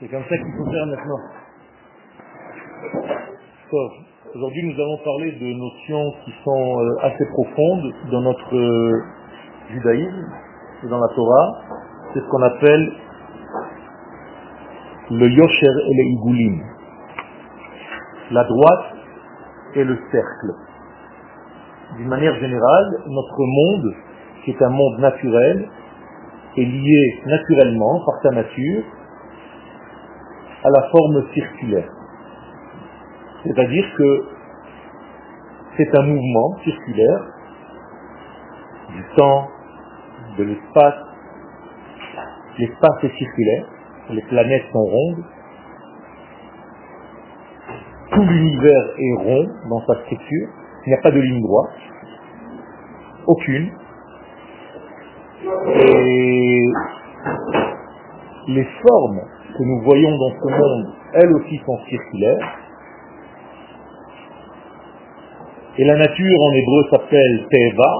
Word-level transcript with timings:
C'est 0.00 0.08
comme 0.08 0.22
ça 0.22 0.34
qu'il 0.34 0.52
faut 0.56 0.64
faire 0.64 0.86
maintenant. 0.86 1.18
Aujourd'hui, 4.34 4.62
nous 4.72 4.80
allons 4.80 4.98
parler 5.04 5.32
de 5.32 5.52
notions 5.52 6.14
qui 6.24 6.32
sont 6.42 6.80
euh, 6.80 6.96
assez 7.02 7.26
profondes 7.26 7.92
dans 8.10 8.22
notre 8.22 8.56
euh, 8.56 9.02
judaïsme 9.68 10.26
et 10.84 10.88
dans 10.88 11.00
la 11.00 11.08
Torah. 11.14 11.60
C'est 12.14 12.20
ce 12.20 12.28
qu'on 12.30 12.42
appelle 12.42 12.92
le 15.10 15.26
yosher 15.28 15.66
et 15.66 15.94
le 15.94 16.04
igulim. 16.12 16.62
La 18.30 18.44
droite 18.44 18.94
et 19.74 19.84
le 19.84 19.98
cercle. 20.10 20.54
D'une 21.98 22.08
manière 22.08 22.34
générale, 22.36 23.02
notre 23.06 23.38
monde, 23.38 23.94
qui 24.44 24.52
est 24.52 24.62
un 24.62 24.70
monde 24.70 24.98
naturel, 25.00 25.68
est 26.56 26.64
lié 26.64 27.20
naturellement, 27.26 28.00
par 28.06 28.14
sa 28.22 28.30
nature, 28.30 28.84
à 30.62 30.68
la 30.68 30.88
forme 30.90 31.24
circulaire. 31.32 31.88
C'est-à-dire 33.44 33.84
que 33.96 34.24
c'est 35.76 35.96
un 35.96 36.02
mouvement 36.02 36.58
circulaire 36.62 37.24
du 38.90 39.04
temps, 39.16 39.48
de 40.38 40.44
l'espace. 40.44 40.94
L'espace 42.58 43.04
est 43.04 43.16
circulaire, 43.16 43.64
les 44.10 44.22
planètes 44.22 44.64
sont 44.72 44.84
rondes, 44.84 45.24
tout 48.12 48.22
l'univers 48.22 48.84
est 48.98 49.14
rond 49.22 49.48
dans 49.70 49.80
sa 49.86 49.94
structure, 50.02 50.48
il 50.84 50.88
n'y 50.88 50.94
a 50.94 51.00
pas 51.02 51.10
de 51.10 51.20
ligne 51.20 51.42
droite, 51.42 51.70
aucune. 53.26 53.70
Et 55.76 56.66
les 58.48 58.68
formes 58.82 59.20
que 59.56 59.62
nous 59.62 59.80
voyons 59.82 60.10
dans 60.16 60.30
ce 60.30 60.48
monde, 60.48 60.94
elles 61.14 61.32
aussi 61.32 61.60
sont 61.64 61.78
circulaires. 61.88 62.56
Et 65.78 65.84
la 65.84 65.96
nature 65.96 66.40
en 66.40 66.52
hébreu 66.52 66.84
s'appelle 66.90 67.46
Teva, 67.50 67.92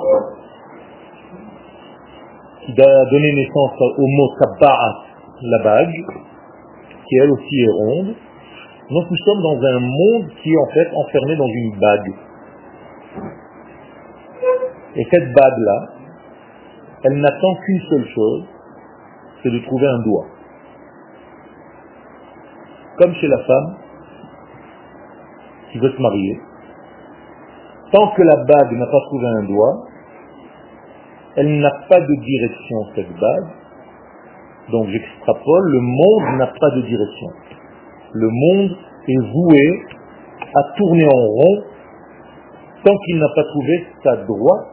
qui 2.66 2.82
a 2.82 3.04
donné 3.10 3.32
naissance 3.32 3.72
au 3.98 4.06
mot 4.06 4.28
Tabba'at, 4.40 4.96
la 5.42 5.64
bague, 5.64 6.04
qui 7.06 7.16
elle 7.22 7.30
aussi 7.30 7.60
est 7.60 7.72
ronde. 7.72 8.14
Donc 8.90 9.10
nous 9.10 9.16
sommes 9.24 9.42
dans 9.42 9.66
un 9.66 9.80
monde 9.80 10.28
qui 10.42 10.52
est 10.52 10.58
en 10.58 10.66
fait 10.66 10.88
enfermé 10.94 11.36
dans 11.36 11.46
une 11.46 11.78
bague. 11.78 12.12
Et 14.96 15.06
cette 15.10 15.32
bague-là, 15.32 15.88
elle 17.04 17.20
n'attend 17.20 17.54
qu'une 17.64 17.80
seule 17.88 18.08
chose, 18.14 18.44
c'est 19.42 19.50
de 19.50 19.58
trouver 19.60 19.86
un 19.86 20.02
doigt. 20.02 20.26
Comme 23.00 23.14
chez 23.14 23.28
la 23.28 23.38
femme 23.38 23.76
qui 25.72 25.78
veut 25.78 25.90
se 25.90 26.02
marier, 26.02 26.38
tant 27.92 28.08
que 28.08 28.20
la 28.20 28.36
bague 28.44 28.72
n'a 28.72 28.84
pas 28.84 29.00
trouvé 29.06 29.26
un 29.26 29.42
doigt, 29.44 29.86
elle 31.36 31.60
n'a 31.60 31.70
pas 31.88 31.98
de 31.98 32.14
direction, 32.22 32.76
cette 32.94 33.10
bague. 33.18 33.48
Donc 34.70 34.88
j'extrapole, 34.88 35.70
le 35.70 35.80
monde 35.80 36.38
n'a 36.40 36.48
pas 36.48 36.70
de 36.76 36.82
direction. 36.82 37.28
Le 38.12 38.28
monde 38.28 38.76
est 39.08 39.32
voué 39.32 39.82
à 40.54 40.76
tourner 40.76 41.06
en 41.06 41.26
rond 41.26 41.62
tant 42.84 42.96
qu'il 43.06 43.18
n'a 43.18 43.28
pas 43.34 43.44
trouvé 43.44 43.86
sa 44.04 44.16
droite, 44.16 44.66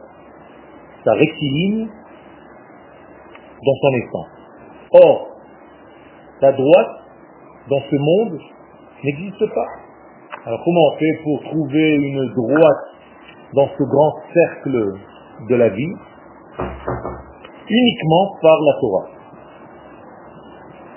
sa 1.02 1.12
rectiligne 1.12 1.88
dans 3.64 3.74
son 3.80 3.92
essence. 3.96 4.26
Or, 4.92 5.28
la 6.42 6.52
droite 6.52 6.97
dans 7.68 7.80
ce 7.90 7.96
monde 7.96 8.38
n'existe 9.04 9.46
pas. 9.54 9.66
Alors 10.46 10.60
comment 10.64 10.80
on 10.92 10.98
fait 10.98 11.20
pour 11.22 11.42
trouver 11.50 11.94
une 11.96 12.32
droite 12.34 12.84
dans 13.54 13.68
ce 13.68 13.82
grand 13.84 14.14
cercle 14.32 14.94
de 15.48 15.54
la 15.54 15.68
vie? 15.68 15.94
Uniquement 17.70 18.30
par 18.40 18.58
la 18.60 18.72
Torah. 18.80 19.06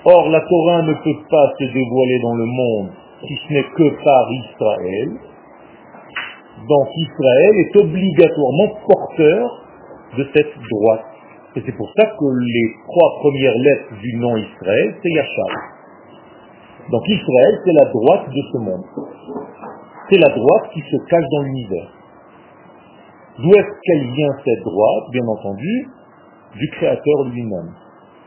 Or, 0.04 0.28
la 0.30 0.40
Torah 0.40 0.82
ne 0.82 0.94
peut 0.94 1.22
pas 1.30 1.52
se 1.58 1.64
dévoiler 1.64 2.18
dans 2.22 2.34
le 2.34 2.46
monde 2.46 2.90
si 3.26 3.36
ce 3.36 3.52
n'est 3.52 3.70
que 3.76 4.04
par 4.04 4.32
Israël. 4.32 5.10
Donc 6.68 6.88
Israël 6.96 7.54
est 7.56 7.76
obligatoirement 7.76 8.68
porteur 8.86 9.62
de 10.16 10.26
cette 10.34 10.54
droite. 10.70 11.06
Et 11.56 11.62
c'est 11.66 11.76
pour 11.76 11.90
ça 11.96 12.06
que 12.06 12.24
les 12.24 12.74
trois 12.86 13.20
premières 13.20 13.58
lettres 13.58 14.00
du 14.00 14.16
nom 14.16 14.36
Israël, 14.36 14.94
c'est 15.02 15.10
Yachar. 15.10 15.81
Donc 16.90 17.02
Israël, 17.08 17.60
c'est 17.64 17.72
la 17.72 17.90
droite 17.90 18.28
de 18.28 18.42
ce 18.52 18.58
monde. 18.58 18.84
C'est 20.10 20.18
la 20.18 20.28
droite 20.28 20.70
qui 20.72 20.80
se 20.80 20.96
cache 21.08 21.24
dans 21.32 21.42
l'univers. 21.42 21.88
D'où 23.38 23.48
est-ce 23.48 23.80
qu'elle 23.82 24.12
vient 24.12 24.32
cette 24.44 24.64
droite 24.64 25.04
Bien 25.12 25.26
entendu, 25.26 25.88
du 26.56 26.68
Créateur 26.70 27.24
lui-même. 27.32 27.70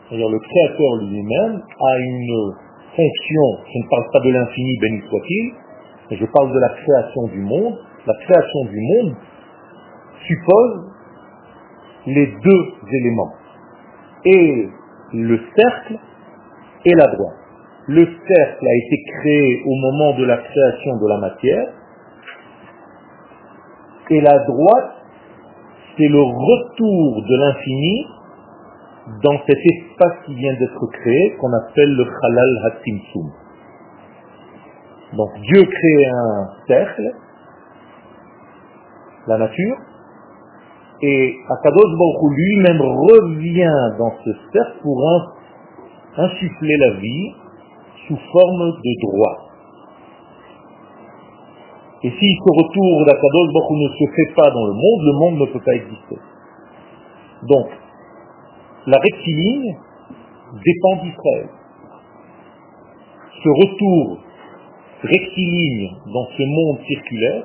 C'est-à-dire 0.07 0.29
le 0.29 0.39
Créateur 0.39 0.95
lui-même 1.01 1.61
a 1.61 1.99
une 1.99 2.53
fonction, 2.95 3.43
je 3.71 3.79
ne 3.79 3.89
parle 3.89 4.05
pas 4.13 4.19
de 4.21 4.29
l'infini, 4.29 4.77
béni 4.81 5.01
soit-il, 5.09 5.53
mais 6.09 6.17
je 6.17 6.25
parle 6.25 6.53
de 6.53 6.59
la 6.59 6.69
création 6.69 7.27
du 7.27 7.41
monde. 7.41 7.77
La 8.07 8.13
création 8.23 8.65
du 8.65 8.79
monde 8.79 9.15
suppose 10.27 10.91
les 12.07 12.27
deux 12.27 12.63
éléments, 12.93 13.33
et 14.25 14.69
le 15.13 15.39
cercle 15.55 15.97
et 16.85 16.93
la 16.93 17.07
droite. 17.07 17.44
Le 17.87 18.03
cercle 18.03 18.67
a 18.67 18.75
été 18.85 19.03
créé 19.19 19.63
au 19.65 19.75
moment 19.75 20.17
de 20.17 20.25
la 20.25 20.37
création 20.37 20.97
de 20.97 21.07
la 21.07 21.17
matière, 21.17 21.67
et 24.09 24.21
la 24.21 24.39
droite, 24.39 24.91
c'est 25.97 26.07
le 26.07 26.21
retour 26.21 27.23
de 27.23 27.35
l'infini 27.37 28.07
dans 29.23 29.37
cet 29.47 29.57
espace 29.57 30.25
qui 30.25 30.33
vient 30.33 30.53
d'être 30.53 30.87
créé, 30.93 31.35
qu'on 31.39 31.53
appelle 31.53 31.95
le 31.95 32.05
Halal 32.23 32.59
Hatimsum. 32.65 33.31
Donc 35.13 35.29
Dieu 35.41 35.63
crée 35.63 36.05
un 36.07 36.49
cercle, 36.67 37.11
la 39.27 39.37
nature, 39.37 39.77
et 41.01 41.35
Akadosh 41.49 41.91
Baruch 41.99 42.31
lui-même 42.35 42.81
revient 42.81 43.97
dans 43.99 44.13
ce 44.23 44.31
cercle 44.53 44.79
pour 44.81 45.33
insuffler 46.17 46.77
la 46.77 46.99
vie 46.99 47.35
sous 48.07 48.17
forme 48.31 48.71
de 48.83 49.07
droit. 49.07 49.37
Et 52.03 52.09
si 52.09 52.37
ce 52.37 52.51
retour 52.63 53.05
d'Akadosh 53.05 53.53
Baruch 53.53 53.79
ne 53.81 53.89
se 53.89 54.11
fait 54.15 54.33
pas 54.35 54.51
dans 54.51 54.65
le 54.65 54.73
monde, 54.73 55.01
le 55.01 55.19
monde 55.19 55.39
ne 55.39 55.45
peut 55.53 55.63
pas 55.65 55.73
exister. 55.73 56.17
Donc, 57.43 57.67
la 58.87 58.97
rectiligne 58.99 59.75
dépend 60.63 61.03
d'Israël. 61.03 61.49
Ce 63.43 63.49
retour 63.49 64.19
rectiligne 65.01 65.89
dans 66.13 66.27
ce 66.37 66.43
monde 66.43 66.79
circulaire 66.87 67.43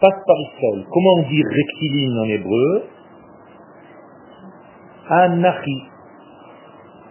passe 0.00 0.22
par 0.26 0.36
Israël. 0.40 0.86
Comment 0.90 1.14
on 1.18 1.28
dit 1.28 1.42
rectiligne 1.42 2.18
en 2.18 2.24
hébreu? 2.24 2.84
Anachi. 5.08 5.82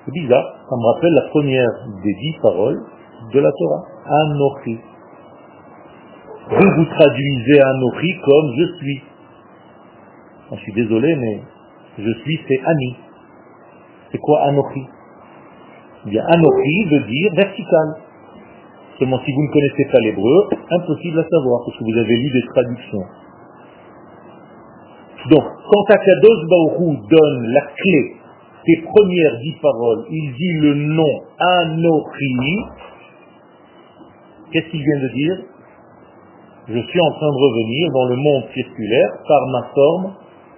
C'est 0.05 0.11
bizarre, 0.11 0.60
ça 0.71 0.77
me 0.77 0.85
rappelle 0.85 1.13
la 1.13 1.27
première 1.31 1.69
des 2.01 2.13
dix 2.13 2.37
paroles 2.41 2.81
de 3.33 3.39
la 3.41 3.51
Torah. 3.51 3.83
Anochi. 4.05 4.79
Vous, 6.49 6.69
vous 6.77 6.85
traduisez 6.85 7.59
Anochi 7.59 8.15
comme 8.23 8.53
je 8.57 8.77
suis. 8.77 9.01
Je 10.53 10.57
suis 10.59 10.71
désolé, 10.71 11.13
mais 11.17 11.41
je 11.97 12.13
suis, 12.21 12.39
c'est 12.47 12.61
Ani. 12.65 12.95
C'est 14.13 14.17
quoi 14.19 14.43
Anochi? 14.43 14.87
Eh 16.05 16.09
bien, 16.09 16.23
Anochi 16.25 16.85
veut 16.85 17.01
dire 17.01 17.31
vertical. 17.35 17.87
Seulement, 18.97 19.19
si 19.25 19.33
vous 19.33 19.43
ne 19.43 19.51
connaissez 19.51 19.85
pas 19.91 19.99
l'hébreu, 20.03 20.49
impossible 20.71 21.19
à 21.19 21.27
savoir, 21.27 21.65
parce 21.65 21.77
que 21.77 21.83
vous 21.83 21.99
avez 21.99 22.15
lu 22.15 22.31
des 22.31 22.47
traductions. 22.47 23.05
Donc, 25.31 25.43
quand 25.43 25.93
Akadosh 25.93 26.47
Baoru 26.49 26.95
donne 27.09 27.47
la 27.51 27.61
clé 27.75 28.20
des 28.65 28.81
premières 28.83 29.39
dix 29.39 29.55
paroles, 29.61 30.05
il 30.09 30.33
dit 30.33 30.53
le 30.61 30.73
nom 30.75 31.19
Anochi, 31.39 32.57
qu'est-ce 34.51 34.69
qu'il 34.69 34.83
vient 34.83 35.01
de 35.01 35.13
dire? 35.13 35.37
Je 36.67 36.79
suis 36.79 36.99
en 37.01 37.11
train 37.11 37.27
de 37.27 37.37
revenir 37.37 37.91
dans 37.91 38.05
le 38.05 38.15
monde 38.15 38.43
circulaire 38.53 39.09
par 39.27 39.47
ma 39.47 39.63
forme 39.73 40.13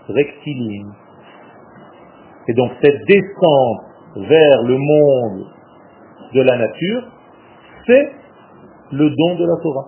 rectiligne. 0.10 0.92
Et 2.48 2.54
donc 2.54 2.72
cette 2.82 3.06
descente 3.08 3.82
vers 4.18 4.64
le 4.64 4.78
monde 4.78 5.48
de 6.34 6.42
la 6.42 6.58
nature, 6.58 7.04
c'est 7.88 8.12
le 8.92 9.10
don 9.10 9.36
de 9.36 9.46
la 9.46 9.64
Torah. 9.64 9.88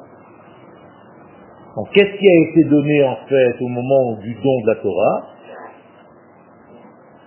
Donc 1.75 1.89
qu'est-ce 1.91 2.17
qui 2.17 2.27
a 2.27 2.49
été 2.49 2.63
donné 2.69 3.03
en 3.03 3.17
fait 3.27 3.55
au 3.61 3.67
moment 3.67 4.13
du 4.21 4.33
don 4.35 4.61
de 4.61 4.67
la 4.67 4.75
Torah? 4.75 5.34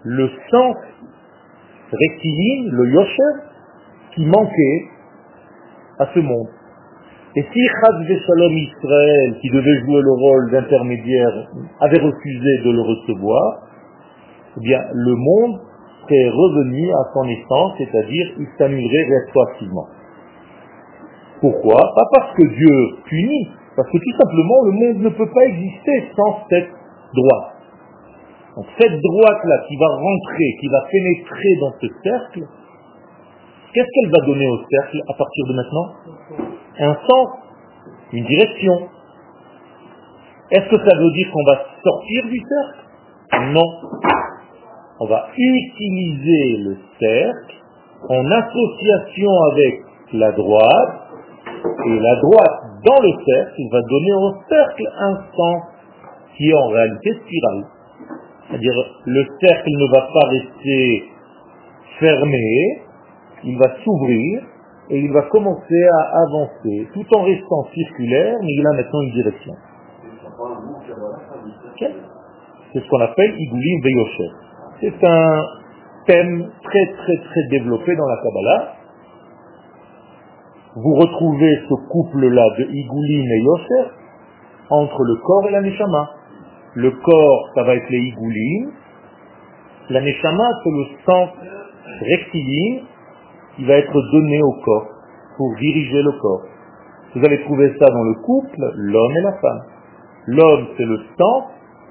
Le 0.05 0.31
sens 0.51 0.77
rectiligne, 1.93 2.71
le 2.71 2.89
yosher, 2.91 3.33
qui 4.15 4.25
manquait 4.27 4.85
à 5.99 6.07
ce 6.15 6.21
monde. 6.21 6.49
Et 7.37 7.43
si 7.43 7.61
Chaz 7.67 8.19
Shalom 8.27 8.53
Israël, 8.53 9.37
qui 9.41 9.51
devait 9.51 9.79
jouer 9.85 10.01
le 10.03 10.13
rôle 10.13 10.51
d'intermédiaire, 10.51 11.49
avait 11.81 11.99
refusé 11.99 12.59
de 12.65 12.71
le 12.73 12.81
recevoir, 12.81 13.63
eh 14.57 14.61
bien, 14.61 14.81
le 14.93 15.15
monde 15.15 15.61
serait 16.03 16.29
revenu 16.31 16.91
à 16.91 17.13
son 17.13 17.29
essence, 17.29 17.73
c'est-à-dire 17.79 18.27
il 18.39 18.47
s'annulerait 18.57 19.07
rétroactivement. 19.27 19.87
Pourquoi? 21.41 21.77
Pas 21.77 22.09
parce 22.15 22.35
que 22.35 22.43
Dieu 22.43 22.97
punit, 23.09 23.49
parce 23.77 23.89
que 23.91 23.99
tout 23.99 24.17
simplement 24.21 24.63
le 24.65 24.73
monde 24.73 25.03
ne 25.05 25.09
peut 25.11 25.31
pas 25.33 25.45
exister 25.45 26.11
sans 26.17 26.39
cette 26.51 26.71
droite. 27.15 27.58
Donc 28.59 28.67
cette 28.77 29.01
droite-là 29.01 29.57
qui 29.69 29.77
va 29.77 29.87
rentrer, 29.87 30.57
qui 30.61 30.67
va 30.67 30.81
pénétrer 30.91 31.57
dans 31.61 31.73
ce 31.81 31.87
cercle, 32.03 32.41
qu'est-ce 33.73 33.87
qu'elle 33.87 34.11
va 34.11 34.27
donner 34.27 34.49
au 34.49 34.59
cercle 34.69 35.01
à 35.09 35.15
partir 35.15 35.47
de 35.47 35.55
maintenant? 35.55 35.87
Un 36.81 36.95
sens, 37.07 37.29
une 38.13 38.25
direction. 38.25 38.89
Est-ce 40.51 40.69
que 40.71 40.77
ça 40.77 40.97
veut 40.99 41.13
dire 41.13 41.31
qu'on 41.33 41.45
va 41.45 41.67
sortir 41.85 42.25
du 42.25 42.41
cercle? 42.41 43.53
Non. 43.53 43.71
On 44.99 45.07
va 45.07 45.29
utiliser 45.37 46.57
le 46.57 46.77
cercle 46.99 47.55
en 48.09 48.25
association 48.29 49.31
avec 49.53 49.83
la 50.15 50.33
droite, 50.33 50.99
et 51.87 52.01
la 52.01 52.17
droite 52.17 52.61
dans 52.85 53.01
le 53.03 53.13
cercle 53.25 53.61
va 53.71 53.81
donner 53.83 54.15
au 54.15 54.33
cercle 54.49 54.83
un 54.99 55.15
sens 55.37 55.63
qui 56.37 56.51
est 56.51 56.55
en 56.55 56.67
réalité 56.67 57.13
spirale. 57.25 57.78
C'est-à-dire 58.49 58.73
le 59.05 59.25
cercle 59.41 59.71
ne 59.71 59.93
va 59.93 60.09
pas 60.13 60.29
rester 60.31 61.05
fermé, 62.01 62.83
il 63.45 63.59
va 63.59 63.77
s'ouvrir 63.85 64.43
et 64.91 64.99
il 65.01 65.13
va 65.13 65.23
commencer 65.23 65.85
à 66.01 66.23
avancer 66.23 66.89
tout 66.95 67.05
en 67.15 67.23
restant 67.25 67.65
circulaire, 67.75 68.37
mais 68.41 68.49
il 68.49 68.67
a 68.67 68.73
maintenant 68.73 69.03
une 69.03 69.13
direction. 69.13 69.55
C'est 72.73 72.81
ce 72.81 72.89
qu'on 72.89 73.01
appelle 73.01 73.35
Igulim 73.39 73.81
Veyosher. 73.83 74.31
C'est 74.81 75.05
un 75.05 75.45
thème 76.07 76.51
très 76.63 76.87
très 76.87 77.17
très 77.17 77.49
développé 77.51 77.95
dans 77.97 78.07
la 78.07 78.17
Kabbalah. 78.23 78.75
Vous 80.77 80.95
retrouvez 80.95 81.59
ce 81.69 81.75
couple-là 81.91 82.49
de 82.59 82.65
Igulim 82.65 83.27
et 83.27 83.43
Yosher 83.43 83.91
entre 84.71 85.03
le 85.03 85.17
corps 85.17 85.49
et 85.49 85.51
la 85.51 85.61
Neshama. 85.61 86.18
Le 86.79 86.93
corps, 86.93 87.51
ça 87.57 87.65
va 87.65 87.75
être 87.75 87.91
les 87.91 87.99
Igulim. 87.99 88.71
La 89.91 90.01
Neshama, 90.01 90.45
c'est 90.63 90.71
le 90.71 90.85
sens 91.05 91.31
rectiligne 92.03 92.83
qui 93.57 93.65
va 93.65 93.75
être 93.75 94.01
donné 94.13 94.41
au 94.45 94.53
corps 94.65 94.87
pour 95.37 95.57
diriger 95.57 96.03
le 96.03 96.13
corps. 96.21 96.43
Vous 97.17 97.25
allez 97.25 97.43
trouver 97.43 97.75
ça 97.81 97.87
dans 97.87 98.05
le 98.05 98.15
couple, 98.23 98.73
l'homme 98.77 99.17
et 99.17 99.23
la 99.23 99.33
femme. 99.33 99.63
L'homme, 100.29 100.67
c'est 100.77 100.85
le 100.85 100.99
sens, 101.19 101.45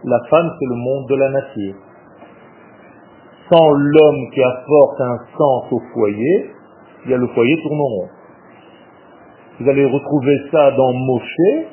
la 0.06 0.20
femme, 0.30 0.50
c'est 0.58 0.70
le 0.70 0.76
monde 0.76 1.10
de 1.10 1.16
la 1.16 1.30
nature. 1.32 1.76
Sans 3.52 3.72
l'homme 3.74 4.30
qui 4.34 4.42
apporte 4.42 5.02
un 5.02 5.18
sens 5.38 5.66
au 5.74 5.82
foyer, 5.94 6.52
il 7.04 7.12
y 7.12 7.14
a 7.14 7.18
le 7.18 7.28
foyer 7.28 7.62
tourne 7.62 7.82
rond. 7.82 8.08
Vous 9.60 9.70
allez 9.70 9.86
retrouver 9.86 10.38
ça 10.50 10.72
dans 10.72 10.94
Moshe 10.94 11.66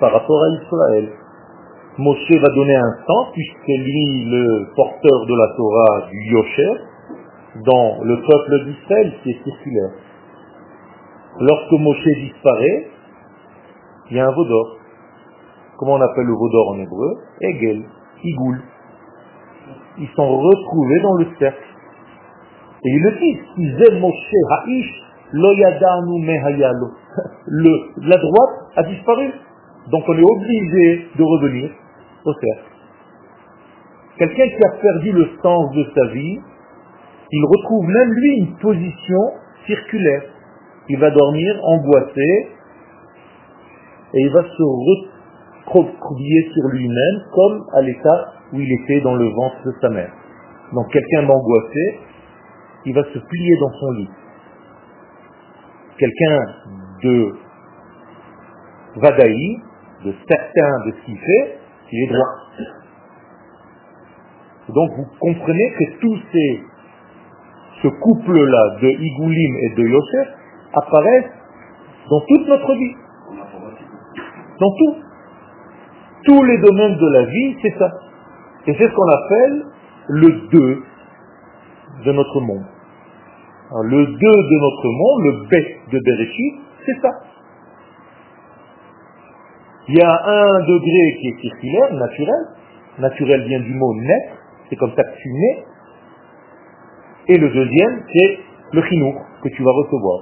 par 0.00 0.12
rapport 0.12 0.42
à 0.42 0.48
Israël. 0.48 1.21
Moshe 1.98 2.40
va 2.40 2.48
donner 2.54 2.74
un 2.74 2.96
sens, 3.06 3.32
puisque 3.34 3.68
lui, 3.68 4.24
le 4.24 4.66
porteur 4.74 5.26
de 5.26 5.34
la 5.36 5.56
Torah 5.56 6.08
du 6.10 6.32
Yosher, 6.32 6.72
dans 7.66 8.02
le 8.02 8.16
peuple 8.16 8.64
d'Israël 8.64 9.12
qui 9.22 9.30
est 9.30 9.44
circulaire. 9.44 9.90
Lorsque 11.38 11.72
Moshe 11.72 12.08
disparaît, 12.16 12.88
il 14.10 14.16
y 14.16 14.20
a 14.20 14.26
un 14.26 14.32
vaudor. 14.32 14.78
Comment 15.76 15.94
on 15.94 16.00
appelle 16.00 16.24
le 16.24 16.32
vaudor 16.32 16.70
en 16.70 16.78
hébreu? 16.78 17.18
Egel, 17.42 17.82
Igoul. 18.24 18.62
Ils 19.98 20.08
sont 20.16 20.38
retrouvés 20.38 21.00
dans 21.00 21.14
le 21.16 21.26
cercle. 21.38 21.68
Et 22.84 22.88
ils 22.88 23.02
le 23.02 23.18
disent, 23.18 24.00
Moshe 24.00 24.34
Ha'ish, 24.50 25.02
Loyadanu 25.32 26.24
Mehayalo. 26.24 26.88
La 27.98 28.16
droite 28.16 28.70
a 28.76 28.82
disparu. 28.84 29.30
Donc 29.90 30.04
on 30.08 30.16
est 30.16 30.22
obligé 30.22 31.08
de 31.16 31.22
revenir 31.22 31.70
au 32.24 32.32
cercle. 32.34 32.72
Quelqu'un 34.18 34.48
qui 34.48 34.64
a 34.64 34.70
perdu 34.80 35.12
le 35.12 35.28
sens 35.42 35.72
de 35.74 35.84
sa 35.94 36.06
vie, 36.12 36.40
il 37.30 37.44
retrouve 37.44 37.86
même 37.86 38.12
lui 38.12 38.36
une 38.38 38.56
position 38.58 39.32
circulaire. 39.66 40.22
Il 40.88 40.98
va 40.98 41.10
dormir 41.10 41.60
emboîté 41.64 42.48
et 44.14 44.20
il 44.20 44.30
va 44.32 44.42
se 44.42 44.62
recroqueviller 45.66 46.50
sur 46.52 46.68
lui-même 46.68 47.22
comme 47.32 47.64
à 47.74 47.80
l'état 47.80 48.32
où 48.52 48.60
il 48.60 48.72
était 48.82 49.00
dans 49.00 49.14
le 49.14 49.28
ventre 49.28 49.56
de 49.64 49.72
sa 49.80 49.88
mère. 49.88 50.12
Donc 50.74 50.90
quelqu'un 50.92 51.22
d'angoissé, 51.26 51.98
il 52.84 52.94
va 52.94 53.04
se 53.04 53.18
plier 53.18 53.56
dans 53.60 53.72
son 53.72 53.90
lit. 53.92 54.10
Quelqu'un 55.98 56.38
de 57.02 57.34
vadaï, 58.96 59.60
de 60.04 60.14
certain 60.28 60.86
de 60.86 60.92
ce 60.92 61.06
qu'il 61.06 61.18
fait, 61.18 61.58
il 61.92 62.04
est 62.04 62.12
droit. 62.12 62.28
Donc 64.68 64.90
vous 64.96 65.06
comprenez 65.20 65.72
que 65.78 65.98
tous 66.00 66.18
ces 66.32 66.62
ce 67.82 67.88
couple-là 67.88 68.76
de 68.80 68.88
Igoulim 68.88 69.56
et 69.62 69.74
de 69.74 69.82
Yosef 69.82 70.28
apparaissent 70.72 71.32
dans 72.08 72.20
toute 72.20 72.48
notre 72.48 72.74
vie. 72.74 72.94
Dans 74.60 74.70
tout. 74.70 74.96
Tous 76.24 76.42
les 76.44 76.58
domaines 76.58 76.96
de 76.96 77.12
la 77.12 77.24
vie, 77.24 77.56
c'est 77.60 77.78
ça. 77.78 77.90
Et 78.68 78.74
c'est 78.74 78.84
ce 78.84 78.94
qu'on 78.94 79.08
appelle 79.08 79.64
le 80.08 80.48
deux 80.50 80.82
de 82.04 82.12
notre 82.12 82.40
monde. 82.40 82.64
le 83.84 84.06
deux 84.06 84.12
de 84.12 84.60
notre 84.60 84.88
monde, 84.88 85.22
le 85.24 85.32
B 85.48 85.92
de 85.92 85.98
Bereshit, 85.98 86.54
c'est 86.86 87.00
ça. 87.00 87.10
Il 89.88 89.96
y 89.96 90.00
a 90.00 90.10
un 90.10 90.60
degré 90.60 91.16
qui 91.20 91.28
est 91.28 91.40
circulaire, 91.40 91.92
naturel. 91.94 92.46
Naturel 92.98 93.42
vient 93.48 93.60
du 93.60 93.74
mot 93.74 93.94
naître, 93.94 94.34
c'est 94.68 94.76
comme 94.76 94.92
ça 94.94 95.02
que 95.02 95.16
tu 95.16 95.32
nais. 95.32 95.64
Et 97.28 97.38
le 97.38 97.48
deuxième, 97.48 98.02
c'est 98.12 98.38
le 98.72 98.82
chinour 98.82 99.14
que 99.42 99.48
tu 99.48 99.62
vas 99.62 99.72
recevoir. 99.72 100.20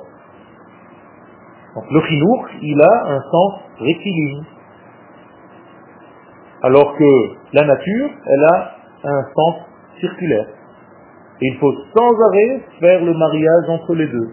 Donc 1.75 1.85
le 1.91 2.01
chinour, 2.03 2.47
il 2.63 2.81
a 2.81 3.07
un 3.07 3.21
sens 3.21 3.53
rectiligne. 3.79 4.43
Alors 6.63 6.97
que 6.97 7.37
la 7.53 7.65
nature, 7.65 8.11
elle 8.27 8.45
a 8.45 8.75
un 9.05 9.23
sens 9.35 9.57
circulaire. 10.01 10.47
Et 11.43 11.47
il 11.47 11.59
faut 11.59 11.73
sans 11.73 12.21
arrêt 12.29 12.61
faire 12.81 13.05
le 13.05 13.15
mariage 13.15 13.69
entre 13.69 13.95
les 13.95 14.07
deux. 14.07 14.31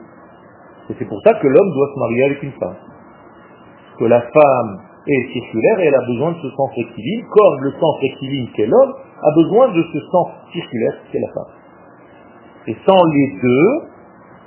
Et 0.90 0.96
c'est 0.98 1.06
pour 1.06 1.22
ça 1.26 1.34
que 1.36 1.48
l'homme 1.48 1.74
doit 1.74 1.90
se 1.94 2.00
marier 2.00 2.26
avec 2.26 2.44
une 2.44 2.52
femme. 2.54 2.76
Que 4.00 4.06
la 4.06 4.22
femme 4.22 4.87
est 5.08 5.34
circulaire 5.34 5.80
et 5.80 5.86
elle 5.88 5.96
a 5.96 6.06
besoin 6.06 6.32
de 6.32 6.38
ce 6.38 6.50
sens 6.50 6.70
rectiligne, 6.76 7.24
comme 7.30 7.64
le 7.64 7.72
sens 7.72 7.96
rectiligne 8.02 8.48
qu'est 8.56 8.68
l'homme 8.68 8.94
a 9.22 9.32
besoin 9.36 9.70
de 9.70 9.84
ce 9.94 10.00
sens 10.12 10.28
circulaire 10.52 10.94
qu'est 11.12 11.20
la 11.20 11.34
femme. 11.34 11.54
Et 12.68 12.76
sans 12.86 13.04
les 13.14 13.40
deux, 13.42 13.70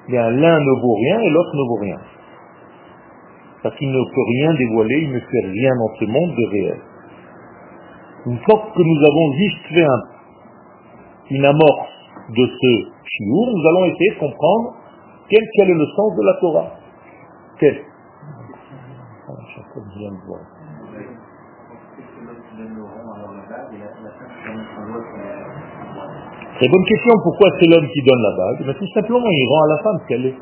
l'un 0.08 0.60
ne 0.60 0.80
vaut 0.80 0.94
rien 0.94 1.20
et 1.20 1.30
l'autre 1.30 1.54
ne 1.54 1.68
vaut 1.68 1.80
rien. 1.80 1.98
Parce 3.62 3.76
qu'il 3.76 3.90
ne 3.90 3.98
peut 3.98 4.26
rien 4.38 4.54
dévoiler, 4.54 5.00
il 5.02 5.12
ne 5.12 5.20
fait 5.20 5.46
rien 5.46 5.72
dans 5.76 5.94
ce 5.98 6.04
monde 6.06 6.34
de 6.36 6.50
réel. 6.50 6.80
Une 8.26 8.38
fois 8.38 8.70
que 8.74 8.82
nous 8.82 9.00
avons 9.06 9.32
juste 9.32 9.66
fait 9.68 9.86
une 11.30 11.44
amorce 11.44 11.88
de 12.30 12.46
ce 12.46 12.90
chiour, 13.04 13.46
nous 13.54 13.68
allons 13.68 13.84
essayer 13.86 14.10
de 14.14 14.20
comprendre 14.20 14.74
quel, 15.28 15.70
est 15.70 15.74
le 15.74 15.86
sens 15.86 16.16
de 16.16 16.26
la 16.26 16.34
Torah. 16.40 16.70
Très 26.56 26.68
bonne 26.68 26.84
question, 26.84 27.12
pourquoi 27.22 27.48
c'est 27.58 27.66
l'homme 27.66 27.88
qui 27.88 28.02
donne 28.02 28.22
la 28.22 28.36
bague? 28.36 28.66
Mais 28.66 28.74
Tout 28.74 28.92
simplement, 28.94 29.30
il 29.30 29.48
rend 29.48 29.62
à 29.62 29.68
la 29.68 29.78
femme 29.82 29.98
ce 30.02 30.06
qu'elle 30.08 30.26
est. 30.26 30.38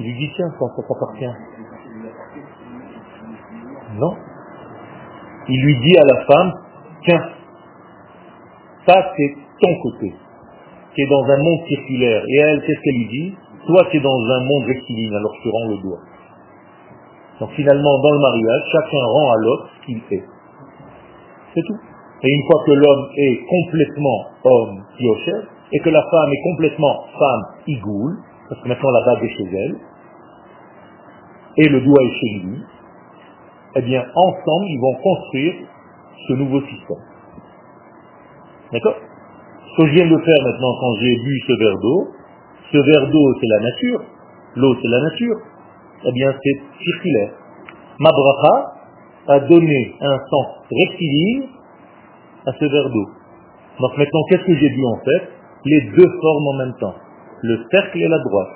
Il 0.00 0.06
lui 0.06 0.14
dit, 0.18 0.32
tiens, 0.34 0.50
ça, 0.58 0.66
ça 0.76 0.82
t'appartient. 0.82 1.34
Non. 3.98 4.16
Il 5.48 5.62
lui 5.62 5.76
dit 5.80 5.96
à 5.98 6.04
la 6.04 6.24
femme, 6.24 6.52
tiens, 7.04 7.22
ça 8.86 9.12
c'est 9.16 9.36
ton 9.60 9.74
côté, 9.82 10.14
qui 10.94 11.02
est 11.02 11.10
dans 11.10 11.24
un 11.24 11.36
monde 11.36 11.66
circulaire. 11.68 12.22
Et 12.26 12.38
elle, 12.40 12.60
qu'est-ce 12.60 12.80
qu'elle 12.80 12.98
lui 12.98 13.08
dit? 13.08 13.36
Toi, 13.66 13.86
tu 13.90 13.98
es 13.98 14.00
dans 14.00 14.18
un 14.18 14.40
monde 14.40 14.64
rectiligne, 14.66 15.14
alors 15.14 15.32
te 15.42 15.48
rends 15.48 15.68
le 15.68 15.82
doigt. 15.82 16.00
Donc 17.40 17.50
finalement, 17.52 17.98
dans 18.00 18.12
le 18.12 18.20
mariage, 18.20 18.62
chacun 18.72 19.04
rend 19.06 19.32
à 19.32 19.36
l'autre 19.36 19.68
ce 19.74 19.86
qu'il 19.86 20.00
fait. 20.02 20.24
C'est 21.54 21.62
tout. 21.66 21.78
Et 22.22 22.32
une 22.32 22.42
fois 22.46 22.62
que 22.64 22.72
l'homme 22.72 23.08
est 23.16 23.40
complètement 23.46 24.26
homme 24.44 24.84
Yosher, 24.98 25.40
et 25.72 25.78
que 25.80 25.90
la 25.90 26.02
femme 26.02 26.30
est 26.32 26.42
complètement 26.42 27.04
femme 27.18 27.42
Igoul, 27.66 28.16
parce 28.48 28.60
que 28.62 28.68
maintenant 28.68 28.90
la 28.90 29.04
bague 29.06 29.24
est 29.24 29.36
chez 29.36 29.48
elle, 29.52 29.76
et 31.56 31.68
le 31.68 31.80
doigt 31.80 32.02
est 32.02 32.14
chez 32.20 32.38
lui, 32.44 32.62
eh 33.76 33.82
bien 33.82 34.04
ensemble 34.14 34.66
ils 34.68 34.80
vont 34.80 34.94
construire 35.02 35.54
ce 36.28 36.32
nouveau 36.34 36.60
système. 36.60 37.02
D'accord? 38.72 38.94
Ce 39.66 39.82
que 39.82 39.88
je 39.88 39.94
viens 39.94 40.06
de 40.06 40.18
faire 40.18 40.44
maintenant 40.44 40.74
quand 40.80 40.94
j'ai 41.00 41.16
bu 41.16 41.40
ce 41.46 41.52
verre 41.58 41.78
d'eau, 41.78 42.08
ce 42.72 42.78
verre 42.78 43.10
d'eau 43.10 43.34
c'est 43.40 43.46
la 43.48 43.60
nature, 43.60 44.00
l'eau 44.56 44.76
c'est 44.80 44.88
la 44.88 45.00
nature, 45.00 45.36
eh 46.06 46.12
bien 46.12 46.32
c'est 46.42 46.84
circulaire. 46.84 47.32
Ma 47.98 48.10
bracha 48.10 48.72
a 49.28 49.40
donné 49.40 49.94
un 50.00 50.18
sens 50.30 50.46
rectiligne 50.70 51.48
à 52.46 52.52
ce 52.52 52.64
verre 52.64 52.90
d'eau. 52.90 53.06
Donc 53.80 53.96
maintenant, 53.96 54.20
qu'est-ce 54.28 54.44
que 54.44 54.54
j'ai 54.54 54.68
vu 54.68 54.86
en 54.86 54.96
fait? 55.04 55.28
Les 55.64 55.80
deux 55.96 56.10
formes 56.20 56.46
en 56.48 56.52
même 56.58 56.74
temps, 56.78 56.94
le 57.42 57.64
cercle 57.70 57.98
et 57.98 58.08
la 58.08 58.18
droite. 58.18 58.48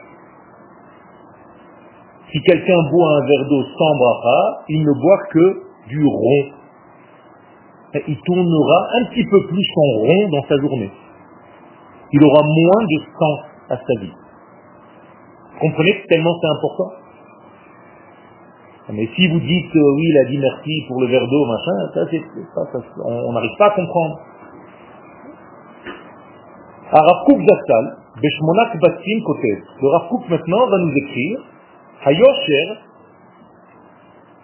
Si 2.30 2.40
quelqu'un 2.42 2.82
boit 2.90 3.16
un 3.16 3.26
verre 3.26 3.48
d'eau 3.48 3.62
sans 3.78 3.96
bracha, 3.96 4.64
il 4.68 4.82
ne 4.82 4.92
boit 5.00 5.18
que 5.30 5.62
du 5.88 6.04
rond. 6.04 6.52
Il 8.06 8.20
tournera 8.20 8.88
un 9.00 9.04
petit 9.06 9.24
peu 9.24 9.46
plus 9.46 9.64
son 9.74 10.00
rond 10.02 10.28
dans 10.28 10.42
sa 10.46 10.56
journée. 10.60 10.90
Il 12.12 12.22
aura 12.22 12.42
moins 12.42 12.84
de 12.84 12.98
sens 13.18 13.40
à 13.70 13.76
sa 13.76 14.00
vie. 14.00 14.12
Vous 15.52 15.58
comprenez 15.60 16.04
tellement 16.08 16.34
c'est 16.40 16.48
important? 16.48 17.07
Mais 18.90 19.06
si 19.14 19.28
vous 19.28 19.40
dites 19.40 19.74
oui, 19.74 20.02
il 20.02 20.18
a 20.18 20.24
dit 20.30 20.38
merci 20.38 20.84
pour 20.88 21.00
le 21.00 21.08
verre 21.08 21.26
d'eau, 21.26 21.44
machin, 21.44 21.92
ça, 21.92 22.06
c'est, 22.10 22.22
ça, 22.54 22.80
on 23.04 23.32
n'arrive 23.32 23.56
pas 23.58 23.66
à 23.66 23.70
comprendre. 23.70 24.18
Zastal, 26.90 27.96
Beshmonak. 28.22 28.74
Le 28.80 29.88
Rav 29.88 30.08
maintenant 30.30 30.66
va 30.68 30.78
nous 30.78 30.92
écrire 30.96 31.38
Hayosher, 32.06 32.78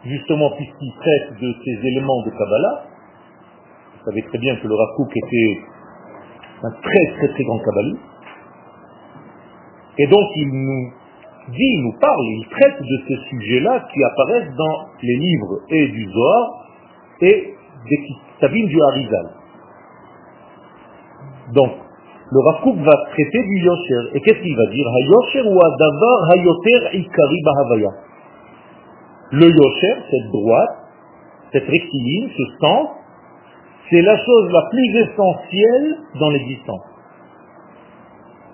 justement 0.05 0.51
puisqu'il 0.57 0.93
traite 1.01 1.41
de 1.41 1.55
ces 1.65 1.89
éléments 1.89 2.23
de 2.25 2.31
Kabbalah, 2.31 2.85
vous 3.95 4.11
savez 4.11 4.23
très 4.25 4.39
bien 4.39 4.57
que 4.57 4.69
le 4.69 4.75
Rav 4.75 5.09
était 5.17 5.61
un 6.65 6.71
très 6.71 7.17
très 7.17 7.29
très 7.29 7.45
grand 7.45 7.59
Kabbaliste, 7.61 8.03
et 9.99 10.07
donc 10.07 10.27
il 10.37 10.49
nous 10.53 10.93
dit, 11.49 11.77
nous 11.83 11.93
parle, 12.01 12.25
il 12.27 12.47
traite 12.49 12.81
de 12.81 12.99
ces 13.09 13.17
sujets-là 13.29 13.87
qui 13.93 14.05
apparaissent 14.05 14.55
dans 14.57 14.87
les 15.03 15.17
livres 15.17 15.61
et 15.69 15.89
du 15.89 16.05
Zohar 16.11 16.67
et 17.21 17.55
des 17.89 17.99
Kitabim 17.99 18.67
du 18.67 18.83
Harizal. 18.83 19.31
Donc, 21.53 21.73
le 22.33 22.41
Rav 22.41 22.85
va 22.85 23.05
traiter 23.13 23.43
du 23.43 23.59
Yosher. 23.61 24.11
Et 24.15 24.21
qu'est-ce 24.21 24.41
qu'il 24.41 24.57
va 24.57 24.67
dire? 24.67 24.87
Hayosher 24.89 25.43
ou 25.47 25.61
Ikari 26.95 27.43
Bahavaya. 27.45 27.91
Le 29.33 29.47
Yosher, 29.47 29.95
cette 30.11 30.31
droite, 30.33 30.77
cette 31.53 31.67
rectiligne, 31.67 32.31
ce 32.37 32.45
sens, 32.61 32.89
c'est 33.91 34.03
la 34.03 34.17
chose 34.17 34.51
la 34.51 34.63
plus 34.71 34.97
essentielle 35.01 35.97
dans 36.19 36.31
l'existence. 36.31 36.83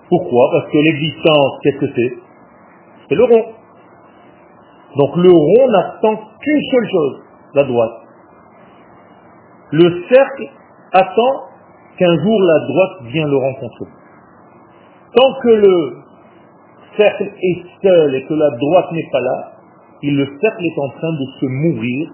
Pourquoi? 0.09 0.49
Parce 0.51 0.71
que 0.71 0.77
l'existence, 0.77 1.59
qu'est-ce 1.63 1.77
que 1.77 1.91
c'est? 1.95 2.30
C'est 3.11 3.17
le 3.17 3.25
rond. 3.25 3.45
Donc 4.95 5.15
le 5.17 5.29
rond 5.29 5.71
n'attend 5.71 6.15
qu'une 6.39 6.61
seule 6.71 6.89
chose, 6.91 7.19
la 7.55 7.63
droite. 7.63 7.91
Le 9.71 10.03
cercle 10.09 10.49
attend 10.93 11.33
qu'un 11.97 12.23
jour 12.23 12.41
la 12.41 12.59
droite 12.67 13.11
vienne 13.11 13.27
le 13.27 13.35
rencontrer. 13.35 13.85
Tant 15.13 15.41
que 15.43 15.49
le 15.49 15.97
cercle 16.97 17.23
est 17.23 17.63
seul 17.83 18.15
et 18.15 18.25
que 18.27 18.33
la 18.33 18.49
droite 18.49 18.91
n'est 18.93 19.09
pas 19.11 19.19
là, 19.19 19.51
le 20.03 20.25
cercle 20.39 20.63
est 20.63 20.79
en 20.79 20.89
train 20.89 21.11
de 21.11 21.25
se 21.39 21.45
mourir 21.45 22.09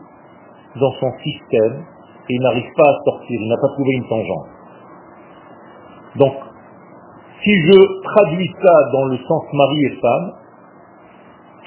dans 0.80 0.92
son 0.94 1.12
système 1.20 1.86
et 2.28 2.34
il 2.34 2.42
n'arrive 2.42 2.74
pas 2.76 2.90
à 2.90 2.98
sortir, 3.06 3.40
il 3.40 3.48
n'a 3.48 3.56
pas 3.56 3.70
trouvé 3.74 3.92
une 3.94 4.08
tangente. 4.08 4.48
Donc, 6.16 6.34
si 7.44 7.52
je 7.52 8.02
traduis 8.02 8.52
ça 8.62 8.92
dans 8.92 9.06
le 9.06 9.18
sens 9.18 9.44
mari 9.54 9.86
et 9.86 10.02
femme, 10.02 10.34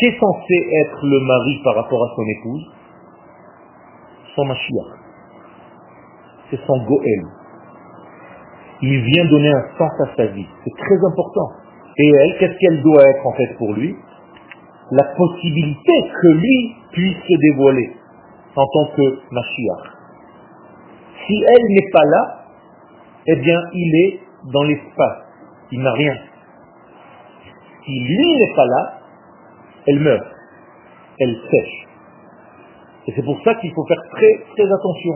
Qu'est 0.00 0.18
censé 0.18 0.54
être 0.86 1.06
le 1.06 1.20
mari 1.20 1.60
par 1.62 1.74
rapport 1.74 2.02
à 2.02 2.14
son 2.16 2.22
épouse? 2.38 2.72
Son 4.34 4.44
Mashiach. 4.46 4.86
C'est 6.50 6.60
son 6.66 6.84
Goël. 6.84 7.26
Il 8.80 9.02
vient 9.02 9.26
donner 9.26 9.52
un 9.52 9.64
sens 9.76 9.92
à 10.00 10.16
sa 10.16 10.26
vie. 10.28 10.46
C'est 10.64 10.82
très 10.82 10.96
important. 11.06 11.50
Et 11.98 12.08
elle, 12.08 12.38
qu'est-ce 12.38 12.58
qu'elle 12.58 12.82
doit 12.82 13.04
être 13.10 13.26
en 13.26 13.32
fait 13.32 13.54
pour 13.58 13.74
lui? 13.74 13.94
La 14.92 15.04
possibilité 15.04 15.92
que 16.22 16.28
lui 16.28 16.74
puisse 16.92 17.18
se 17.18 17.52
dévoiler 17.52 17.92
en 18.56 18.64
tant 18.64 18.96
que 18.96 19.18
Mashiach. 19.30 19.84
Si 21.26 21.44
elle 21.46 21.66
n'est 21.74 21.90
pas 21.92 22.04
là, 22.06 22.44
eh 23.26 23.36
bien 23.36 23.60
il 23.74 23.94
est 24.06 24.20
dans 24.50 24.62
l'espace. 24.62 25.18
Il 25.72 25.82
n'a 25.82 25.92
rien. 25.92 26.16
Si 27.84 28.00
lui 28.00 28.38
n'est 28.38 28.54
pas 28.56 28.64
là, 28.64 28.99
elle 29.86 30.00
meurt, 30.00 30.26
elle 31.20 31.36
sèche. 31.50 31.86
Et 33.06 33.12
c'est 33.16 33.24
pour 33.24 33.40
ça 33.42 33.54
qu'il 33.56 33.72
faut 33.72 33.84
faire 33.86 34.02
très 34.10 34.44
très 34.54 34.72
attention. 34.72 35.14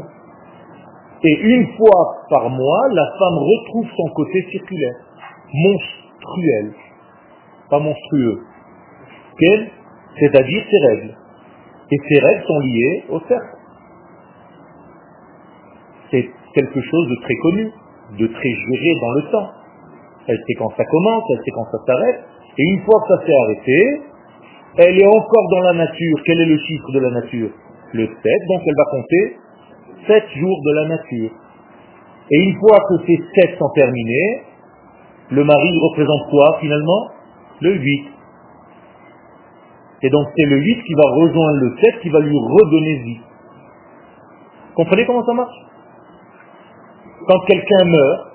Et 1.22 1.40
une 1.40 1.66
fois 1.76 2.16
par 2.28 2.50
mois, 2.50 2.88
la 2.92 3.06
femme 3.18 3.38
retrouve 3.38 3.88
son 3.96 4.14
côté 4.14 4.46
circulaire, 4.50 4.96
monstruel, 5.52 6.74
pas 7.70 7.78
monstrueux, 7.78 8.42
c'est-à-dire 10.18 10.64
ses 10.70 10.86
règles. 10.88 11.16
Et 11.90 11.96
ces 12.08 12.18
règles 12.18 12.44
sont 12.46 12.58
liées 12.60 13.04
au 13.10 13.20
cercle. 13.20 13.56
C'est 16.10 16.30
quelque 16.54 16.80
chose 16.80 17.08
de 17.08 17.16
très 17.22 17.34
connu, 17.36 17.72
de 18.18 18.26
très 18.26 18.50
géré 18.50 19.00
dans 19.00 19.12
le 19.12 19.30
temps. 19.30 19.50
Elle 20.26 20.38
sait 20.38 20.54
quand 20.58 20.70
ça 20.76 20.84
commence, 20.84 21.24
elle 21.30 21.44
sait 21.44 21.50
quand 21.54 21.66
ça 21.70 21.78
s'arrête. 21.86 22.20
Et 22.56 22.62
une 22.62 22.82
fois 22.82 23.00
que 23.02 23.16
ça 23.16 23.26
s'est 23.26 23.36
arrêté, 23.36 24.02
elle 24.76 25.00
est 25.00 25.06
encore 25.06 25.48
dans 25.50 25.60
la 25.60 25.72
nature. 25.74 26.16
Quel 26.24 26.40
est 26.40 26.46
le 26.46 26.58
chiffre 26.58 26.92
de 26.92 26.98
la 27.00 27.10
nature? 27.10 27.50
Le 27.92 28.06
7, 28.06 28.14
donc 28.48 28.62
elle 28.66 28.74
va 28.76 28.84
compter 28.90 29.36
7 30.06 30.24
jours 30.36 30.60
de 30.64 30.72
la 30.74 30.88
nature. 30.88 31.30
Et 32.30 32.38
une 32.42 32.58
fois 32.58 32.78
que 32.88 33.06
ces 33.06 33.16
7 33.16 33.58
sont 33.58 33.70
terminés, 33.74 34.42
le 35.30 35.44
mari 35.44 35.70
représente 35.90 36.30
quoi 36.30 36.58
finalement? 36.60 37.08
Le 37.60 37.74
8. 37.74 38.08
Et 40.02 40.10
donc 40.10 40.26
c'est 40.36 40.46
le 40.46 40.56
8 40.56 40.82
qui 40.82 40.94
va 40.94 41.10
rejoindre 41.14 41.58
le 41.60 41.76
7 41.80 42.00
qui 42.00 42.10
va 42.10 42.20
lui 42.20 42.36
redonner 42.36 42.94
vie. 43.04 43.20
Comprenez 44.74 45.06
comment 45.06 45.24
ça 45.24 45.34
marche? 45.34 45.56
Quand 47.28 47.40
quelqu'un 47.46 47.84
meurt, 47.84 48.26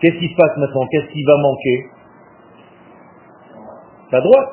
qu'est-ce 0.00 0.16
qui 0.16 0.28
se 0.28 0.36
passe 0.36 0.56
maintenant? 0.56 0.86
Qu'est-ce 0.90 1.12
qui 1.12 1.24
va 1.24 1.36
manquer? 1.36 1.86
La 4.12 4.20
droite. 4.20 4.48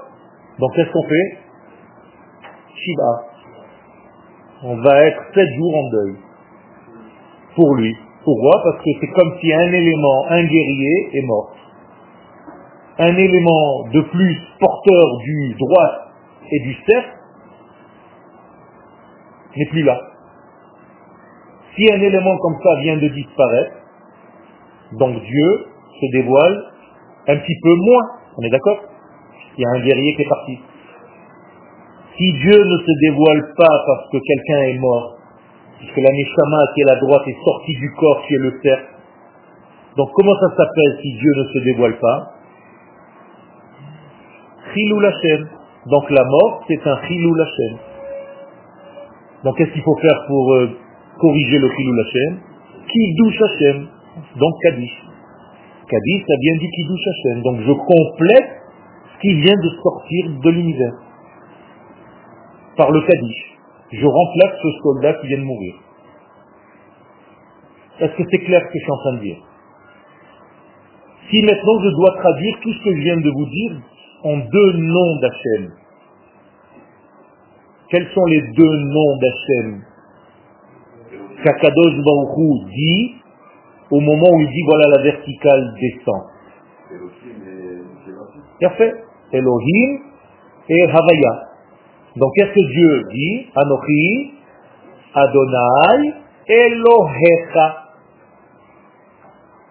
Donc 0.60 0.74
qu'est-ce 0.76 0.92
qu'on 0.92 1.04
fait? 1.04 1.38
Shiva. 2.76 3.24
On 4.64 4.76
va 4.82 5.06
être 5.06 5.22
sept 5.34 5.50
jours 5.56 5.76
en 5.76 5.90
deuil. 5.90 6.16
Pour 7.56 7.76
lui. 7.76 7.96
Pourquoi? 8.24 8.62
Parce 8.64 8.78
que 8.84 8.90
c'est 9.00 9.12
comme 9.14 9.38
si 9.40 9.54
un 9.54 9.72
élément, 9.72 10.26
un 10.30 10.44
guerrier, 10.44 11.10
est 11.14 11.26
mort. 11.26 11.56
Un 13.00 13.16
élément 13.16 13.88
de 13.94 14.02
plus 14.02 14.42
porteur 14.60 15.18
du 15.24 15.56
droit 15.60 15.92
et 16.52 16.60
du 16.60 16.74
cercle 16.86 17.18
n'est 19.56 19.70
plus 19.70 19.84
là. 19.84 20.00
Si 21.76 21.92
un 21.92 22.02
élément 22.02 22.38
comme 22.38 22.58
ça 22.64 22.76
vient 22.82 22.98
de 22.98 23.08
disparaître, 23.08 23.76
donc 24.94 25.22
Dieu 25.22 25.68
se 26.02 26.12
dévoile 26.18 26.64
un 27.28 27.38
petit 27.38 27.60
peu 27.62 27.76
moins. 27.76 28.04
On 28.38 28.42
est 28.44 28.50
d'accord? 28.50 28.80
Il 29.58 29.62
y 29.62 29.66
a 29.66 29.70
un 29.70 29.86
guerrier 29.86 30.16
qui 30.16 30.22
est 30.22 30.30
parti. 30.30 30.60
Si 32.18 32.34
Dieu 32.34 32.64
ne 32.64 32.78
se 32.78 33.10
dévoile 33.10 33.54
pas 33.56 33.84
parce 33.88 34.10
que 34.12 34.18
quelqu'un 34.18 34.62
est 34.70 34.80
mort, 34.80 35.18
puisque 35.80 35.98
la 35.98 36.12
Neshama 36.12 36.60
qui 36.74 36.82
est 36.82 36.86
la 36.86 36.96
droite 36.96 37.28
est 37.28 37.44
sortie 37.44 37.76
du 37.76 37.92
corps 37.94 38.24
qui 38.28 38.36
est 38.36 38.40
le 38.40 38.60
cercle, 38.64 38.98
donc 39.98 40.10
comment 40.14 40.36
ça 40.36 40.50
s'appelle 40.56 41.00
si 41.02 41.12
Dieu 41.14 41.32
ne 41.36 41.44
se 41.54 41.60
dévoile 41.66 41.98
pas? 41.98 42.34
Chilou 44.74 45.00
Lachem. 45.00 45.48
Donc 45.88 46.10
la 46.12 46.24
mort, 46.24 46.64
c'est 46.68 46.86
un 46.86 46.98
Chilou 47.08 47.34
Lachem. 47.34 47.78
Donc 49.44 49.58
qu'est-ce 49.58 49.72
qu'il 49.72 49.82
faut 49.82 49.98
faire 49.98 50.26
pour 50.28 50.54
euh, 50.54 50.70
corriger 51.20 51.58
le 51.58 51.70
Chilou 51.70 51.94
Lachem? 51.94 52.40
Kiddush 52.88 53.42
Hashem. 53.42 53.88
Donc 54.36 54.54
Kaddish. 54.62 55.04
Kaddish, 55.90 56.26
ça 56.28 56.36
vient 56.42 56.58
du 56.58 56.70
Kiddush 56.70 57.08
Hashem. 57.08 57.42
Donc 57.42 57.62
je 57.62 57.72
complète 57.72 58.67
qui 59.22 59.34
vient 59.42 59.56
de 59.56 59.70
sortir 59.82 60.30
de 60.44 60.50
l'univers 60.50 60.94
par 62.76 62.92
le 62.92 63.02
Kaddish. 63.02 63.58
Je 63.92 64.06
remplace 64.06 64.60
ce 64.62 64.68
soldat 64.84 65.14
qui 65.16 65.28
vient 65.28 65.40
de 65.40 65.44
mourir. 65.44 65.76
Est-ce 68.00 68.16
que 68.16 68.24
c'est 68.30 68.40
clair 68.40 68.62
ce 68.62 68.68
que 68.68 68.80
je 68.80 68.84
suis 68.84 68.92
en 68.92 68.98
train 68.98 69.14
de 69.14 69.22
dire? 69.22 69.38
Si 71.30 71.42
maintenant 71.42 71.80
je 71.82 71.90
dois 71.90 72.16
traduire 72.22 72.60
tout 72.62 72.74
ce 72.74 72.84
que 72.84 72.96
je 72.96 73.02
viens 73.02 73.18
de 73.18 73.30
vous 73.30 73.46
dire 73.46 73.82
en 74.24 74.38
deux 74.38 74.74
noms 74.74 75.20
d'Hachem, 75.20 75.72
quels 77.90 78.08
sont 78.14 78.26
les 78.26 78.42
deux 78.54 78.78
noms 78.78 79.18
d'Hachem? 79.18 79.82
qu'Akadosh 81.44 81.96
Baruch 82.04 82.66
dit 82.74 83.16
au 83.92 84.00
moment 84.00 84.30
où 84.32 84.42
il 84.42 84.50
dit 84.50 84.64
voilà 84.66 84.98
la 84.98 85.04
verticale 85.04 85.74
descend. 85.80 86.24
fait 88.72 89.07
Elohim 89.34 90.00
et 90.70 90.84
Havaya. 90.84 91.48
Donc 92.16 92.32
qu'est-ce 92.36 92.54
que 92.54 92.66
Dieu 92.74 93.04
dit? 93.12 93.48
Anochi, 93.56 94.34
Adonai, 95.14 96.14
Elohecha. 96.48 97.88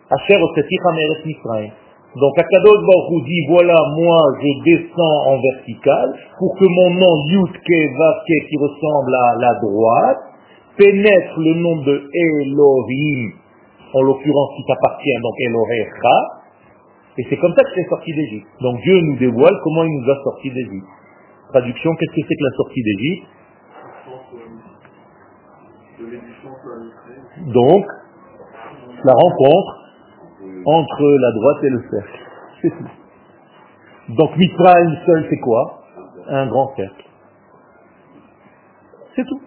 Asher. 0.08 0.38
Donc 2.16 2.38
Akadosh 2.38 2.82
Baruch 2.86 3.25
dit, 3.26 3.44
voilà, 3.48 3.75
moi 3.96 4.18
je 4.40 4.48
descends 4.64 5.18
en 5.26 5.40
vertical 5.40 6.14
pour 6.38 6.56
que 6.56 6.64
mon 6.64 6.90
nom 6.94 7.26
Yudke 7.26 7.98
Vavke 7.98 8.48
qui 8.48 8.56
ressemble 8.56 9.14
à 9.14 9.34
la 9.40 9.54
droite 9.60 10.22
pénètre 10.78 11.38
le 11.38 11.54
nom 11.54 11.76
de 11.82 12.08
Elohim, 12.14 13.32
en 13.94 14.02
l'occurrence 14.02 14.50
qui 14.56 14.64
t'appartient, 14.64 15.20
donc 15.22 15.34
Elohecha, 15.40 16.45
et 17.18 17.26
c'est 17.28 17.38
comme 17.38 17.54
ça 17.54 17.62
que 17.62 17.70
c'est 17.75 17.88
sorti 17.88 18.12
d'Égypte. 18.12 18.49
Donc 18.61 18.80
Dieu 18.82 19.00
nous 19.00 19.16
dévoile 19.16 19.58
comment 19.64 19.85
il 19.85 20.00
nous 20.00 20.11
a 20.11 20.23
sorti 20.23 20.50
d'Égypte. 20.50 20.87
Traduction, 21.50 21.94
qu'est-ce 21.94 22.11
que 22.11 22.26
c'est 22.28 22.35
que 22.35 22.44
la 22.44 22.56
sortie 22.56 22.82
d'Égypte? 22.82 23.28
Donc, 27.54 27.87
la 29.04 29.12
rencontre 29.12 29.73
entre 30.66 31.04
la 31.20 31.32
droite 31.32 31.64
et 31.64 31.70
le 31.70 31.80
cercle. 31.90 32.20
C'est 32.61 32.70
tout. 32.70 32.88
Donc 34.14 34.37
une 34.37 34.96
seul, 35.06 35.26
c'est 35.30 35.40
quoi? 35.40 35.82
Un 36.28 36.46
grand 36.49 36.75
cercle. 36.76 37.04
C'est 39.14 39.25
tout. 39.25 39.40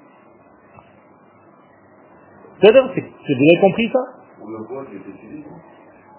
C'est-à-dire, 2.60 2.84
vous 2.86 2.92
avez 2.92 3.60
compris 3.62 3.90
ça? 3.92 4.00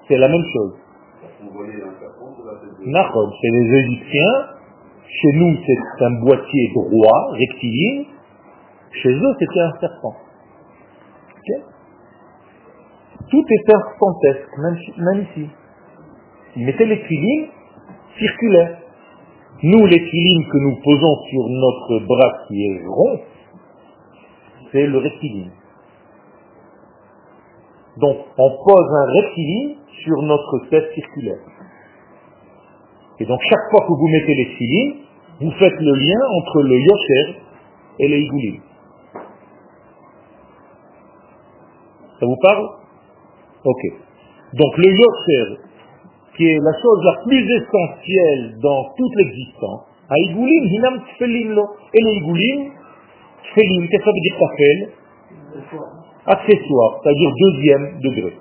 C'est 0.09 0.16
la 0.16 0.28
même 0.28 0.45
chose. 0.52 0.75
Chez 3.40 3.50
les 3.52 3.78
Égyptiens, 3.78 4.37
chez 5.09 5.32
nous 5.35 5.56
c'est 5.66 6.04
un 6.04 6.20
boîtier 6.20 6.70
droit, 6.75 7.30
rectiligne, 7.32 8.04
chez 8.92 9.11
eux 9.11 9.35
c'était 9.38 9.61
un 9.61 9.73
serpent. 9.80 10.16
Tout 13.30 13.44
est 13.49 13.70
serpentesque, 13.70 14.59
même, 14.59 15.23
ici. 15.23 15.49
Ils 16.56 16.66
mettaient 16.66 16.87
les 16.87 16.99
filines 17.04 17.47
circulaires. 18.18 18.78
Nous, 19.62 19.87
les 19.87 20.00
que 20.00 20.59
nous 20.59 20.76
posons 20.82 21.16
sur 21.30 21.49
notre 21.49 22.06
bras 22.06 22.32
qui 22.49 22.64
est 22.64 22.82
rond, 22.87 23.20
c'est 24.73 24.87
le 24.87 24.99
rectiligne. 24.99 25.50
Donc, 27.99 28.16
on 28.38 28.50
pose 28.50 28.94
un 28.94 29.12
rectiligne 29.12 29.76
sur 30.04 30.23
notre 30.23 30.68
tête 30.70 30.90
circulaire. 30.94 31.40
Et 33.18 33.26
donc, 33.26 33.38
chaque 33.49 33.70
fois 33.70 33.87
que 33.87 33.92
vous 33.92 34.09
mettez 34.09 34.35
les 34.35 34.47
filines, 34.56 34.94
vous 35.40 35.50
faites 35.52 35.78
le 35.78 35.94
lien 35.94 36.20
entre 36.38 36.62
le 36.62 36.78
yosher 36.78 37.40
et 37.99 38.09
les 38.09 38.20
igoulim. 38.20 38.61
Ça 42.18 42.26
vous 42.26 42.37
parle? 42.42 42.68
Ok. 43.64 43.82
Donc 44.54 44.76
le 44.78 44.90
yosher, 44.90 45.61
qui 46.37 46.47
est 46.47 46.58
la 46.58 46.73
chose 46.80 47.04
la 47.04 47.23
plus 47.25 47.45
essentielle 47.56 48.58
dans 48.60 48.84
toute 48.97 49.15
l'existence, 49.17 49.86
à 50.08 50.19
Igoulim, 50.19 50.65
hinam 50.65 51.02
tfelim 51.15 51.54
lo. 51.54 51.65
Et 51.95 52.02
le 52.02 52.12
Igoulim, 52.15 52.73
tfelim, 53.45 53.86
qu'est-ce 53.88 53.99
que 53.99 54.04
ça 54.04 54.10
veut 54.10 54.21
dire 54.21 54.38
tafel 54.38 54.88
Accessoire, 56.32 57.00
c'est-à-dire 57.02 57.30
deuxième 57.40 58.00
degré. 58.00 58.38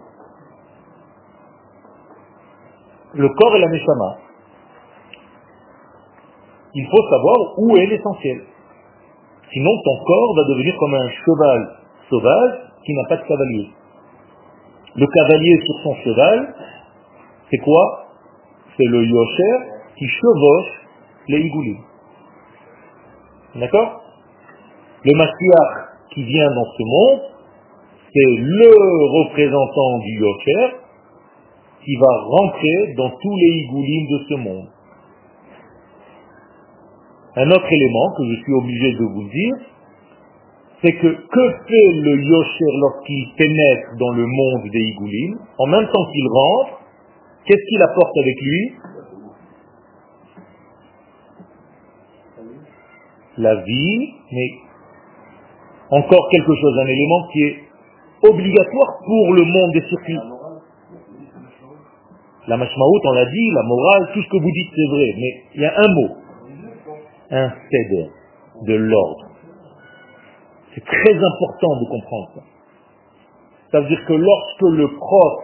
Le 3.14 3.30
corps 3.30 3.56
et 3.56 3.60
la 3.60 3.68
neshama. 3.68 4.18
Il 6.76 6.86
faut 6.86 7.04
savoir 7.10 7.58
où 7.58 7.78
est 7.78 7.88
l'essentiel. 7.88 8.44
Sinon, 9.52 9.72
ton 9.84 10.04
corps 10.06 10.36
va 10.36 10.44
devenir 10.54 10.76
comme 10.78 10.94
un 10.94 11.10
cheval 11.10 11.78
sauvage 12.10 12.60
qui 12.86 12.94
n'a 12.94 13.04
pas 13.10 13.18
de 13.18 13.24
cavalier. 13.24 13.70
Le 14.96 15.08
cavalier 15.08 15.60
sur 15.66 15.76
son 15.84 15.96
cheval, 16.04 16.56
c'est 17.50 17.58
quoi? 17.58 18.06
C'est 18.78 18.86
le 18.86 19.04
yosher 19.04 19.58
qui 19.98 20.08
chevauche 20.08 20.88
les 21.28 21.40
igoulis. 21.40 21.80
D'accord? 23.56 24.04
Le 25.04 25.14
Mashiach 25.16 25.90
qui 26.12 26.24
vient 26.24 26.50
dans 26.52 26.66
ce 26.78 26.84
monde, 26.84 27.22
c'est 28.14 28.36
le 28.38 28.72
représentant 29.20 30.00
du 30.00 30.20
yosher 30.20 30.76
qui 31.84 31.96
va 31.96 32.18
rentrer 32.24 32.94
dans 32.98 33.10
tous 33.10 33.36
les 33.38 33.52
igoulim 33.64 34.08
de 34.08 34.26
ce 34.30 34.36
monde. 34.36 34.68
Un 37.36 37.52
autre 37.52 37.72
élément 37.72 38.14
que 38.18 38.24
je 38.30 38.42
suis 38.42 38.54
obligé 38.54 38.94
de 38.94 39.04
vous 39.06 39.30
dire, 39.30 39.56
c'est 40.82 40.94
que 40.94 41.08
que 41.08 41.50
fait 41.68 41.92
le 41.94 42.16
yosher 42.24 42.72
lorsqu'il 42.82 43.34
pénètre 43.38 43.96
dans 44.00 44.12
le 44.12 44.26
monde 44.26 44.72
des 44.72 44.80
igoulim 44.80 45.38
En 45.58 45.68
même 45.68 45.86
temps 45.86 46.06
qu'il 46.12 46.28
rentre, 46.28 46.80
qu'est-ce 47.46 47.64
qu'il 47.70 47.82
apporte 47.84 48.18
avec 48.18 48.36
lui? 48.42 48.72
La 53.38 53.56
vie, 53.56 54.14
mais 54.32 54.50
encore 55.92 56.28
quelque 56.32 56.56
chose, 56.56 56.80
un 56.82 56.88
élément 56.88 57.28
qui 57.32 57.44
est 57.44 57.69
obligatoire 58.24 59.00
pour 59.06 59.34
le 59.34 59.44
monde 59.44 59.72
des 59.74 59.82
circuits. 59.88 60.20
La 62.48 62.58
mashmaout, 62.58 63.00
on 63.06 63.12
l'a 63.14 63.26
dit, 63.26 63.52
la 63.54 63.64
morale, 63.64 64.10
tout 64.14 64.22
ce 64.22 64.30
que 64.30 64.38
vous 64.38 64.52
dites 64.52 64.72
c'est 64.76 64.96
vrai, 64.96 65.14
mais 65.18 65.44
il 65.56 65.62
y 65.62 65.66
a 65.66 65.74
un 65.78 65.88
mot, 65.94 66.16
un 67.32 67.50
cède 67.70 68.10
de 68.66 68.74
l'ordre. 68.74 69.26
C'est 70.74 70.84
très 70.84 71.14
important 71.14 71.80
de 71.80 71.90
comprendre 71.90 72.30
ça. 72.36 72.42
Ça 73.72 73.82
veut 73.82 73.88
dire 73.88 74.04
que 74.06 74.14
lorsque 74.14 74.62
le 74.62 74.88
prof, 74.96 75.44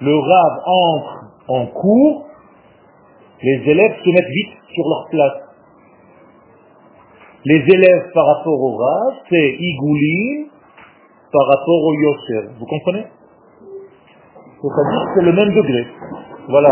le 0.00 0.14
rave 0.14 0.62
entre 0.66 1.24
en 1.48 1.66
cours, 1.66 2.26
les 3.42 3.70
élèves 3.70 3.96
se 4.02 4.10
mettent 4.10 4.32
vite 4.32 4.56
sur 4.72 4.84
leur 4.88 5.06
place. 5.10 5.42
Les 7.44 7.60
élèves 7.60 8.10
par 8.14 8.26
rapport 8.26 8.60
au 8.60 8.76
rave, 8.76 9.14
c'est 9.28 9.56
Igouline 9.58 10.48
par 11.32 11.46
rapport 11.46 11.82
au 11.84 11.92
Yosher. 11.92 12.48
Vous 12.58 12.66
comprenez 12.66 13.04
C'est-à-dire 14.62 15.04
que 15.04 15.10
c'est 15.14 15.26
le 15.26 15.32
même 15.32 15.54
degré. 15.54 15.86
Voilà. 16.48 16.70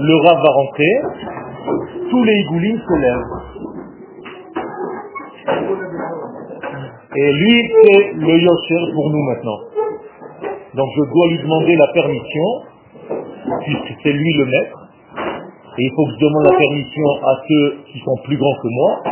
Le 0.00 0.14
rave 0.16 0.42
va 0.42 0.52
rentrer, 0.52 0.92
tous 2.10 2.24
les 2.24 2.34
Igoulines 2.40 2.80
se 2.80 2.94
lèvent. 3.00 3.44
Et 7.16 7.32
lui, 7.32 7.62
c'est 7.72 8.12
le 8.14 8.38
Yosher 8.38 8.92
pour 8.94 9.10
nous 9.10 9.22
maintenant. 9.22 9.58
Donc 10.74 10.88
je 10.96 11.02
dois 11.12 11.28
lui 11.30 11.38
demander 11.38 11.76
la 11.76 11.86
permission, 11.92 12.44
puisque 13.60 14.00
c'est 14.02 14.12
lui 14.12 14.32
le 14.38 14.46
maître. 14.46 14.78
Et 15.78 15.82
il 15.82 15.90
faut 15.94 16.04
que 16.06 16.12
je 16.12 16.26
demande 16.26 16.44
la 16.44 16.56
permission 16.56 17.04
à 17.22 17.34
ceux 17.48 17.76
qui 17.86 17.98
sont 18.00 18.16
plus 18.24 18.36
grands 18.36 18.56
que 18.62 18.68
moi 18.68 19.02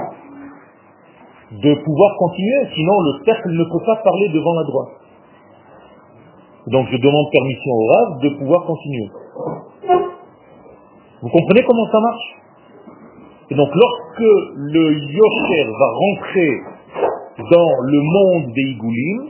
de 1.60 1.74
pouvoir 1.84 2.16
continuer, 2.16 2.66
sinon 2.74 3.00
le 3.00 3.24
cercle 3.24 3.50
ne 3.50 3.64
peut 3.64 3.84
pas 3.84 3.96
parler 3.96 4.28
devant 4.30 4.54
la 4.54 4.64
droite. 4.64 4.88
Donc 6.68 6.86
je 6.90 6.96
demande 6.96 7.30
permission 7.30 7.72
au 7.72 7.86
Rav 7.92 8.20
de 8.22 8.28
pouvoir 8.38 8.64
continuer. 8.64 9.10
Vous 11.20 11.28
comprenez 11.28 11.62
comment 11.64 11.86
ça 11.90 12.00
marche? 12.00 12.42
Et 13.50 13.54
donc 13.54 13.68
lorsque 13.74 14.28
le 14.56 14.92
Yosher 14.92 15.64
va 15.66 15.88
rentrer 15.92 16.50
dans 17.50 17.72
le 17.82 18.00
monde 18.00 18.52
des 18.54 18.70
Igoulim, 18.70 19.28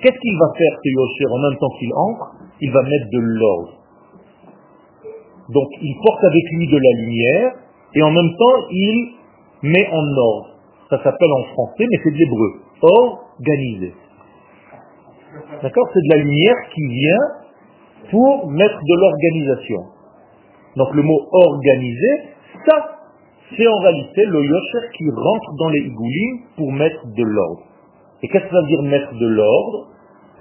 qu'est-ce 0.00 0.18
qu'il 0.18 0.38
va 0.38 0.46
faire 0.56 0.78
ce 0.78 0.88
Yosher? 0.90 1.26
En 1.32 1.38
même 1.38 1.58
temps 1.58 1.70
qu'il 1.78 1.92
entre 1.94 2.32
Il 2.60 2.70
va 2.70 2.82
mettre 2.82 3.10
de 3.10 3.18
l'ordre. 3.18 3.72
Donc 5.48 5.68
il 5.82 5.96
porte 6.06 6.22
avec 6.24 6.44
lui 6.52 6.68
de 6.68 6.76
la 6.76 6.92
lumière 7.02 7.52
et 7.94 8.02
en 8.02 8.10
même 8.10 8.30
temps 8.38 8.68
il 8.70 9.14
met 9.62 9.88
en 9.90 10.16
ordre. 10.16 10.53
Ça 10.94 11.02
s'appelle 11.02 11.32
en 11.32 11.44
français, 11.54 11.84
mais 11.90 11.98
c'est 12.04 12.10
de 12.12 12.16
l'hébreu. 12.16 12.50
Organisé. 12.82 13.94
D'accord? 15.60 15.88
C'est 15.92 16.00
de 16.00 16.14
la 16.14 16.22
lumière 16.22 16.56
qui 16.72 16.86
vient 16.86 18.10
pour 18.10 18.48
mettre 18.50 18.78
de 18.78 18.94
l'organisation. 19.00 19.80
Donc 20.76 20.94
le 20.94 21.02
mot 21.02 21.20
organisé, 21.32 22.08
ça, 22.64 22.98
c'est 23.56 23.66
en 23.66 23.78
réalité 23.78 24.24
le 24.26 24.40
yosher 24.44 24.88
qui 24.96 25.04
rentre 25.10 25.54
dans 25.58 25.68
les 25.70 25.80
igoulim 25.80 26.38
pour 26.56 26.70
mettre 26.70 27.06
de 27.06 27.24
l'ordre. 27.24 27.62
Et 28.22 28.28
qu'est-ce 28.28 28.44
que 28.44 28.50
ça 28.50 28.60
veut 28.60 28.68
dire 28.68 28.82
mettre 28.82 29.12
de 29.14 29.26
l'ordre? 29.26 29.88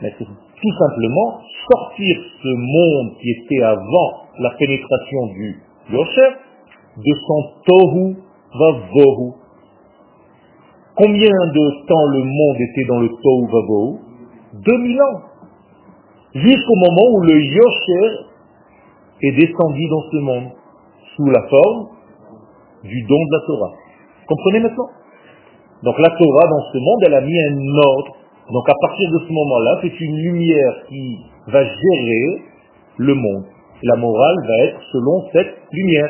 Tout 0.01 0.77
simplement 0.77 1.41
sortir 1.71 2.17
ce 2.43 2.47
monde 2.47 3.17
qui 3.21 3.29
était 3.31 3.63
avant 3.63 4.27
la 4.37 4.51
pénétration 4.51 5.27
du 5.33 5.63
Yosher 5.91 6.35
de 6.97 7.13
son 7.27 7.43
Tohu 7.65 8.15
Vavohu. 8.53 9.42
Combien 10.95 11.29
de 11.29 11.87
temps 11.87 12.05
le 12.07 12.23
monde 12.23 12.57
était 12.61 12.85
dans 12.87 12.99
le 12.99 13.09
Tohu 13.09 13.47
Vavohu 13.51 13.99
2000 14.53 15.01
ans. 15.01 15.21
Jusqu'au 16.35 16.75
moment 16.75 17.17
où 17.17 17.21
le 17.21 17.41
Yosher 17.41 18.25
est 19.21 19.31
descendu 19.31 19.87
dans 19.89 20.03
ce 20.11 20.17
monde 20.17 20.51
sous 21.15 21.25
la 21.31 21.41
forme 21.47 21.87
du 22.83 23.01
don 23.03 23.15
de 23.15 23.31
la 23.31 23.45
Torah. 23.47 23.71
Comprenez 24.27 24.59
maintenant? 24.59 24.89
Donc 25.83 25.97
la 25.99 26.09
Torah 26.09 26.47
dans 26.49 26.71
ce 26.71 26.77
monde, 26.77 27.03
elle 27.05 27.13
a 27.15 27.21
mis 27.21 27.39
un 27.39 27.57
ordre. 27.77 28.15
Donc 28.51 28.69
à 28.69 28.73
partir 28.81 29.09
de 29.11 29.19
ce 29.19 29.31
moment-là, 29.31 29.79
c'est 29.81 29.99
une 29.99 30.15
lumière 30.15 30.85
qui 30.89 31.17
va 31.47 31.63
gérer 31.63 32.41
le 32.97 33.15
monde. 33.15 33.45
La 33.81 33.95
morale 33.95 34.35
va 34.47 34.63
être 34.65 34.79
selon 34.91 35.25
cette 35.33 35.55
lumière. 35.71 36.09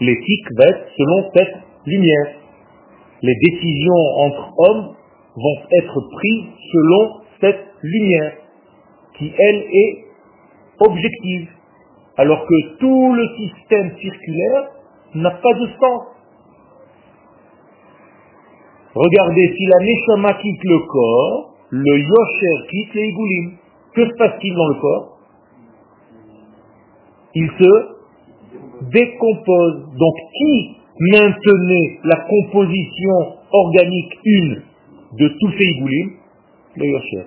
L'éthique 0.00 0.46
va 0.56 0.64
être 0.66 0.86
selon 0.96 1.30
cette 1.34 1.54
lumière. 1.86 2.39
Les 3.22 3.34
décisions 3.50 4.02
entre 4.18 4.52
hommes 4.58 4.94
vont 5.36 5.58
être 5.72 6.00
prises 6.10 6.46
selon 6.72 7.20
cette 7.40 7.66
lumière, 7.82 8.32
qui 9.18 9.32
elle 9.36 9.64
est 9.70 10.04
objective, 10.80 11.48
alors 12.16 12.46
que 12.46 12.76
tout 12.78 13.14
le 13.14 13.26
système 13.36 13.96
circulaire 13.98 14.70
n'a 15.14 15.30
pas 15.30 15.54
de 15.54 15.66
sens. 15.66 16.02
Regardez, 18.94 19.54
si 19.56 19.66
la 19.66 19.84
Neshama 19.84 20.34
quitte 20.34 20.64
le 20.64 20.78
corps, 20.86 21.54
le 21.70 21.98
Yosher 21.98 22.68
quitte 22.70 22.94
les 22.94 23.08
Igoulim. 23.08 23.56
Que 23.94 24.06
se 24.06 24.14
passe-t-il 24.16 24.54
dans 24.54 24.68
le 24.68 24.74
corps? 24.80 25.18
Il 27.34 27.50
se 27.58 28.90
décompose. 28.90 29.96
Donc 29.96 30.14
qui 30.34 30.76
maintenait 31.00 31.98
la 32.04 32.16
composition 32.16 33.36
organique 33.52 34.18
une 34.24 34.62
de 35.18 35.28
tous 35.28 35.50
ces 35.58 35.64
Igoulim 35.64 36.10
Le 36.76 36.86
Yosher. 36.86 37.26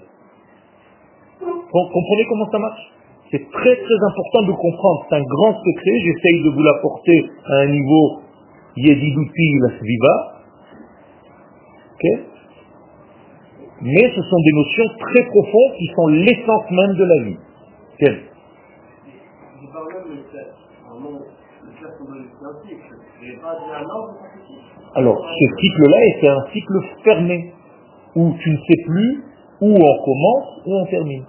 Comprenez 1.71 2.25
comment 2.29 2.49
ça 2.51 2.59
marche? 2.59 2.93
C'est 3.31 3.49
très 3.49 3.75
très 3.75 3.95
important 4.11 4.43
de 4.47 4.51
comprendre. 4.51 5.05
C'est 5.09 5.15
un 5.15 5.23
grand 5.23 5.53
secret. 5.57 5.99
J'essaye 6.05 6.43
de 6.43 6.49
vous 6.49 6.61
l'apporter 6.61 7.25
à 7.45 7.53
un 7.61 7.65
niveau 7.67 8.21
Yedidouti 8.77 9.59
la 9.61 9.79
Sviva. 9.79 10.29
Mais 13.81 14.11
ce 14.15 14.21
sont 14.21 14.39
des 14.39 14.53
notions 14.53 14.83
très 14.99 15.25
profondes 15.25 15.73
qui 15.77 15.87
sont 15.95 16.07
l'essence 16.07 16.71
même 16.71 16.95
de 16.95 17.03
la 17.03 17.23
vie. 17.23 17.37
Alors, 24.95 25.27
ce 25.27 25.61
cycle-là 25.61 25.97
est 26.05 26.27
un 26.27 26.45
cycle 26.53 26.79
fermé, 27.03 27.53
où 28.15 28.33
tu 28.39 28.49
ne 28.49 28.57
sais 28.57 28.83
plus 28.85 29.23
où 29.61 29.75
on 29.75 30.03
commence, 30.05 30.61
où 30.65 30.75
on 30.75 30.85
termine. 30.85 31.25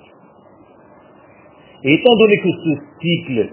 Et 1.83 1.95
étant 1.95 2.15
donné 2.15 2.39
que 2.39 2.51
ce 2.51 2.79
cycle 3.01 3.53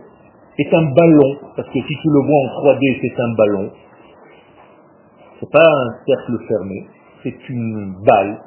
est 0.60 0.74
un 0.74 0.84
ballon, 0.94 1.38
parce 1.56 1.68
que 1.70 1.80
si 1.80 1.96
tu 1.96 2.08
le 2.08 2.22
vois 2.26 2.40
en 2.40 2.50
3D, 2.62 3.00
c'est 3.02 3.22
un 3.22 3.34
ballon, 3.36 3.72
c'est 5.40 5.52
pas 5.52 5.66
un 5.66 5.90
cercle 6.06 6.38
fermé, 6.48 6.88
c'est 7.24 7.50
une 7.50 7.96
balle. 8.06 8.42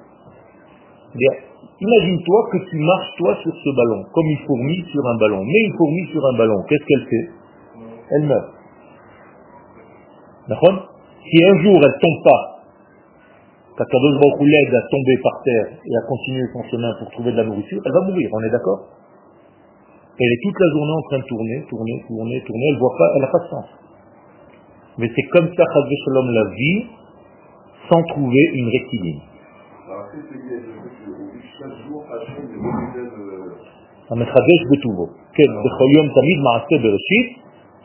Imagine-toi 1.80 2.48
que 2.52 2.58
tu 2.70 2.78
marches 2.78 3.16
toi 3.18 3.36
sur 3.42 3.52
ce 3.52 3.76
ballon, 3.76 4.04
comme 4.12 4.26
une 4.26 4.46
fourmi 4.46 4.84
sur 4.92 5.06
un 5.06 5.18
ballon. 5.18 5.42
Mais 5.44 5.60
une 5.66 5.76
fourmi 5.76 6.06
sur 6.12 6.24
un 6.24 6.38
ballon, 6.38 6.62
qu'est-ce 6.68 6.84
qu'elle 6.84 7.08
fait? 7.08 7.30
Elle 8.10 8.26
meurt. 8.26 8.53
D'accord 10.48 10.92
Si 11.24 11.44
un 11.44 11.62
jour 11.62 11.80
elle 11.82 11.98
tombe 12.00 12.22
pas, 12.24 12.54
Kakadosh 13.76 14.20
Baruch 14.20 14.40
l'aide 14.40 14.74
à 14.74 14.82
tomber 14.86 15.16
par 15.22 15.42
terre 15.42 15.66
et 15.84 15.96
à 15.96 16.02
continuer 16.06 16.46
son 16.52 16.62
chemin 16.70 16.92
pour 16.98 17.10
trouver 17.10 17.32
de 17.32 17.38
la 17.38 17.44
nourriture, 17.44 17.82
elle 17.84 17.92
va 17.92 18.00
mourir, 18.02 18.28
on 18.32 18.42
est 18.46 18.50
d'accord 18.50 18.86
Elle 20.20 20.32
est 20.32 20.42
toute 20.42 20.58
la 20.60 20.70
journée 20.70 20.92
en 20.92 21.02
train 21.08 21.18
de 21.18 21.24
tourner, 21.24 21.66
tourner, 21.68 22.04
tourner, 22.06 22.42
tourner, 22.46 22.66
elle 22.70 22.78
voit 22.78 22.94
pas, 22.96 23.10
elle 23.14 23.22
n'a 23.22 23.32
pas 23.32 23.38
de 23.38 23.48
sens. 23.50 23.66
Mais 24.98 25.10
c'est 25.10 25.28
comme 25.32 25.48
ça, 25.56 25.64
Shalom, 25.64 26.30
la 26.30 26.44
vie, 26.54 26.86
sans 27.90 28.02
trouver 28.04 28.44
une 28.54 28.68
rectiligne. 28.68 29.20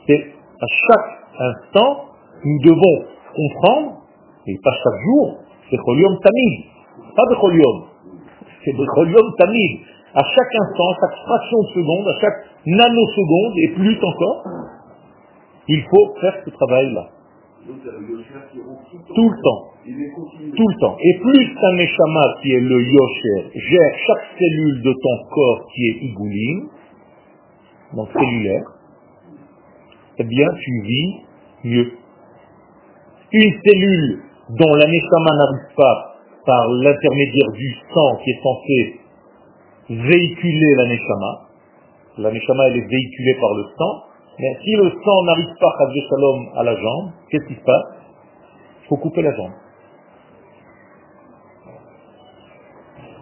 C'est 0.07 0.21
à 0.61 0.67
chaque 0.67 1.09
instant, 1.39 2.08
nous 2.43 2.59
devons 2.63 3.05
comprendre, 3.35 4.01
et 4.47 4.57
pas 4.63 4.71
chaque 4.71 5.01
jour, 5.03 5.37
c'est 5.69 5.77
Cholium 5.77 6.19
Tamid, 6.19 6.65
pas 7.15 7.23
Becholium, 7.29 7.83
c'est 8.63 8.73
Becholium 8.73 9.35
Tamid. 9.37 9.79
À 10.11 10.23
chaque 10.23 10.55
instant, 10.63 10.89
à 10.89 10.95
chaque 11.01 11.17
fraction 11.23 11.59
de 11.61 11.67
seconde, 11.67 12.07
à 12.07 12.19
chaque 12.19 12.45
nanoseconde, 12.65 13.53
et 13.57 13.67
plus 13.75 13.97
encore, 14.03 14.43
il 15.67 15.83
faut 15.83 16.19
faire 16.19 16.33
ce 16.43 16.49
travail-là. 16.49 17.09
Tout 17.67 19.29
le 19.29 19.37
temps. 19.43 19.61
Tout 20.55 20.67
le 20.67 20.79
temps. 20.79 20.97
Et 20.99 21.19
plus 21.19 21.55
ta 21.61 21.71
Neshama, 21.73 22.25
qui 22.41 22.51
est 22.53 22.59
le 22.59 22.81
Yosher, 22.81 23.51
gère 23.53 23.93
chaque 24.07 24.25
cellule 24.39 24.81
de 24.81 24.93
ton 24.93 25.29
corps 25.29 25.67
qui 25.75 25.81
est 25.89 26.05
Igouline, 26.05 26.69
donc 27.93 28.09
cellulaire, 28.13 28.65
eh 30.17 30.23
bien 30.23 30.47
tu 30.59 30.81
vis 30.81 31.21
mieux. 31.65 31.91
Une 33.31 33.53
cellule 33.63 34.23
dont 34.49 34.73
la 34.73 34.87
Neshama 34.87 35.31
n'arrive 35.37 35.75
pas 35.75 36.15
par 36.45 36.67
l'intermédiaire 36.69 37.51
du 37.53 37.75
sang 37.93 38.17
qui 38.23 38.31
est 38.31 38.41
censé 38.41 38.99
véhiculer 39.89 40.75
la 40.77 40.85
Neshama, 40.85 41.31
la 42.17 42.31
Neshama 42.31 42.67
elle 42.67 42.77
est 42.77 42.87
véhiculée 42.87 43.35
par 43.39 43.53
le 43.53 43.63
sang, 43.77 44.03
mais 44.39 44.57
si 44.63 44.71
le 44.75 44.89
sang 45.03 45.23
n'arrive 45.25 45.53
pas, 45.59 45.77
Shalom, 46.09 46.47
à 46.55 46.63
la 46.63 46.75
jambe, 46.75 47.11
qu'est-ce 47.29 47.45
qui 47.45 47.55
se 47.55 47.63
passe? 47.63 47.83
Il 48.83 48.87
faut 48.87 48.97
couper 48.97 49.21
la 49.21 49.35
jambe. 49.35 49.51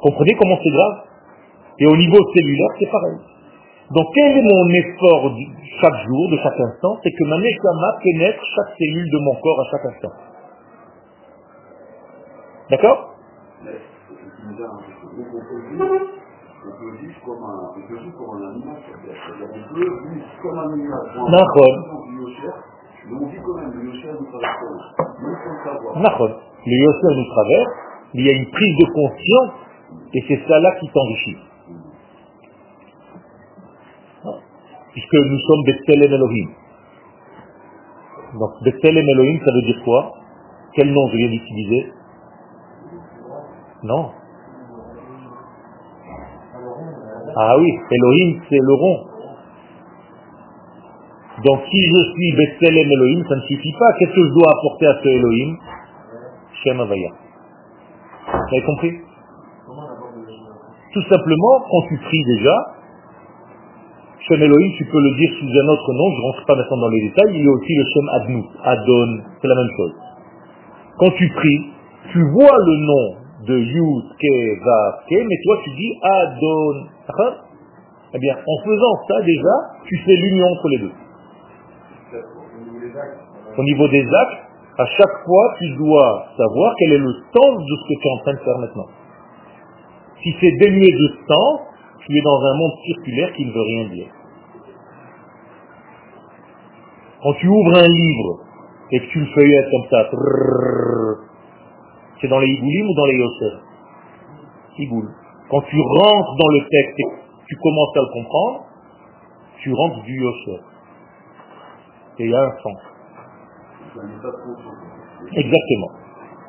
Comprenez 0.02 0.34
comment 0.40 0.58
c'est 0.64 0.70
grave? 0.70 1.04
Et 1.80 1.86
au 1.88 1.98
niveau 1.98 2.18
cellulaire, 2.34 2.70
c'est 2.80 2.90
pareil. 2.90 3.18
Donc 3.92 4.06
quel 4.14 4.38
est 4.38 4.42
mon 4.42 4.68
effort 4.70 5.36
chaque 5.82 6.00
jour, 6.08 6.30
de 6.32 6.38
chaque 6.38 6.60
instant 6.60 6.98
C'est 7.04 7.12
que 7.12 7.24
ma 7.26 7.38
neshama 7.38 7.98
pénètre 8.04 8.44
chaque 8.56 8.78
cellule 8.78 9.10
de 9.12 9.20
mon 9.20 9.36
corps 9.42 9.60
à 9.60 9.66
chaque 9.72 9.86
instant. 9.86 10.14
D'accord? 12.70 13.14
Le 26.66 26.76
Yosher 26.76 27.12
nous 27.16 27.30
traverse, 27.32 27.74
il 28.14 28.26
y 28.26 28.30
a 28.30 28.34
une 28.34 28.50
prise 28.52 28.76
de 28.78 28.86
conscience, 28.94 29.54
et 30.14 30.24
c'est 30.28 30.42
ça 30.48 30.60
là 30.60 30.72
qui 30.80 30.90
t'enrichit. 30.90 31.38
Puisque 34.98 35.14
nous 35.14 35.40
sommes 35.42 35.64
Betselem 35.64 36.12
Elohim. 36.12 36.50
Donc 38.40 38.50
Betselem 38.64 39.06
Elohim, 39.08 39.40
ça 39.46 39.54
veut 39.54 39.62
dire 39.62 39.84
quoi? 39.84 40.12
Quel 40.74 40.92
nom 40.92 41.08
je 41.10 41.18
viens 41.18 41.30
d'utiliser? 41.30 41.94
Non, 43.84 44.10
Ah 47.40 47.56
oui, 47.60 47.70
Elohim, 47.92 48.42
c'est 48.50 48.58
le 48.58 48.74
rond. 48.74 49.06
Donc 51.46 51.60
si 51.70 51.78
je 51.78 52.02
suis 52.12 52.36
Betselem 52.36 52.92
Elohim, 52.92 53.24
ça 53.30 53.36
ne 53.36 53.42
suffit 53.42 53.74
pas. 53.78 53.94
Qu'est-ce 54.00 54.16
que 54.16 54.24
je 54.24 54.34
dois 54.34 54.52
apporter 54.58 54.88
à 54.88 54.98
ce 55.04 55.08
Elohim? 55.10 55.58
Shem 56.64 56.80
Avaya. 56.80 57.12
Vous 58.34 58.56
avez 58.56 58.66
compris? 58.66 59.02
Tout 60.94 61.04
simplement, 61.04 61.60
quand 61.70 61.88
tu 61.88 61.98
pries 62.00 62.24
déjà, 62.26 62.77
Shem 64.28 64.42
Elohim, 64.44 64.72
tu 64.78 64.84
peux 64.86 65.00
le 65.00 65.16
dire 65.16 65.32
sous 65.40 65.48
un 65.48 65.68
autre 65.72 65.94
nom, 65.94 66.12
je 66.12 66.18
ne 66.18 66.24
rentre 66.24 66.46
pas 66.46 66.56
maintenant 66.56 66.78
dans 66.78 66.90
les 66.90 67.02
détails, 67.08 67.32
il 67.32 67.46
y 67.46 67.48
a 67.48 67.52
aussi 67.52 67.74
le 67.76 67.86
Shem 67.94 68.10
Adnou, 68.10 68.44
Adon, 68.62 69.24
c'est 69.42 69.48
la 69.48 69.56
même 69.56 69.72
chose. 69.78 69.94
Quand 71.00 71.12
tu 71.12 71.30
pries, 71.30 71.66
tu 72.12 72.22
vois 72.32 72.58
le 72.58 72.76
nom 72.86 73.16
de 73.48 73.58
Yud, 73.58 74.06
Ke, 74.20 74.60
Ke, 75.08 75.26
mais 75.30 75.38
toi 75.46 75.58
tu 75.64 75.70
dis 75.70 75.94
Adon. 76.04 76.88
Eh 78.14 78.20
bien, 78.20 78.36
en 78.36 78.64
faisant 78.66 78.96
ça 79.08 79.22
déjà, 79.22 79.56
tu 79.86 79.98
fais 79.98 80.16
l'union 80.16 80.48
entre 80.48 80.68
les 80.70 80.78
deux. 80.80 80.92
Au 83.58 83.64
niveau 83.64 83.88
des 83.88 84.04
actes, 84.04 84.44
à 84.78 84.86
chaque 84.86 85.26
fois, 85.26 85.56
tu 85.58 85.70
dois 85.78 86.26
savoir 86.38 86.76
quel 86.80 86.94
est 86.94 86.98
le 86.98 87.14
sens 87.14 87.58
de 87.58 87.76
ce 87.76 87.84
que 87.88 88.02
tu 88.02 88.08
es 88.08 88.12
en 88.12 88.18
train 88.24 88.34
de 88.34 88.40
faire 88.40 88.58
maintenant. 88.60 88.88
Si 90.22 90.36
c'est 90.42 90.52
dénué 90.60 90.92
de 90.92 91.08
sens, 91.28 91.62
tu 92.06 92.18
es 92.18 92.22
dans 92.22 92.42
un 92.46 92.58
monde 92.58 92.74
circulaire 92.86 93.34
qui 93.34 93.46
ne 93.46 93.52
veut 93.52 93.62
rien 93.62 93.90
dire. 93.90 94.08
Quand 97.28 97.34
tu 97.34 97.48
ouvres 97.50 97.76
un 97.76 97.88
livre 97.88 98.40
et 98.90 99.00
que 99.02 99.06
tu 99.08 99.20
le 99.20 99.26
feuillettes 99.36 99.70
comme 99.70 99.84
ça, 99.92 100.10
c'est 102.22 102.30
dans 102.30 102.40
les 102.40 102.48
Igoulim 102.48 102.88
ou 102.88 102.94
dans 102.96 103.06
les 103.06 103.18
Yosef? 103.18 103.54
Igoul. 104.78 105.10
Quand 105.50 105.60
tu 105.60 105.76
rentres 105.76 106.36
dans 106.38 106.48
le 106.48 106.62
texte 106.70 106.98
et 106.98 107.04
tu 107.48 107.56
commences 107.58 107.98
à 107.98 108.00
le 108.00 108.14
comprendre, 108.14 108.64
tu 109.58 109.74
rentres 109.74 110.04
du 110.04 110.16
Yosef. 110.16 110.62
Et 112.20 112.24
il 112.24 112.32
y 112.32 112.34
a 112.34 112.44
un 112.44 112.58
sens. 112.64 112.80
Exactement. 115.36 115.92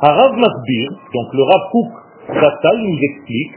Arav 0.03 0.31
Masbir, 0.37 0.91
donc 1.13 1.35
le 1.35 1.43
Rav 1.43 1.71
Kouk 1.73 1.91
nous 2.29 2.99
explique 3.03 3.53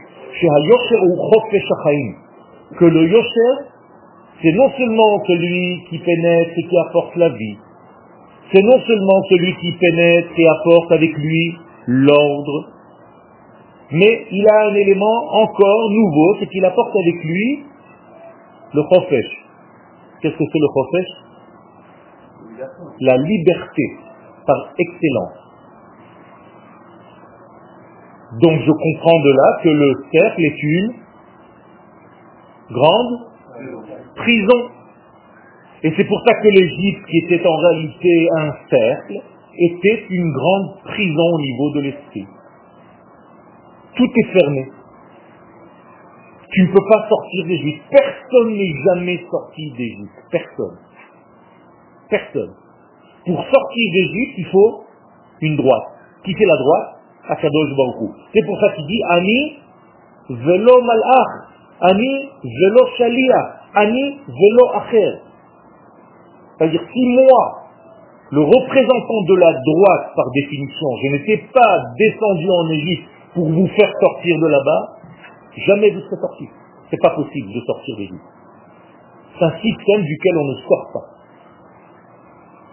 que 2.80 2.84
le 2.86 3.06
Yosher, 3.06 3.71
c'est 4.42 4.52
non 4.52 4.68
seulement 4.76 5.22
celui 5.26 5.84
qui 5.88 5.98
pénètre 5.98 6.50
et 6.56 6.62
qui 6.64 6.78
apporte 6.88 7.14
la 7.16 7.28
vie, 7.28 7.58
c'est 8.52 8.62
non 8.62 8.80
seulement 8.80 9.22
celui 9.30 9.54
qui 9.56 9.72
pénètre 9.72 10.30
et 10.36 10.48
apporte 10.48 10.92
avec 10.92 11.16
lui 11.16 11.54
l'ordre, 11.86 12.68
mais 13.92 14.26
il 14.30 14.46
a 14.48 14.66
un 14.66 14.74
élément 14.74 15.32
encore 15.32 15.90
nouveau, 15.90 16.36
c'est 16.40 16.48
qu'il 16.48 16.64
apporte 16.64 16.94
avec 16.96 17.14
lui 17.22 17.64
le 18.74 18.82
chofesh. 18.82 19.46
Qu'est-ce 20.20 20.36
que 20.36 20.44
c'est 20.44 20.58
le 20.58 20.68
chofesh? 20.74 21.08
La 23.00 23.16
liberté, 23.16 23.82
par 24.46 24.72
excellence. 24.78 25.38
Donc 28.40 28.60
je 28.60 28.70
comprends 28.70 29.20
de 29.20 29.30
là 29.30 29.60
que 29.62 29.68
le 29.68 29.94
cercle 30.10 30.42
est 30.42 30.62
une 30.62 30.92
grande 32.70 33.31
prison. 34.16 34.70
Et 35.84 35.92
c'est 35.96 36.04
pour 36.04 36.22
ça 36.26 36.34
que 36.34 36.48
l'Égypte, 36.48 37.06
qui 37.08 37.18
était 37.18 37.46
en 37.46 37.56
réalité 37.56 38.28
un 38.36 38.50
cercle, 38.70 39.20
était 39.58 40.06
une 40.08 40.32
grande 40.32 40.82
prison 40.84 41.34
au 41.34 41.40
niveau 41.40 41.70
de 41.74 41.80
l'esprit. 41.80 42.26
Tout 43.96 44.08
est 44.16 44.32
fermé. 44.32 44.70
Tu 46.52 46.62
ne 46.62 46.66
peux 46.68 46.84
pas 46.90 47.08
sortir 47.08 47.46
d'Égypte. 47.46 47.82
Personne 47.90 48.56
n'est 48.56 48.74
jamais 48.86 49.24
sorti 49.30 49.72
d'Égypte. 49.72 50.12
Personne. 50.30 50.78
Personne. 52.08 52.54
Pour 53.26 53.38
sortir 53.38 53.92
d'Égypte, 53.92 54.34
il 54.38 54.46
faut 54.46 54.84
une 55.40 55.56
droite. 55.56 55.84
Qui 56.24 56.34
fait 56.34 56.46
la 56.46 56.56
droite? 56.56 57.02
Akadosh 57.28 57.76
Baruch 57.76 58.10
C'est 58.34 58.44
pour 58.46 58.60
ça 58.60 58.70
qu'il 58.70 58.86
dit 58.86 59.00
Ani 59.08 59.58
velo 60.28 60.80
malach, 60.82 61.51
Ani 61.82 62.30
velo 62.44 62.86
shalia, 62.96 63.56
Ani 63.74 64.20
velo 64.28 64.64
acher. 64.74 65.18
C'est-à-dire 66.56 66.82
si 66.92 67.06
moi, 67.08 67.62
le 68.30 68.40
représentant 68.40 69.22
de 69.28 69.34
la 69.34 69.52
droite 69.52 70.12
par 70.14 70.30
définition, 70.34 70.86
je 71.02 71.08
n'étais 71.12 71.44
pas 71.52 71.82
descendu 71.98 72.48
en 72.50 72.70
Égypte 72.70 73.08
pour 73.34 73.48
vous 73.48 73.66
faire 73.68 73.92
sortir 74.00 74.38
de 74.40 74.46
là-bas, 74.46 74.98
jamais 75.66 75.90
vous 75.90 76.00
serez 76.00 76.20
sorti. 76.20 76.48
C'est 76.90 77.00
pas 77.02 77.10
possible 77.10 77.52
de 77.52 77.60
sortir 77.60 77.96
d'Égypte. 77.96 78.24
C'est 79.38 79.44
un 79.44 79.56
système 79.60 80.02
duquel 80.02 80.36
on 80.36 80.44
ne 80.44 80.54
sort 80.68 80.90
pas. 80.92 81.06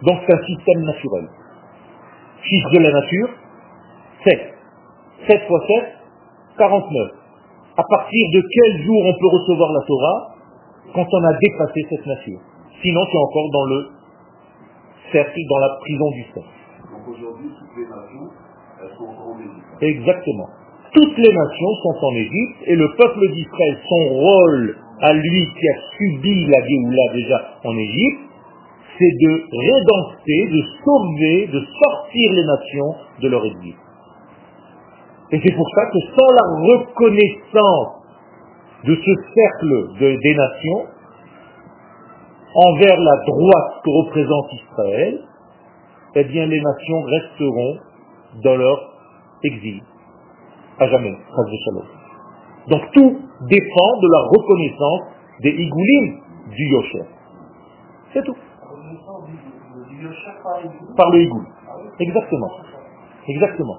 Donc 0.04 0.20
c'est 0.26 0.34
un 0.34 0.44
système 0.46 0.84
naturel. 0.84 1.30
Chiffre 2.44 2.70
de 2.72 2.80
la 2.80 2.92
nature, 2.92 3.30
7. 4.28 4.54
7 5.28 5.48
fois 5.48 5.60
7, 5.68 5.86
49. 6.58 7.19
À 7.80 7.84
partir 7.88 8.24
de 8.34 8.42
quel 8.42 8.84
jour 8.84 9.06
on 9.06 9.14
peut 9.14 9.38
recevoir 9.40 9.72
la 9.72 9.80
Torah 9.88 10.36
Quand 10.94 11.08
on 11.14 11.24
a 11.24 11.34
dépassé 11.40 11.80
cette 11.90 12.06
nature? 12.06 12.40
Sinon, 12.82 13.06
tu 13.06 13.16
es 13.16 13.20
encore 13.20 13.50
dans 13.54 13.66
le 13.72 13.88
cercle, 15.14 15.40
dans 15.50 15.60
la 15.60 15.78
prison 15.80 16.12
du 16.12 16.24
cercle. 16.34 16.60
Donc 16.92 17.08
aujourd'hui, 17.08 17.48
toutes 17.58 17.78
les 17.78 17.88
nations, 17.88 18.28
elles 18.84 18.98
sont 18.98 19.06
encore 19.06 19.32
en 19.32 19.40
Égypte. 19.40 19.80
Exactement. 19.80 20.50
Toutes 20.92 21.18
les 21.20 21.34
nations 21.34 21.74
sont 21.84 21.98
en 22.04 22.16
Égypte 22.16 22.60
et 22.68 22.76
le 22.76 22.90
peuple 22.98 23.32
d'Israël, 23.32 23.78
son 23.88 24.14
rôle 24.14 24.78
à 25.00 25.14
lui 25.14 25.48
qui 25.48 25.70
a 25.70 25.76
subi 25.96 26.48
la 26.48 26.60
Géoula 26.68 27.14
déjà 27.14 27.42
en 27.64 27.78
Égypte, 27.78 28.28
c'est 28.98 29.16
de 29.24 29.32
rédempter, 29.56 30.48
de 30.52 30.64
sauver, 30.84 31.48
de 31.48 31.66
sortir 31.82 32.34
les 32.34 32.44
nations 32.44 32.96
de 33.22 33.28
leur 33.30 33.46
exil. 33.46 33.76
Et 35.32 35.42
c'est 35.44 35.56
pour 35.56 35.70
ça 35.76 35.86
que 35.86 36.00
sans 36.00 36.30
la 36.34 36.46
reconnaissance 36.74 38.00
de 38.84 38.96
ce 38.96 39.12
cercle 39.36 39.98
des 40.00 40.36
nations, 40.36 40.88
envers 42.56 43.00
la 43.00 43.16
droite 43.28 43.82
que 43.84 43.90
représente 44.06 44.54
Israël, 44.54 45.20
eh 46.16 46.24
bien 46.24 46.46
les 46.48 46.60
nations 46.60 47.02
resteront 47.02 47.78
dans 48.44 48.56
leur 48.56 48.92
exil. 49.44 49.82
À 50.80 50.88
jamais. 50.88 51.16
Donc 52.68 52.82
tout 52.94 53.20
dépend 53.48 54.00
de 54.02 54.08
la 54.12 54.22
reconnaissance 54.30 55.02
des 55.42 55.52
Igoulim 55.52 56.22
du 56.50 56.64
Yosher. 56.72 57.04
C'est 58.14 58.24
tout. 58.24 58.36
Par 60.98 61.10
le 61.12 61.22
Igoul. 61.22 61.46
Exactement. 62.00 62.52
Exactement. 63.28 63.78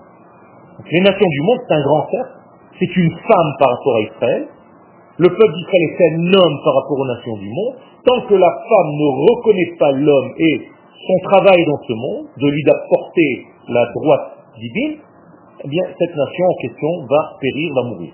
Les 0.91 1.01
nations 1.01 1.29
du 1.29 1.41
monde, 1.43 1.59
c'est 1.67 1.75
un 1.75 1.83
grand 1.83 2.09
cercle. 2.11 2.31
C'est 2.79 2.97
une 2.97 3.11
femme 3.11 3.51
par 3.59 3.69
rapport 3.71 3.97
à 3.97 4.01
Israël. 4.01 4.49
Le 5.19 5.29
peuple 5.29 5.53
d'Israël 5.53 5.83
est 5.83 6.01
un 6.01 6.33
homme 6.33 6.57
par 6.65 6.75
rapport 6.81 6.99
aux 6.99 7.07
nations 7.07 7.37
du 7.37 7.49
monde. 7.49 7.75
Tant 8.05 8.21
que 8.27 8.35
la 8.35 8.49
femme 8.49 8.91
ne 8.97 9.09
reconnaît 9.29 9.77
pas 9.79 9.93
l'homme 9.93 10.33
et 10.39 10.69
son 11.07 11.29
travail 11.29 11.65
dans 11.67 11.81
ce 11.87 11.93
monde, 11.93 12.27
de 12.39 12.49
lui 12.49 12.63
d'apporter 12.65 13.47
la 13.69 13.85
droite 13.93 14.39
divine, 14.59 14.99
eh 15.63 15.69
bien, 15.69 15.83
cette 15.99 16.17
nation 16.17 16.45
en 16.47 16.55
question 16.63 16.89
va 17.09 17.37
périr, 17.41 17.75
va 17.75 17.83
mourir. 17.91 18.13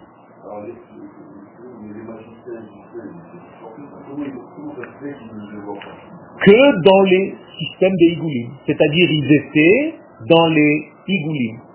Que 6.44 6.83
dans 6.83 7.02
les 7.02 7.35
systèmes 7.59 7.96
des 7.96 8.12
Igoulim. 8.14 8.50
C'est-à-dire, 8.66 9.09
ils 9.11 9.33
étaient 9.33 9.94
dans 10.29 10.46
les 10.48 10.88
Igoulim. 11.07 11.65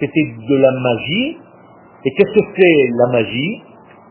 C'était 0.00 0.34
de 0.48 0.56
la 0.56 0.72
magie. 0.72 1.38
Et 2.04 2.10
qu'est-ce 2.10 2.32
que 2.32 2.44
c'est 2.56 2.90
la 2.98 3.12
magie? 3.12 3.62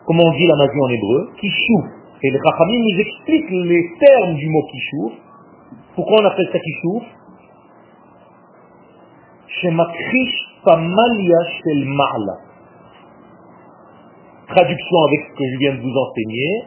Comment 0.05 0.23
on 0.25 0.37
dit 0.37 0.47
la 0.47 0.55
magie 0.55 0.79
en 0.81 0.89
hébreu 0.89 1.29
Kishou. 1.39 1.83
Et 2.23 2.31
les 2.31 2.39
Rachamim 2.39 2.79
nous 2.79 2.99
expliquent 2.99 3.49
les 3.51 3.89
termes 3.99 4.35
du 4.35 4.49
mot 4.49 4.63
Kishou. 4.71 5.11
Pourquoi 5.95 6.21
on 6.21 6.25
appelle 6.25 6.49
ça 6.51 6.59
Kishou? 6.59 7.01
Shemakrish 9.47 10.35
pamalia 10.65 11.45
shel 11.63 11.85
ma'la. 11.85 12.37
Traduction 14.47 14.97
avec 15.07 15.19
ce 15.29 15.37
que 15.37 15.45
je 15.51 15.57
viens 15.59 15.75
de 15.75 15.81
vous 15.81 15.95
enseigner, 15.95 16.63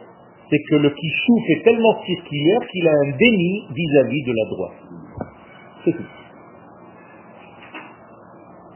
c'est 0.49 0.59
que 0.69 0.75
le 0.75 0.89
kishouf 0.89 1.43
est 1.49 1.63
tellement 1.63 2.01
circulaire 2.05 2.59
qu'il 2.71 2.87
a 2.87 2.91
un 2.91 3.11
déni 3.17 3.67
vis-à-vis 3.73 4.23
de 4.23 4.33
la 4.35 4.45
droite. 4.49 4.77
C'est 5.85 5.91
tout. 5.91 6.16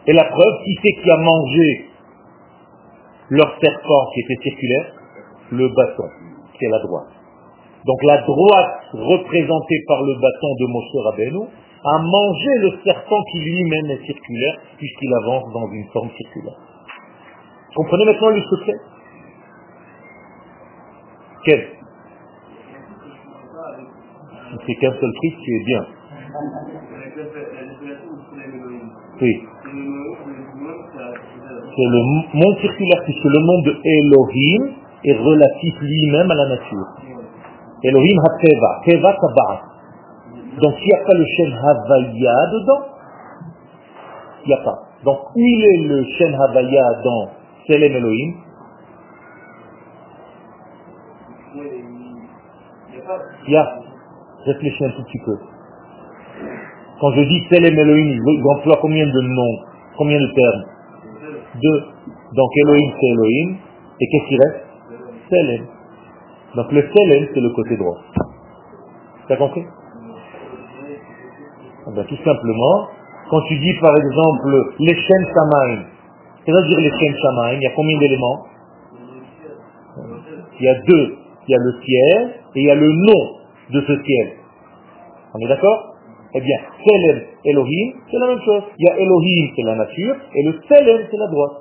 Et 0.07 0.13
la 0.13 0.25
preuve, 0.25 0.63
qui 0.63 0.79
c'est 0.81 1.01
qui 1.01 1.11
a 1.11 1.17
mangé 1.17 1.85
leur 3.29 3.57
serpent 3.61 4.05
qui 4.13 4.21
était 4.21 4.43
circulaire 4.43 4.93
Le 5.51 5.67
bâton, 5.69 6.09
c'est 6.59 6.67
la 6.67 6.79
droite. 6.79 7.07
Donc 7.85 8.03
la 8.03 8.21
droite, 8.21 8.81
représentée 8.93 9.83
par 9.87 10.01
le 10.03 10.13
bâton 10.15 10.55
de 10.59 10.65
Moshe 10.67 11.05
Rabbeinu, 11.05 11.45
a 11.83 11.97
mangé 11.99 12.49
le 12.59 12.71
serpent 12.83 13.23
qui 13.31 13.39
lui-même 13.39 13.91
est 13.91 14.05
circulaire, 14.05 14.57
puisqu'il 14.77 15.13
avance 15.23 15.51
dans 15.53 15.71
une 15.71 15.87
forme 15.91 16.09
circulaire. 16.11 16.57
Comprenez 17.75 18.05
maintenant 18.05 18.29
le 18.29 18.41
secret 18.41 18.75
Quel 21.45 21.81
c'est 24.67 24.75
qu'un 24.75 24.91
seul 24.91 25.13
truc, 25.13 25.33
c'est 25.45 25.63
bien. 25.65 25.85
Oui. 29.21 29.47
C'est 31.75 31.87
le 31.87 32.01
monde 32.33 32.57
circulaire, 32.59 33.01
puisque 33.05 33.23
le 33.23 33.39
monde 33.39 33.63
de 33.65 33.79
Elohim 33.83 34.75
est 35.05 35.17
relatif 35.17 35.75
lui-même 35.79 36.29
à 36.29 36.35
la 36.35 36.49
nature. 36.49 36.87
Elohim 37.83 38.17
ha-teva, 38.19 38.81
teva 38.85 39.13
tabaat. 39.13 39.61
Donc 40.61 40.73
s'il 40.77 40.87
n'y 40.87 40.93
a 40.93 41.05
pas 41.05 41.13
le 41.13 41.25
chêne 41.25 41.53
Havaya 41.53 42.35
dedans, 42.51 42.85
il 44.43 44.47
n'y 44.47 44.53
a 44.53 44.57
pas. 44.57 44.79
Donc 45.05 45.17
où 45.35 45.39
il 45.39 45.63
est 45.63 45.87
le 45.87 46.03
chêne 46.17 46.35
Havaya 46.35 47.01
dans 47.03 47.29
Selem 47.67 47.93
Elohim? 47.93 48.33
Il 53.47 53.53
y 53.53 53.55
a. 53.55 53.79
Réfléchis 54.45 54.85
un 54.85 54.89
tout 54.89 55.03
petit 55.03 55.19
peu. 55.25 55.37
Quand 56.99 57.11
je 57.11 57.21
dis 57.21 57.47
Selem 57.49 57.79
Elohim, 57.79 58.19
j'emploie 58.43 58.77
combien 58.81 59.05
de 59.05 59.21
noms 59.21 59.71
Combien 59.97 60.19
de 60.19 60.33
termes? 60.33 60.70
Deux. 61.55 61.81
Donc 62.33 62.49
Elohim 62.63 62.91
c'est 62.99 63.07
Elohim. 63.07 63.57
Et 63.99 64.07
qu'est-ce 64.07 64.27
qui 64.29 64.37
reste? 64.37 64.65
Selem. 65.29 65.65
Donc 66.55 66.71
le 66.71 66.81
Selem, 66.81 67.27
c'est 67.33 67.39
le 67.39 67.49
côté 67.51 67.77
droit. 67.77 67.97
T'as 69.27 69.37
compris? 69.37 69.63
Ah 71.87 71.91
ben, 71.95 72.05
Tout 72.05 72.17
simplement, 72.23 72.87
quand 73.29 73.41
tu 73.47 73.57
dis 73.59 73.73
par 73.79 73.95
exemple 73.95 74.73
les 74.79 74.95
chaînes 74.95 75.27
Samaïn, 75.33 75.85
c'est-à-dire 76.45 76.79
les 76.79 76.91
chaînes 76.99 77.15
il 77.53 77.61
y 77.61 77.67
a 77.67 77.71
combien 77.75 77.97
d'éléments? 77.99 78.45
Il 80.59 80.65
y 80.65 80.69
a 80.69 80.75
deux. 80.81 81.17
Il 81.47 81.51
y 81.51 81.55
a 81.55 81.57
le 81.57 81.73
ciel 81.83 82.35
et 82.55 82.61
il 82.61 82.65
y 82.65 82.71
a 82.71 82.75
le 82.75 82.87
nom 82.87 83.37
de 83.71 83.81
ce 83.81 84.03
ciel. 84.03 84.33
On 85.33 85.39
est 85.39 85.47
d'accord? 85.47 85.90
Eh 86.33 86.41
bien, 86.41 86.57
Selem, 86.85 87.23
Elohim, 87.43 87.93
c'est 88.09 88.17
la 88.17 88.27
même 88.27 88.41
chose. 88.45 88.63
Il 88.77 88.85
y 88.85 88.89
a 88.89 88.97
Elohim, 88.97 89.51
c'est 89.55 89.63
la 89.63 89.75
nature, 89.75 90.15
et 90.35 90.43
le 90.43 90.59
Selem, 90.67 91.07
c'est 91.09 91.17
la 91.17 91.27
droite. 91.27 91.57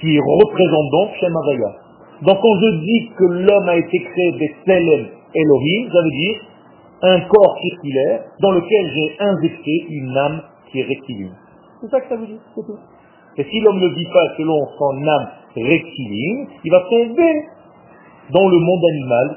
Qui 0.00 0.18
représente 0.18 0.90
donc 0.90 1.10
Shem 1.20 1.36
Havaya. 1.36 1.76
Donc 2.22 2.38
quand 2.40 2.60
je 2.60 2.78
dis 2.80 3.10
que 3.16 3.24
l'homme 3.24 3.68
a 3.68 3.76
été 3.76 3.98
créé 3.98 4.32
des 4.32 4.54
Selem 4.64 5.06
Elohim, 5.34 5.90
ça 5.92 6.02
veut 6.02 6.10
dire 6.10 6.36
un 7.02 7.20
corps 7.20 7.58
circulaire 7.60 8.24
dans 8.40 8.52
lequel 8.52 8.90
j'ai 8.94 9.16
injecté 9.20 9.86
une 9.90 10.16
âme 10.16 10.42
qui 10.70 10.80
est 10.80 10.84
rectiligne. 10.84 11.32
C'est 11.80 11.90
ça 11.90 12.00
que 12.00 12.08
ça 12.08 12.16
veut 12.16 12.26
dire, 12.26 12.40
c'est 12.54 12.64
tout. 12.64 12.78
Et 13.36 13.44
si 13.44 13.60
l'homme 13.60 13.80
ne 13.80 13.88
vit 13.88 14.06
pas 14.12 14.34
selon 14.36 14.58
son 14.78 15.06
âme 15.06 15.28
rectiligne, 15.56 16.46
il 16.64 16.70
va 16.70 16.80
tomber 16.88 17.44
dans 18.30 18.48
le 18.48 18.58
monde 18.58 18.84
animal 18.84 19.36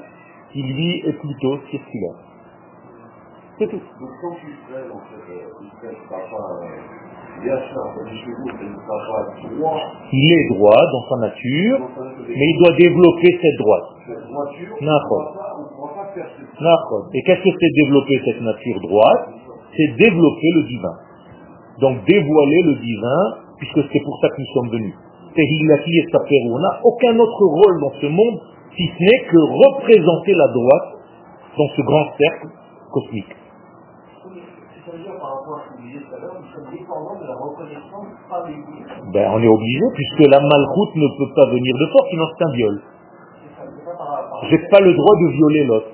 qui 0.51 0.62
lui 0.62 1.03
est 1.08 1.13
plutôt 1.13 1.60
circulaire. 1.71 2.24
C'est 3.58 3.68
tout. 3.68 3.80
Donc 3.80 4.10
quand 4.22 4.36
tu 4.36 4.52
fais, 4.68 4.84
en 4.91 5.00
fait, 5.00 5.32
il 10.12 10.32
est 10.32 10.48
droit 10.50 10.84
dans 10.91 11.04
sa 11.10 11.18
nature, 11.22 11.80
mais 12.28 12.48
il 12.48 12.58
doit 12.60 12.76
développer 12.78 13.39
cette 13.41 13.58
droite. 13.60 13.84
N'importe. 14.82 15.38
Et 17.13 17.22
qu'est-ce 17.24 17.44
que 17.44 17.50
c'est 17.60 17.74
développer 17.84 18.22
cette 18.26 18.41
nature 18.41 18.80
droite? 18.82 19.30
C'est 19.76 19.96
développer 19.98 20.52
le 20.56 20.63
divin. 20.63 20.96
Donc 21.80 22.06
dévoiler 22.06 22.62
le 22.63 22.76
divin, 22.76 23.36
puisque 23.58 23.84
c'est 23.91 24.04
pour 24.04 24.20
ça 24.22 24.30
que 24.30 24.39
nous 24.39 24.54
sommes 24.54 24.70
venus. 24.72 24.96
On 25.38 26.60
n'a 26.60 26.80
aucun 26.84 27.20
autre 27.20 27.46
rôle 27.46 27.82
dans 27.82 27.91
ce 28.02 28.08
monde, 28.08 28.39
si 28.76 28.88
ce 28.88 29.04
n'est 29.04 29.24
que 29.28 29.38
représenter 29.38 30.34
la 30.34 30.48
droite 30.48 30.96
dans 31.58 31.68
ce 31.76 31.82
grand 31.82 32.06
cercle 32.18 32.48
cosmique 32.91 33.44
par 35.03 35.29
rapport 35.39 35.60
à 35.60 35.62
ce 35.67 35.75
que 35.75 35.81
vous 35.81 35.99
tout 35.99 36.15
à 36.15 36.19
l'heure, 36.19 36.36
nous 36.39 36.47
sommes 36.55 36.71
dépendants 36.71 37.19
de 37.19 37.27
la 37.27 37.36
reconnaissance 37.36 38.08
par 38.29 38.47
l'Église. 38.47 38.88
Ben, 39.12 39.31
on 39.34 39.39
est 39.43 39.47
obligé, 39.47 39.86
puisque 39.93 40.31
la 40.31 40.39
malchoute 40.39 40.95
ne 40.95 41.08
peut 41.19 41.34
pas 41.36 41.45
venir 41.51 41.73
de 41.75 41.88
force, 41.91 42.10
sinon 42.10 42.25
c'est 42.31 42.45
un 42.45 42.51
viol. 42.53 42.81
J'ai 44.49 44.60
pas 44.69 44.79
le 44.79 44.93
droit 44.93 45.15
de 45.21 45.27
violer 45.31 45.63
l'autre. 45.65 45.88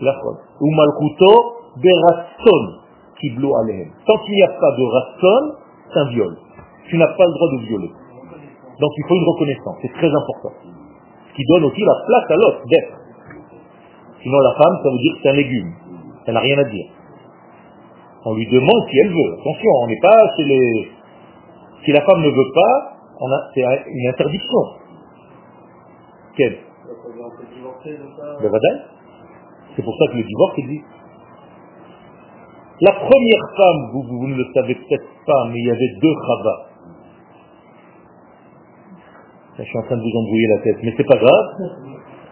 La 0.00 0.14
faute. 0.20 0.40
Ou 0.60 0.70
malchouto 0.70 1.32
berasson 1.76 2.80
kiblo 3.20 3.56
alehem. 3.56 3.90
Tant 4.06 4.18
qu'il 4.24 4.34
n'y 4.34 4.42
a 4.42 4.48
pas 4.48 4.72
de 4.72 4.84
rasson, 4.84 5.56
c'est 5.92 5.98
un 6.00 6.08
viol. 6.10 6.36
Tu 6.88 6.98
n'as 6.98 7.08
pas 7.08 7.24
le 7.24 7.32
droit 7.32 7.48
de 7.52 7.66
violer. 7.66 7.92
Donc 8.80 8.90
il 8.98 9.04
faut 9.08 9.14
une 9.14 9.28
reconnaissance, 9.28 9.76
c'est 9.82 9.92
très 9.92 10.08
important. 10.08 10.52
Ce 11.30 11.34
qui 11.34 11.44
donne 11.46 11.64
aussi 11.64 11.80
la 11.80 11.94
place 12.06 12.30
à 12.30 12.36
l'autre 12.36 12.60
d'être. 12.68 12.94
Sinon 14.22 14.38
la 14.38 14.54
femme, 14.54 14.76
ça 14.82 14.90
veut 14.90 14.98
dire 14.98 15.12
que 15.14 15.18
c'est 15.22 15.28
un 15.28 15.36
légume. 15.36 15.72
Ça 16.26 16.32
n'a 16.32 16.40
rien 16.40 16.58
à 16.58 16.64
dire. 16.64 16.86
On 18.24 18.34
lui 18.34 18.46
demande 18.46 18.88
si 18.90 18.98
elle 18.98 19.10
veut. 19.10 19.32
Attention, 19.40 19.70
on 19.82 19.86
n'est 19.86 20.00
pas. 20.00 20.30
Si 21.84 21.92
la 21.92 22.00
femme 22.00 22.22
ne 22.22 22.28
veut 22.28 22.52
pas, 22.54 22.94
c'est 23.54 23.62
une 23.62 24.08
interdiction. 24.08 24.58
Quelle? 26.36 26.58
Le 27.84 28.50
C'est 29.76 29.82
pour 29.82 29.94
ça 29.98 30.12
que 30.12 30.16
le 30.16 30.24
divorce 30.24 30.58
existe. 30.58 30.84
La 32.80 32.92
première 32.92 33.44
femme, 33.56 33.90
vous, 33.92 34.26
ne 34.26 34.34
le 34.34 34.46
savez 34.52 34.74
peut-être 34.74 35.06
pas, 35.26 35.48
mais 35.48 35.58
il 35.58 35.66
y 35.66 35.70
avait 35.70 35.94
deux 36.00 36.14
Chava. 36.26 36.56
Je 39.58 39.62
suis 39.62 39.78
en 39.78 39.82
train 39.82 39.96
de 39.96 40.02
vous 40.02 40.18
embrouiller 40.18 40.48
la 40.48 40.62
tête, 40.62 40.78
mais 40.82 40.92
c'est 40.96 41.06
pas 41.06 41.16
grave. 41.16 41.46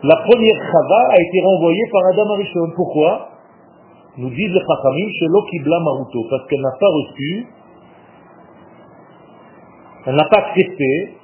La 0.03 0.17
première 0.17 0.57
Chava 0.57 1.03
a 1.11 1.21
été 1.21 1.41
renvoyée 1.45 1.85
par 1.93 2.03
Adam 2.13 2.35
Arishon. 2.35 2.73
Pourquoi? 2.75 3.32
Nous 4.19 4.31
disent 4.31 4.53
les 4.53 4.61
Chachamim, 4.61 5.09
Shelo 5.19 5.43
Kibla 5.51 5.81
Maruto, 5.81 6.27
parce 6.29 6.47
qu'elle 6.47 6.61
n'a 6.61 6.77
pas 6.79 6.89
reçu, 6.89 7.47
elle 10.07 10.17
n'a 10.17 10.25
pas 10.25 10.39
accepté, 10.39 11.15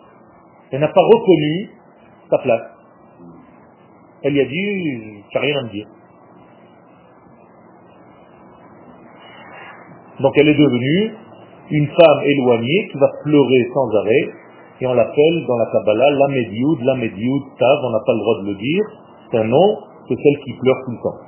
elle 0.70 0.80
n'a 0.80 0.88
pas 0.88 1.02
reconnu 1.02 1.70
sa 2.30 2.38
place. 2.38 2.62
Elle 4.22 4.32
lui 4.32 4.40
a 4.40 4.44
dit, 4.44 5.22
tu 5.30 5.36
n'as 5.36 5.40
rien 5.40 5.58
à 5.58 5.62
me 5.64 5.68
dire. 5.68 5.86
Donc 10.20 10.32
elle 10.36 10.48
est 10.48 10.58
devenue 10.58 11.14
une 11.70 11.86
femme 11.86 12.20
éloignée 12.24 12.88
qui 12.90 12.98
va 12.98 13.08
pleurer 13.22 13.70
sans 13.74 13.96
arrêt, 13.98 14.32
et 14.80 14.86
on 14.86 14.94
l'appelle 14.94 15.44
dans 15.46 15.58
la 15.58 15.66
Kabbalah 15.72 16.10
la 16.10 16.28
Medioud, 16.28 16.80
la 16.82 16.94
Medioud, 16.94 17.42
Tav, 17.58 17.78
on 17.84 17.90
n'a 17.90 18.00
pas 18.06 18.12
le 18.12 18.18
droit 18.18 18.42
de 18.42 18.46
le 18.48 18.54
dire, 18.54 18.84
c'est 19.30 19.38
un 19.38 19.44
nom, 19.44 19.78
c'est 20.08 20.16
celle 20.16 20.38
qui 20.44 20.52
pleure 20.54 20.76
tout 20.86 20.92
le 20.92 21.02
temps 21.02 21.27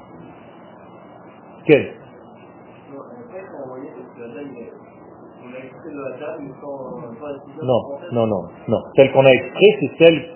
Quelle 1.66 1.94
Non, 7.62 7.82
non, 8.12 8.28
non, 8.28 8.44
non. 8.68 8.82
Celle 8.96 9.12
qu'on 9.12 9.26
a 9.26 9.30
extrait, 9.30 9.78
c'est 9.80 10.04
celle 10.04 10.30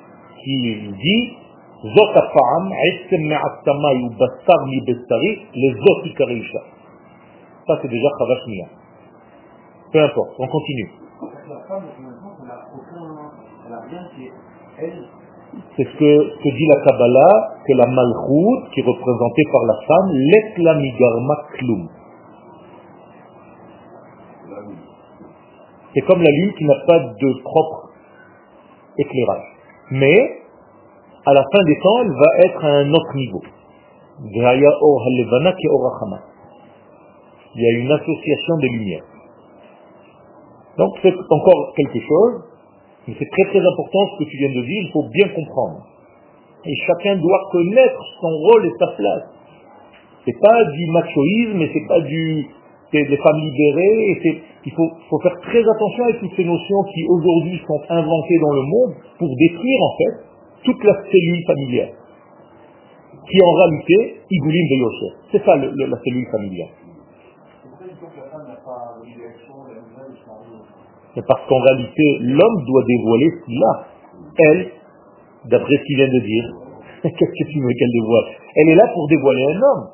qui 0.43 0.91
dit 0.93 1.37
Zot 1.79 2.11
הפעם, 2.11 2.65
עצם 2.83 3.21
מעצמי 3.29 4.05
ובשר 4.05 4.59
מבשרי, 4.67 5.45
לזאת 5.55 6.03
עיקר 6.03 6.29
אישה. 6.29 6.59
Ça, 7.67 7.73
c'est 7.81 7.87
déjà 7.87 8.09
Chavash 8.19 8.45
Mia. 8.47 8.67
Peu 9.93 10.03
importe, 10.03 10.33
on 10.39 10.47
continue. 10.47 10.91
La 11.47 11.59
femme, 11.67 11.83
elle 11.97 12.47
n'a 12.47 12.57
aucun... 12.75 13.31
Elle 13.65 13.71
n'a 13.71 13.81
rien 13.81 14.03
qui 14.13 14.25
est 14.25 14.33
elle 14.81 15.03
c'est 15.76 15.84
ce 15.84 15.96
que, 15.98 16.50
dit 16.56 16.66
la 16.68 16.80
Kabbalah, 16.84 17.58
que 17.66 17.72
la 17.74 17.86
malchoute, 17.86 18.70
qui 18.72 18.80
est 18.80 18.84
représentée 18.84 19.42
par 19.50 19.64
la 19.64 19.74
femme, 19.86 20.12
l'eklamigarma 20.12 21.36
klum. 21.54 21.88
C'est 25.94 26.02
comme 26.02 26.22
la 26.22 26.30
lune 26.30 26.52
qui 26.56 26.64
n'a 26.64 26.76
pas 26.86 26.98
de 26.98 27.42
propre 27.42 27.90
éclairage. 28.98 29.44
Mais, 29.90 30.40
à 31.26 31.34
la 31.34 31.42
fin 31.42 31.64
des 31.66 31.78
temps, 31.80 32.00
elle 32.02 32.12
va 32.12 32.38
être 32.44 32.64
à 32.64 32.68
un 32.68 32.92
autre 32.92 33.14
niveau. 33.16 33.42
Il 34.22 34.36
y 37.62 37.66
a 37.66 37.70
une 37.78 37.90
association 37.90 38.56
des 38.60 38.68
lumières. 38.68 39.04
Donc 40.78 40.98
c'est 41.02 41.14
encore 41.30 41.72
quelque 41.76 42.00
chose 42.00 42.42
mais 43.06 43.14
c'est 43.18 43.28
très 43.28 43.44
très 43.50 43.60
important 43.60 44.00
ce 44.12 44.24
que 44.24 44.30
tu 44.30 44.36
viens 44.38 44.54
de 44.54 44.62
dire, 44.66 44.82
il 44.82 44.90
faut 44.92 45.08
bien 45.12 45.28
comprendre. 45.28 45.86
Et 46.64 46.74
chacun 46.86 47.16
doit 47.16 47.48
connaître 47.52 48.00
son 48.20 48.28
rôle 48.28 48.66
et 48.66 48.72
sa 48.78 48.86
place. 48.96 49.24
C'est 50.24 50.40
pas 50.40 50.64
du 50.64 50.86
machoïsme, 50.90 51.60
et 51.60 51.70
c'est 51.72 51.86
pas 51.86 52.00
du 52.00 52.48
des 53.02 53.16
femmes 53.16 53.40
libérées, 53.40 54.10
et 54.12 54.42
il 54.66 54.72
faut, 54.72 55.18
faire 55.20 55.40
très 55.40 55.58
attention 55.58 56.04
à 56.04 56.12
toutes 56.12 56.34
ces 56.36 56.44
notions 56.44 56.82
qui 56.94 57.04
aujourd'hui 57.08 57.60
sont 57.66 57.80
inventées 57.88 58.38
dans 58.40 58.52
le 58.54 58.62
monde 58.62 58.94
pour 59.18 59.28
détruire 59.36 59.80
en 59.82 59.96
fait 59.98 60.24
toute 60.64 60.84
la 60.84 60.94
cellule 61.10 61.44
familiale. 61.44 61.92
Qui 63.28 63.42
en 63.42 63.52
réalité, 63.52 64.20
Igoulim 64.30 64.68
de 64.68 64.76
Yosef. 64.76 65.12
C'est 65.32 65.44
ça 65.44 65.56
la 65.56 65.98
cellule 66.04 66.26
familiale. 66.30 66.83
C'est 71.14 71.26
parce 71.26 71.46
qu'en 71.48 71.60
réalité, 71.60 72.18
l'homme 72.20 72.64
doit 72.66 72.84
dévoiler 72.86 73.30
ce 73.30 73.44
qu'il 73.44 73.62
a. 73.62 73.86
Elle, 74.38 74.72
d'après 75.46 75.76
ce 75.76 75.82
qu'il 75.82 75.96
vient 75.96 76.08
de 76.08 76.20
dire, 76.20 76.44
qu'est-ce 77.02 77.44
que 77.44 77.50
tu 77.50 77.60
veux 77.60 77.72
qu'elle 77.78 77.92
dévoile? 77.92 78.24
Elle 78.56 78.68
est 78.70 78.74
là 78.74 78.88
pour 78.92 79.08
dévoiler 79.08 79.44
un 79.44 79.62
homme. 79.62 79.88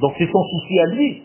Donc 0.00 0.14
c'est 0.18 0.30
son 0.30 0.42
souci 0.44 0.78
à 0.78 0.86
lui 0.86 1.22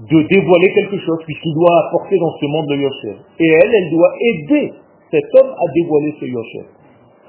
de 0.00 0.22
dévoiler 0.22 0.72
quelque 0.72 0.98
chose, 0.98 1.18
puisqu'il 1.26 1.54
doit 1.54 1.88
apporter 1.88 2.18
dans 2.18 2.32
ce 2.40 2.46
monde 2.46 2.66
le 2.70 2.76
Yosef. 2.76 3.16
Et 3.38 3.48
elle, 3.48 3.74
elle 3.74 3.90
doit 3.90 4.12
aider 4.18 4.72
cet 5.10 5.24
homme 5.34 5.50
à 5.50 5.72
dévoiler 5.74 6.14
ce 6.18 6.24
Yosef. 6.24 6.66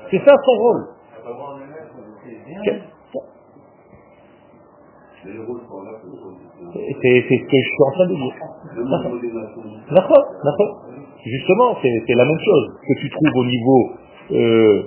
C'est 0.10 0.20
ça 0.20 0.36
son 0.46 0.58
rôle. 0.62 0.88
C'est 7.02 7.22
ce 7.22 7.28
que 7.28 7.58
je 7.58 7.70
suis 7.70 7.84
en 7.86 7.92
train 7.92 8.08
de 8.08 8.16
dire. 8.16 8.34
D'accord, 9.92 10.26
d'accord. 10.44 10.86
Justement, 11.24 11.76
c'est 11.82 12.16
la 12.16 12.26
même 12.26 12.40
chose 12.40 12.74
que 12.88 12.94
tu 13.00 13.10
trouves 13.10 13.36
au 13.36 13.46
niveau 13.46 13.92
euh, 14.32 14.84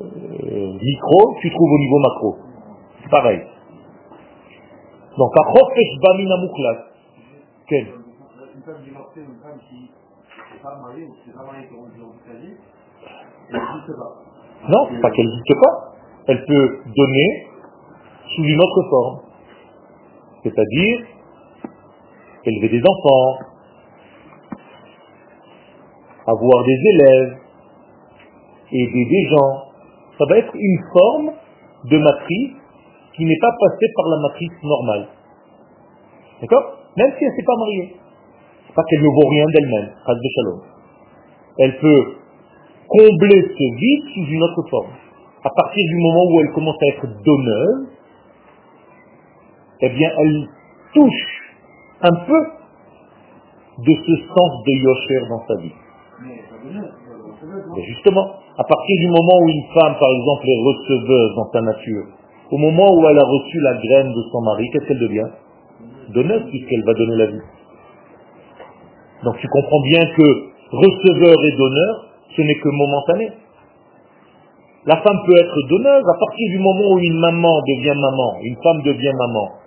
euh, 0.00 0.72
micro, 0.80 1.34
tu 1.40 1.50
trouves 1.50 1.72
au 1.72 1.78
niveau 1.78 1.98
macro. 1.98 2.36
C'est 3.02 3.10
pareil. 3.10 3.42
Donc, 5.16 5.32
à 5.36 5.42
Chofesh 5.52 5.98
Bamina 6.00 6.36
Mouklas. 6.36 6.84
Quel? 7.66 7.86
Non, 14.68 15.00
pas 15.00 15.10
qu'elle 15.10 15.26
n'existe 15.26 15.60
pas. 15.60 15.94
Elle 16.28 16.44
peut 16.44 16.78
donner 16.94 17.46
sous 18.34 18.44
une 18.44 18.60
autre 18.60 18.82
forme. 18.90 19.27
C'est-à-dire 20.42 21.06
élever 22.44 22.68
des 22.68 22.82
enfants, 22.82 23.38
avoir 26.26 26.64
des 26.64 26.78
élèves, 26.94 27.38
aider 28.72 29.04
des 29.04 29.28
gens. 29.28 29.64
Ça 30.18 30.24
va 30.28 30.38
être 30.38 30.54
une 30.54 30.78
forme 30.92 31.30
de 31.84 31.98
matrice 31.98 32.52
qui 33.14 33.24
n'est 33.24 33.40
pas 33.40 33.52
passée 33.60 33.86
par 33.96 34.06
la 34.08 34.20
matrice 34.28 34.62
normale. 34.62 35.08
D'accord? 36.40 36.78
Même 36.96 37.12
si 37.18 37.24
elle 37.24 37.30
ne 37.30 37.36
s'est 37.36 37.46
pas 37.46 37.56
mariée. 37.58 37.96
C'est 38.66 38.74
pas 38.74 38.82
qu'elle 38.88 39.02
ne 39.02 39.08
vaut 39.08 39.28
rien 39.28 39.44
d'elle-même, 39.54 39.90
Elle 41.58 41.78
peut 41.78 42.02
combler 42.88 43.42
ce 43.42 43.76
vide 43.76 44.04
sous 44.14 44.32
une 44.32 44.42
autre 44.42 44.62
forme. 44.70 44.92
À 45.44 45.50
partir 45.50 45.84
du 45.88 45.96
moment 45.96 46.24
où 46.32 46.40
elle 46.40 46.52
commence 46.52 46.76
à 46.82 46.86
être 46.94 47.06
donneuse, 47.06 47.97
eh 49.80 49.88
bien, 49.90 50.10
elle 50.18 50.48
touche 50.92 51.54
un 52.02 52.14
peu 52.26 52.40
de 53.78 53.94
ce 53.94 54.16
sens 54.26 54.64
de 54.66 54.72
Yosher 54.72 55.28
dans 55.28 55.46
sa 55.46 55.54
vie. 55.56 55.72
Mais 57.76 57.82
justement, 57.82 58.26
à 58.58 58.64
partir 58.64 58.96
du 58.98 59.06
moment 59.06 59.38
où 59.42 59.48
une 59.48 59.66
femme, 59.74 59.94
par 59.98 60.10
exemple, 60.10 60.46
est 60.48 60.62
receveuse 60.64 61.34
dans 61.36 61.50
sa 61.52 61.60
nature, 61.60 62.04
au 62.50 62.58
moment 62.58 62.94
où 62.94 63.06
elle 63.08 63.18
a 63.18 63.24
reçu 63.24 63.60
la 63.60 63.74
graine 63.74 64.12
de 64.12 64.22
son 64.32 64.40
mari, 64.42 64.64
qu'est-ce 64.72 64.86
qu'elle 64.86 64.98
devient 64.98 65.28
Donneuse, 66.08 66.44
puisqu'elle 66.50 66.84
va 66.84 66.94
donner 66.94 67.16
la 67.16 67.26
vie. 67.26 67.42
Donc 69.24 69.36
tu 69.38 69.48
comprends 69.48 69.80
bien 69.82 70.04
que 70.16 70.22
receveur 70.72 71.44
et 71.44 71.52
donneur, 71.52 72.04
ce 72.36 72.42
n'est 72.42 72.58
que 72.58 72.68
momentané. 72.68 73.30
La 74.86 74.96
femme 74.96 75.20
peut 75.26 75.36
être 75.36 75.68
donneuse 75.68 76.02
à 76.02 76.18
partir 76.18 76.50
du 76.50 76.58
moment 76.58 76.94
où 76.94 76.98
une 76.98 77.18
maman 77.18 77.60
devient 77.60 77.98
maman, 78.00 78.38
une 78.42 78.56
femme 78.62 78.82
devient 78.82 79.12
maman. 79.18 79.57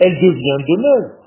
Elle 0.00 0.14
devient 0.14 0.64
donneuse. 0.66 1.18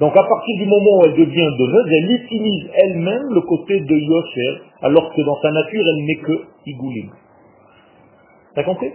Donc 0.00 0.12
à 0.16 0.22
partir 0.22 0.56
du 0.58 0.66
moment 0.66 0.98
où 0.98 1.04
elle 1.04 1.14
devient 1.14 1.50
donneuse, 1.58 1.86
elle 1.86 2.10
utilise 2.10 2.70
elle-même 2.74 3.28
le 3.30 3.40
côté 3.42 3.80
de 3.80 3.94
Yosher, 3.94 4.62
alors 4.82 5.12
que 5.14 5.22
dans 5.22 5.40
sa 5.40 5.50
nature, 5.50 5.82
elle 5.86 6.04
n'est 6.04 6.22
que 6.22 6.32
Igoulim. 6.66 7.10
T'as 8.54 8.64
compris? 8.64 8.92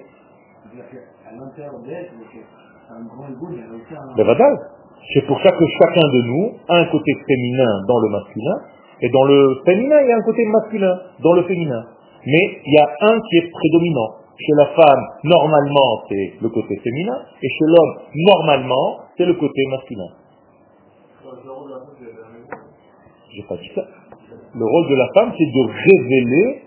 C'est 5.13 5.25
pour 5.25 5.41
ça 5.41 5.51
que 5.51 5.65
chacun 5.65 6.07
de 6.13 6.21
nous 6.27 6.53
a 6.67 6.77
un 6.77 6.85
côté 6.85 7.11
féminin 7.27 7.81
dans 7.87 7.99
le 7.99 8.09
masculin, 8.09 8.57
et 8.99 9.09
dans 9.09 9.23
le 9.25 9.61
féminin, 9.65 10.01
il 10.01 10.07
y 10.09 10.11
a 10.11 10.17
un 10.17 10.21
côté 10.21 10.45
masculin 10.45 10.99
dans 11.23 11.33
le 11.33 11.43
féminin. 11.43 11.85
Mais 12.25 12.61
il 12.65 12.73
y 12.73 12.79
a 12.79 12.89
un 13.11 13.19
qui 13.19 13.37
est 13.37 13.49
prédominant. 13.49 14.15
Chez 14.37 14.53
la 14.57 14.65
femme, 14.67 15.03
normalement, 15.23 16.03
c'est 16.09 16.33
le 16.41 16.49
côté 16.49 16.75
féminin, 16.83 17.17
et 17.41 17.49
chez 17.49 17.65
l'homme, 17.65 17.95
normalement, 18.13 19.06
c'est 19.17 19.25
le 19.25 19.33
côté 19.33 19.61
masculin. 19.69 20.09
J'ai 23.33 23.43
pas 23.43 23.57
dit 23.57 23.71
ça. 23.75 23.81
Le 24.53 24.65
rôle 24.65 24.89
de 24.89 24.95
la 24.95 25.07
femme, 25.13 25.33
c'est 25.37 25.45
de 25.45 25.63
révéler 25.65 26.61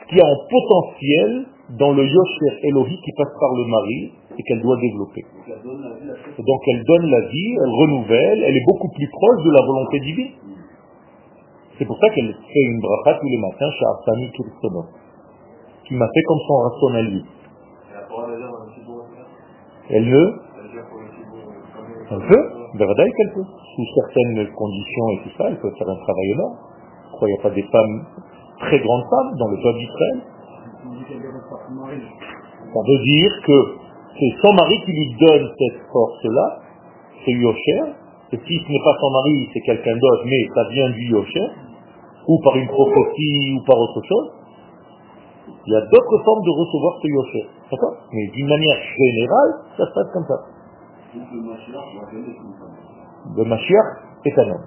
ce 0.00 0.08
qu'il 0.08 0.18
y 0.18 0.20
a 0.20 0.26
en 0.26 0.38
potentiel 0.48 1.46
dans 1.78 1.92
le 1.92 2.04
Yosher 2.04 2.66
Elohi 2.68 2.96
qui 3.04 3.12
passe 3.16 3.32
par 3.38 3.54
le 3.54 3.64
mari 3.66 4.12
et 4.38 4.42
qu'elle 4.42 4.62
doit 4.62 4.76
développer. 4.76 5.22
donc 5.46 6.60
elle 6.68 6.84
donne 6.84 7.10
la 7.10 7.20
vie, 7.28 7.52
elle 7.62 7.70
renouvelle, 7.70 8.42
elle 8.42 8.56
est 8.56 8.64
beaucoup 8.66 8.88
plus 8.94 9.08
proche 9.08 9.44
de 9.44 9.50
la 9.50 9.66
volonté 9.66 10.00
divine. 10.00 10.32
C'est 11.78 11.84
pour 11.84 11.98
ça 11.98 12.10
qu'elle 12.10 12.32
fait 12.32 12.62
une 12.62 12.80
bracha 12.80 13.18
tous 13.20 13.28
les 13.28 13.38
matins 13.38 13.70
chez 13.70 13.84
Arsani 13.86 14.30
Kirsono, 14.32 14.84
qui 15.86 15.94
m'a 15.94 16.06
fait 16.12 16.22
comme 16.22 16.38
son 16.46 16.54
racon 16.56 16.94
à 16.94 17.02
lui. 17.02 17.24
Elle 19.90 20.08
ne 20.08 20.49
Elle 22.10 22.26
peut 22.26 22.60
Bevadaï 22.74 23.10
qu'elle 23.12 23.32
peut. 23.34 23.46
Sous 23.76 23.86
certaines 23.94 24.46
conditions 24.54 25.08
et 25.10 25.18
tout 25.22 25.30
ça, 25.38 25.44
elle 25.48 25.58
peut 25.58 25.70
faire 25.78 25.88
un 25.88 25.96
travail 25.96 26.30
énorme. 26.34 26.56
Pourquoi 27.10 27.28
il 27.28 27.32
n'y 27.32 27.38
a 27.38 27.42
pas 27.42 27.50
des 27.50 27.62
femmes, 27.62 28.06
très 28.60 28.78
grandes 28.80 29.04
femmes, 29.10 29.36
dans 29.38 29.48
le 29.48 29.56
peuple 29.62 29.78
d'Israël 29.78 30.18
Ça 32.72 32.80
veut 32.86 33.02
dire 33.04 33.32
que 33.46 33.58
c'est 34.18 34.32
son 34.42 34.52
mari 34.54 34.80
qui 34.84 34.92
lui 34.92 35.16
donne 35.20 35.48
cette 35.58 35.80
force-là, 35.92 36.60
c'est 37.24 37.32
Yosher, 37.32 37.82
et 38.32 38.38
si 38.38 38.58
ce 38.58 38.72
n'est 38.72 38.84
pas 38.84 38.96
son 39.00 39.10
mari, 39.10 39.48
c'est 39.52 39.60
quelqu'un 39.60 39.96
d'autre, 39.96 40.22
mais 40.24 40.48
ça 40.54 40.68
vient 40.70 40.90
du 40.90 41.04
Yosher, 41.10 41.48
ou 42.28 42.38
par 42.42 42.56
une 42.56 42.68
prophétie, 42.68 43.54
ou 43.56 43.64
par 43.66 43.78
autre 43.78 44.00
chose, 44.06 44.30
il 45.66 45.72
y 45.72 45.76
a 45.76 45.80
d'autres 45.80 46.24
formes 46.24 46.42
de 46.42 46.50
recevoir 46.58 46.98
ce 47.02 47.08
Yosher. 47.08 47.46
D'accord? 47.70 47.96
Mais 48.12 48.26
d'une 48.28 48.48
manière 48.48 48.78
générale, 48.98 49.50
ça 49.76 49.86
se 49.86 49.94
passe 49.94 50.12
comme 50.12 50.26
ça. 50.26 50.59
Le 53.36 53.44
Mashiach 53.44 53.86
est 54.24 54.38
un 54.38 54.50
homme. 54.50 54.66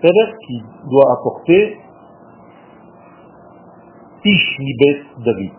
C'est-à-dire 0.00 0.34
qui 0.46 0.62
doit 0.90 1.12
apporter 1.18 1.78
Ish 4.24 4.58
Nibet 4.58 5.02
David. 5.24 5.52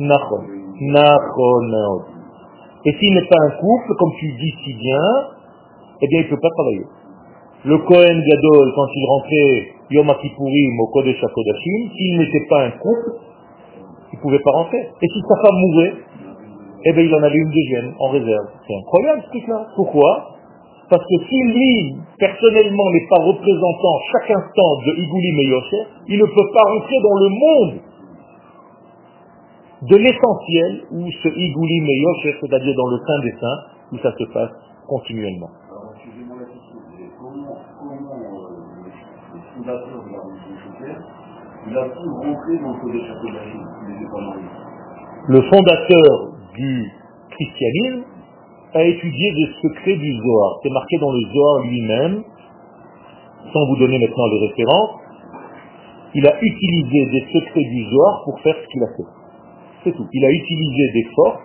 Nachon. 0.00 0.44
Nachon 0.80 2.04
Et 2.86 2.92
s'il 2.92 3.14
n'est 3.14 3.28
pas 3.28 3.36
un 3.42 3.50
couple, 3.50 3.94
comme 3.98 4.12
tu 4.18 4.32
dis 4.32 4.54
si 4.64 4.74
bien, 4.74 5.28
eh 6.00 6.08
bien 6.08 6.20
il 6.20 6.24
ne 6.24 6.30
peut 6.30 6.40
pas 6.40 6.50
travailler. 6.56 6.86
Le 7.64 7.78
Kohen 7.78 8.22
Gadol, 8.22 8.72
quand 8.74 8.88
il 8.94 9.06
rentrait 9.08 9.74
Yom 9.90 10.10
Kippourim 10.22 10.80
au 10.80 10.86
Kodesh 10.88 11.22
HaKodashim, 11.22 11.90
s'il 11.96 12.18
n'était 12.18 12.46
pas 12.48 12.64
un 12.64 12.70
couple, 12.70 13.12
il 14.12 14.16
ne 14.16 14.22
pouvait 14.22 14.40
pas 14.42 14.52
rentrer. 14.52 14.78
Et 14.78 15.06
si 15.06 15.20
sa 15.20 15.36
femme 15.42 15.56
mourait, 15.56 15.94
eh 16.84 16.92
bien 16.92 17.02
il 17.02 17.14
en 17.14 17.22
avait 17.22 17.38
une 17.38 17.50
deuxième 17.50 17.94
en 17.98 18.08
réserve. 18.08 18.46
C'est 18.66 18.74
incroyable 18.74 19.22
ce 19.24 19.28
truc-là. 19.30 19.66
Pourquoi? 19.76 20.28
Parce 20.90 21.04
que 21.04 21.24
si 21.28 21.42
lui, 21.44 21.96
personnellement, 22.18 22.90
n'est 22.92 23.06
pas 23.08 23.22
représentant 23.24 23.96
chaque 24.12 24.30
instant 24.30 24.76
de 24.86 24.92
Igoulim 25.00 25.38
et 25.38 25.46
Yosher, 25.46 25.84
il 26.08 26.18
ne 26.18 26.26
peut 26.26 26.50
pas 26.52 26.64
rentrer 26.68 26.96
dans 27.02 27.16
le 27.16 27.28
monde 27.30 27.80
de 29.82 29.96
l'essentiel 29.96 30.84
où 30.92 31.10
ce 31.22 31.28
Igoulim 31.28 31.84
et 31.86 31.98
Yosher, 31.98 32.36
c'est-à-dire 32.40 32.74
dans 32.76 32.88
le 32.88 32.98
sein 32.98 33.18
des 33.24 33.32
saints, 33.40 33.60
où 33.92 33.98
ça 33.98 34.12
se 34.12 34.24
passe 34.32 34.50
continuellement. 34.86 35.50
Alors, 35.70 35.94
excusez-moi 35.96 36.36
la 36.38 36.46
question, 36.46 36.76
comment, 37.18 37.56
comment 37.78 38.20
euh, 38.20 38.62
le 39.32 39.40
fondateur 39.54 40.04
de 40.04 40.12
la 40.12 40.20
religion 40.20 41.22
il 41.64 41.78
a 41.78 41.84
pu 41.84 42.08
rentrer 42.08 42.58
dans 42.58 42.72
le 42.72 42.80
code 42.80 42.92
des 42.92 43.06
châteaux 43.06 43.28
Le 45.28 45.42
fondateur 45.42 46.31
du 46.54 46.90
christianisme 47.30 48.04
a 48.74 48.82
étudié 48.84 49.32
des 49.32 49.48
secrets 49.60 49.96
du 49.96 50.12
Zohar. 50.16 50.60
C'est 50.62 50.70
marqué 50.70 50.98
dans 50.98 51.12
le 51.12 51.20
Zohar 51.32 51.58
lui-même, 51.66 52.22
sans 53.52 53.66
vous 53.66 53.76
donner 53.76 53.98
maintenant 53.98 54.26
les 54.26 54.48
références. 54.48 54.90
Il 56.14 56.26
a 56.26 56.36
utilisé 56.40 57.06
des 57.10 57.26
secrets 57.32 57.64
du 57.64 57.84
Zohar 57.90 58.22
pour 58.24 58.40
faire 58.40 58.56
ce 58.56 58.66
qu'il 58.68 58.82
a 58.82 58.86
fait. 58.96 59.10
C'est 59.84 59.92
tout. 59.92 60.06
Il 60.12 60.24
a 60.24 60.30
utilisé 60.30 60.92
des 60.94 61.06
forces 61.14 61.42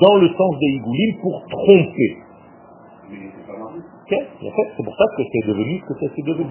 dans 0.00 0.16
le 0.16 0.28
sens 0.28 0.58
des 0.60 0.76
Igoulim 0.76 1.20
pour 1.22 1.42
tromper. 1.48 2.16
C'est 4.08 4.84
pour 4.84 4.96
ça 4.96 5.04
que 5.16 5.22
c'est 5.32 5.48
devenu 5.48 5.80
ce 5.80 5.94
que 5.94 6.12
c'est 6.14 6.24
devenu. 6.24 6.50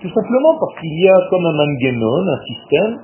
Tout 0.00 0.10
simplement 0.10 0.58
parce 0.58 0.80
qu'il 0.80 1.00
y 1.00 1.08
a 1.08 1.28
comme 1.30 1.46
un 1.46 1.52
manganon, 1.52 2.26
un 2.28 2.40
système, 2.44 2.98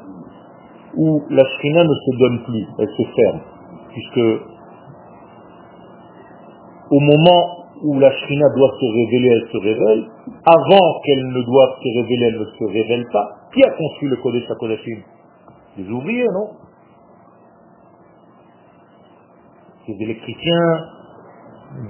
où 0.96 1.22
la 1.30 1.44
shrina 1.44 1.84
ne 1.84 1.94
se 1.94 2.18
donne 2.18 2.44
plus, 2.44 2.66
elle 2.78 2.88
se 2.88 3.02
ferme 3.14 3.40
puisque 3.98 4.42
au 6.90 7.00
moment 7.00 7.66
où 7.82 7.98
la 7.98 8.10
Shrina 8.10 8.48
doit 8.56 8.72
se 8.80 8.86
révéler, 8.86 9.28
elle 9.28 9.48
se 9.52 9.58
révèle, 9.58 10.04
avant 10.44 11.00
qu'elle 11.04 11.26
ne 11.26 11.42
doive 11.42 11.74
se 11.82 11.98
révéler, 12.00 12.26
elle 12.26 12.40
ne 12.40 12.44
se 12.44 12.64
révèle 12.64 13.04
pas. 13.12 13.28
Qui 13.52 13.62
a 13.64 13.70
construit 13.70 14.08
le 14.08 14.16
Kodesh 14.16 14.50
HaKodashim? 14.50 14.98
Des 15.76 15.90
ouvriers, 15.90 16.26
non? 16.32 16.50
Des 19.86 20.02
électriciens, 20.02 20.84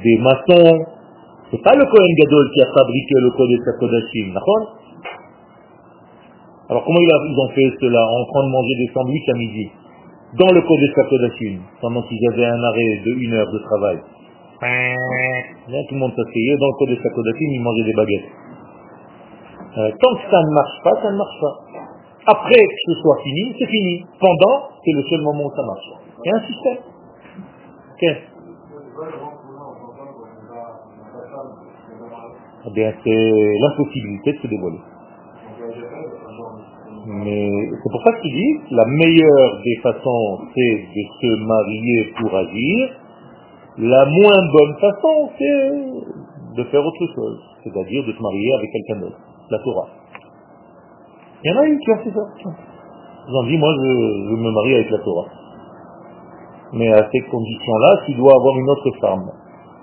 des 0.03 0.19
maçons. 0.19 0.87
C'est 1.51 1.63
pas 1.63 1.75
le 1.75 1.85
Kohen 1.85 2.15
Gadol 2.17 2.51
qui 2.55 2.63
a 2.63 2.67
fabriqué 2.67 3.15
le 3.17 3.31
Kodesh 3.33 3.69
HaKodashim, 3.75 4.35
d'accord? 4.35 4.77
Alors 6.71 6.85
comment 6.85 7.01
ils 7.01 7.39
ont 7.39 7.49
fait 7.55 7.71
cela 7.81 8.05
En 8.05 8.25
train 8.27 8.45
de 8.45 8.53
manger 8.53 8.75
des 8.77 8.93
sandwichs 8.93 9.29
à 9.29 9.35
midi? 9.35 9.71
Dans 10.35 10.53
le 10.53 10.61
code 10.61 10.81
de 10.81 10.93
pendant 11.81 12.03
qu'ils 12.03 12.29
avaient 12.33 12.45
un 12.45 12.63
arrêt 12.63 13.01
de 13.05 13.13
une 13.13 13.33
heure 13.33 13.51
de 13.51 13.59
travail. 13.61 13.99
Là, 14.61 15.79
tout 15.89 15.95
le 15.95 16.01
monde 16.01 16.13
s'asseyait, 16.17 16.57
dans 16.57 16.67
le 16.67 16.79
code 16.79 16.91
de 16.91 17.03
Sakodachim, 17.03 17.49
ils 17.51 17.63
mangeaient 17.63 17.85
des 17.85 17.95
baguettes. 17.95 18.31
Euh, 19.79 19.91
tant 20.01 20.15
que 20.17 20.31
ça 20.31 20.41
ne 20.43 20.55
marche 20.55 20.83
pas, 20.83 21.03
ça 21.03 21.11
ne 21.13 21.17
marche 21.17 21.41
pas. 21.41 21.55
Après 22.27 22.61
que 22.61 22.93
ce 22.93 23.01
soit 23.01 23.19
fini, 23.23 23.55
c'est 23.59 23.67
fini. 23.67 24.05
Pendant, 24.21 24.69
c'est 24.85 24.93
le 24.93 25.03
seul 25.09 25.23
moment 25.23 25.47
où 25.47 25.53
ça 25.55 25.63
marche. 25.63 25.91
Il 26.25 26.29
y 26.29 26.33
a 26.33 26.37
un 26.37 26.47
système. 26.47 26.79
Ok 27.93 28.05
eh 32.67 32.71
bien 32.75 32.93
c'est 33.05 33.59
l'impossibilité 33.61 34.33
de 34.33 34.39
se 34.39 34.47
dévoiler. 34.47 34.79
C'est 37.29 37.91
pour 37.91 38.03
ça 38.03 38.13
qu'il 38.21 38.33
dit, 38.33 38.61
la 38.71 38.85
meilleure 38.87 39.63
des 39.65 39.77
façons, 39.83 40.39
c'est 40.55 40.87
de 40.95 41.03
se 41.21 41.45
marier 41.45 42.13
pour 42.21 42.35
agir. 42.37 42.91
La 43.79 44.05
moins 44.07 44.53
bonne 44.53 44.75
façon, 44.81 45.31
c'est 45.39 46.57
de 46.57 46.65
faire 46.65 46.85
autre 46.85 47.07
chose, 47.15 47.41
c'est-à-dire 47.63 48.05
de 48.05 48.13
se 48.13 48.23
marier 48.23 48.53
avec 48.59 48.71
quelqu'un 48.73 49.01
d'autre, 49.01 49.19
la 49.51 49.59
Torah. 49.59 49.89
Il 51.45 51.51
y 51.53 51.55
en 51.55 51.61
a 51.61 51.67
une 51.67 51.79
qui 51.79 51.93
a 51.93 51.99
fait 51.99 52.11
ça. 52.11 52.27
Ils 53.29 53.37
ont 53.37 53.45
dit, 53.45 53.59
moi 53.59 53.73
je, 53.77 53.89
je 54.31 54.35
me 54.35 54.51
marie 54.51 54.75
avec 54.75 54.91
la 54.91 54.99
Torah. 54.99 55.27
Mais 56.73 56.93
à 56.93 57.09
ces 57.11 57.21
conditions-là, 57.31 58.01
tu 58.07 58.15
dois 58.15 58.35
avoir 58.35 58.59
une 58.59 58.69
autre 58.69 58.91
femme. 59.01 59.31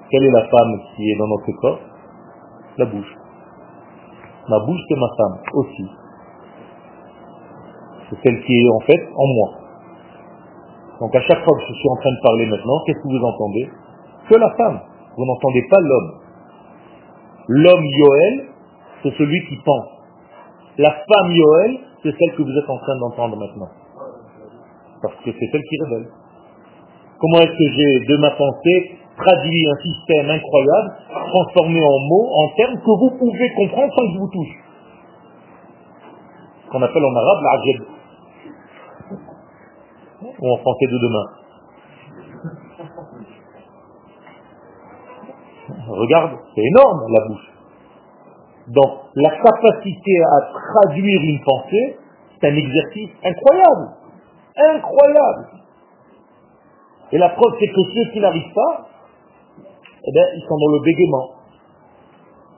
Quelle 0.09 0.23
est 0.23 0.31
la 0.31 0.45
femme 0.45 0.79
qui 0.95 1.09
est 1.09 1.17
dans 1.17 1.27
notre 1.27 1.51
corps? 1.61 1.79
La 2.77 2.85
bouche. 2.85 3.15
Ma 4.49 4.59
bouche, 4.59 4.81
c'est 4.89 4.99
ma 4.99 5.07
femme 5.17 5.39
aussi. 5.53 5.85
C'est 8.09 8.17
celle 8.23 8.43
qui 8.43 8.53
est 8.53 8.69
en 8.69 8.79
fait 8.81 9.01
en 9.15 9.27
moi. 9.27 9.49
Donc 10.99 11.15
à 11.15 11.21
chaque 11.21 11.43
fois 11.43 11.53
que 11.57 11.63
je 11.67 11.73
suis 11.73 11.89
en 11.89 11.95
train 11.95 12.11
de 12.11 12.21
parler 12.21 12.45
maintenant, 12.45 12.79
qu'est-ce 12.85 12.99
que 12.99 13.07
vous 13.07 13.25
entendez? 13.25 13.69
Que 14.29 14.35
la 14.37 14.49
femme. 14.55 14.79
Vous 15.17 15.25
n'entendez 15.25 15.63
pas 15.69 15.79
l'homme. 15.79 16.11
L'homme 17.47 17.85
Yoel, 17.85 18.45
c'est 19.03 19.13
celui 19.17 19.45
qui 19.47 19.57
pense. 19.57 19.85
La 20.77 20.91
femme 20.91 21.31
Yoel, 21.31 21.79
c'est 22.03 22.11
celle 22.11 22.35
que 22.35 22.41
vous 22.43 22.57
êtes 22.57 22.69
en 22.69 22.77
train 22.77 22.97
d'entendre 22.99 23.37
maintenant. 23.37 23.69
Parce 25.01 25.15
que 25.23 25.31
c'est 25.31 25.47
celle 25.51 25.61
qui 25.61 25.77
révèle. 25.83 26.07
Comment 27.19 27.39
est-ce 27.39 27.57
que 27.57 27.69
j'ai, 27.75 28.05
de 28.05 28.17
ma 28.17 28.31
pensée, 28.31 28.97
traduit 29.17 29.67
un 29.67 29.75
système 29.83 30.29
incroyable, 30.29 30.91
transformé 31.09 31.81
en 31.81 31.99
mots, 32.09 32.29
en 32.33 32.47
termes 32.55 32.75
que 32.75 32.99
vous 32.99 33.17
pouvez 33.17 33.49
comprendre 33.55 33.93
sans 33.93 34.05
que 34.07 34.13
je 34.13 34.19
vous 34.19 34.29
touche? 34.29 34.55
Qu'on 36.71 36.81
appelle 36.81 37.05
en 37.05 37.15
arabe 37.15 37.43
l'ajed. 37.43 37.94
Ou 40.21 40.53
en 40.53 40.57
français 40.57 40.85
de 40.85 40.97
demain. 40.97 41.25
Regarde, 45.87 46.31
c'est 46.53 46.61
énorme 46.61 47.01
la 47.09 47.27
bouche. 47.27 47.51
Donc, 48.67 48.91
la 49.15 49.29
capacité 49.29 50.23
à 50.23 50.41
traduire 50.51 51.21
une 51.21 51.39
pensée, 51.43 51.97
c'est 52.39 52.49
un 52.49 52.55
exercice 52.55 53.11
incroyable. 53.23 53.91
Incroyable. 54.57 55.47
Et 57.11 57.17
la 57.17 57.29
preuve, 57.29 57.53
c'est 57.59 57.67
que 57.67 57.81
ceux 57.93 58.11
qui 58.11 58.19
n'arrivent 58.19 58.53
pas, 58.53 58.87
eh 60.07 60.11
bien, 60.11 60.23
ils 60.35 60.41
sont 60.47 60.57
dans 60.57 60.71
le 60.71 60.79
bégaiement. 60.83 61.29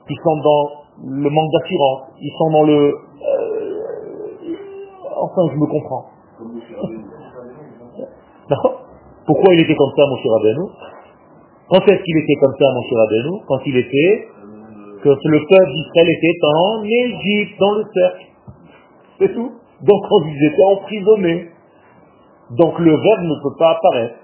Ils 0.08 0.18
sont 0.22 0.36
dans 0.36 0.70
le 1.04 1.30
manque 1.30 1.52
d'assurance. 1.52 2.02
Ils 2.20 2.32
sont 2.38 2.50
dans 2.50 2.62
le... 2.64 2.94
Euh, 3.22 3.82
enfin, 5.16 5.42
je 5.52 5.56
me 5.56 5.66
comprends. 5.66 6.06
D'accord 8.48 8.86
Pourquoi 9.26 9.54
il 9.54 9.60
était 9.60 9.74
comme 9.74 9.92
ça, 9.96 10.02
mon 10.08 10.16
cher 10.16 10.32
Abenou 10.40 10.70
Quand 11.68 11.80
est-ce 11.80 12.02
qu'il 12.02 12.16
était 12.18 12.36
comme 12.40 12.54
ça, 12.58 12.72
mon 12.72 12.82
cher 12.82 12.98
Abenou 13.00 13.40
Quand 13.46 13.58
il 13.66 13.76
était... 13.76 14.28
Que 15.02 15.08
le 15.10 15.38
peuple 15.38 15.70
d'Israël 15.70 16.08
était 16.10 16.38
en 16.42 16.82
Égypte, 16.82 17.60
dans 17.60 17.74
le 17.74 17.84
cercle. 17.94 18.26
C'est 19.20 19.32
tout. 19.32 19.52
Donc 19.82 20.08
quand 20.08 20.26
ils 20.26 20.44
étaient 20.44 20.64
emprisonnés. 20.64 21.50
Donc 22.50 22.78
le 22.80 22.90
verbe 22.90 23.22
ne 23.22 23.42
peut 23.42 23.56
pas 23.58 23.70
apparaître. 23.76 24.16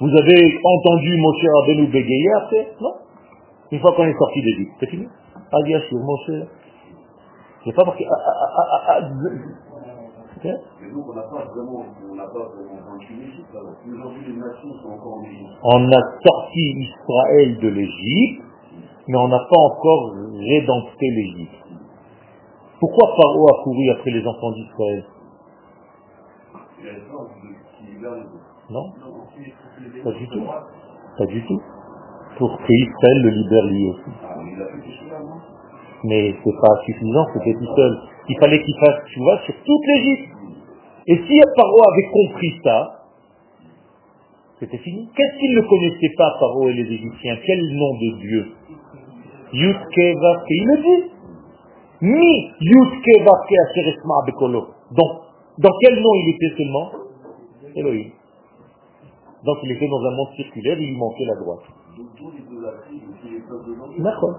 Vous 0.00 0.10
avez 0.10 0.60
entendu 0.64 1.16
mon 1.16 1.32
cher 1.40 1.50
Abenou 1.62 1.86
bégayer 1.88 2.32
après? 2.42 2.72
Non 2.80 2.94
Une 3.70 3.80
fois 3.80 3.92
qu'on 3.92 4.04
est 4.04 4.18
sorti 4.18 4.42
d'Égypte, 4.42 4.72
c'est 4.80 4.90
fini 4.90 5.06
Ah 5.50 5.62
bien 5.64 5.80
sûr, 5.80 5.98
mon 5.98 6.16
cher. 6.26 6.46
C'est 7.64 7.74
pas 7.74 7.84
parce 7.84 7.96
que... 7.96 8.04
Mais 10.44 10.90
on 10.92 11.14
n'a 11.14 11.22
pas 11.22 11.44
vraiment, 11.54 11.84
on 12.10 12.14
n'a 12.14 12.26
pas 12.26 12.50
vraiment 12.50 12.80
vaincu 12.90 13.14
l'Égypte. 13.14 13.54
alors. 13.54 13.74
Aujourd'hui 13.86 14.24
les 14.26 14.38
nations 14.38 14.74
sont 14.82 14.90
encore 14.90 15.18
en 15.18 15.22
Égypte. 15.22 15.50
On 15.62 15.92
a 15.92 16.00
sorti 16.24 16.60
Israël 16.82 17.58
de 17.60 17.68
l'Égypte, 17.68 18.42
mais 19.06 19.18
on 19.18 19.28
n'a 19.28 19.38
pas 19.38 19.60
encore 19.60 20.14
rédempté 20.36 21.06
l'Égypte. 21.10 21.54
Pourquoi 22.80 23.14
Pharaon 23.14 23.46
a 23.46 23.62
couru 23.62 23.90
après 23.90 24.10
les 24.10 24.26
enfants 24.26 24.50
d'Israël? 24.50 25.04
Non 28.70 28.90
Pas 30.02 30.12
du 30.12 30.28
tout. 30.28 30.46
Pas 31.18 31.26
du 31.26 31.46
tout. 31.46 31.60
Pour 32.38 32.58
que 32.58 32.72
Israël 32.72 33.22
le 33.22 33.30
libère 33.30 33.64
lui 33.66 33.90
aussi. 33.90 34.10
Ah, 34.24 34.34
Mais 36.02 36.34
c'est 36.42 36.60
pas 36.60 36.76
suffisant, 36.84 37.26
c'était 37.34 37.54
tout 37.54 37.76
seul. 37.76 38.11
Il 38.28 38.38
fallait 38.38 38.62
qu'il 38.62 38.74
fasse, 38.78 39.04
tu 39.12 39.18
vois, 39.20 39.38
sur 39.44 39.54
toute 39.54 39.86
l'Égypte. 39.86 40.28
Et 41.06 41.16
si 41.16 41.40
Pharaon 41.56 41.82
avait 41.92 42.08
compris 42.12 42.60
ça, 42.62 43.04
c'était 44.60 44.78
fini. 44.78 45.08
Qu'est-ce 45.16 45.38
qu'ils 45.38 45.56
ne 45.56 45.62
connaissaient 45.62 46.14
pas, 46.16 46.36
Pharaon 46.38 46.68
et 46.68 46.74
les 46.74 46.94
Égyptiens? 46.94 47.36
Quel 47.44 47.60
nom 47.60 47.94
de 47.94 48.18
Dieu? 48.20 48.46
Yutke 49.52 50.18
Vavke, 50.20 50.50
il 50.50 50.66
le 50.66 50.76
dit. 50.82 51.10
Ni 52.02 52.50
Yutke 52.60 53.24
Vavke 53.24 53.54
Aseresma 53.68 54.14
Bekolo. 54.26 54.68
Donc, 54.92 55.10
dans 55.58 55.72
quel 55.80 56.00
nom 56.00 56.14
il 56.14 56.34
était 56.34 56.56
seulement? 56.56 56.90
Elohim. 57.74 58.10
Donc 59.44 59.58
il 59.64 59.72
était 59.72 59.88
dans 59.88 60.00
un 60.00 60.14
monde 60.14 60.28
circulaire, 60.36 60.78
il 60.78 60.90
lui 60.90 60.96
manquait 60.96 61.24
la 61.24 61.34
droite. 61.34 61.62
D'accord. 63.98 64.38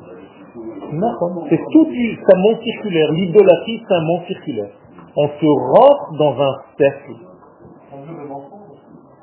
C'est 1.50 1.58
tout- 1.72 1.88
c'est 1.92 2.36
un 2.36 2.40
monde 2.40 2.60
circulaire. 2.64 3.12
L'idolâtrie, 3.12 3.84
c'est 3.88 3.94
un 3.96 4.02
monde 4.02 4.24
circulaire. 4.28 4.72
On 5.16 5.28
se 5.28 5.46
rentre 5.46 6.14
dans 6.18 6.42
un 6.42 6.54
cercle. 6.78 7.14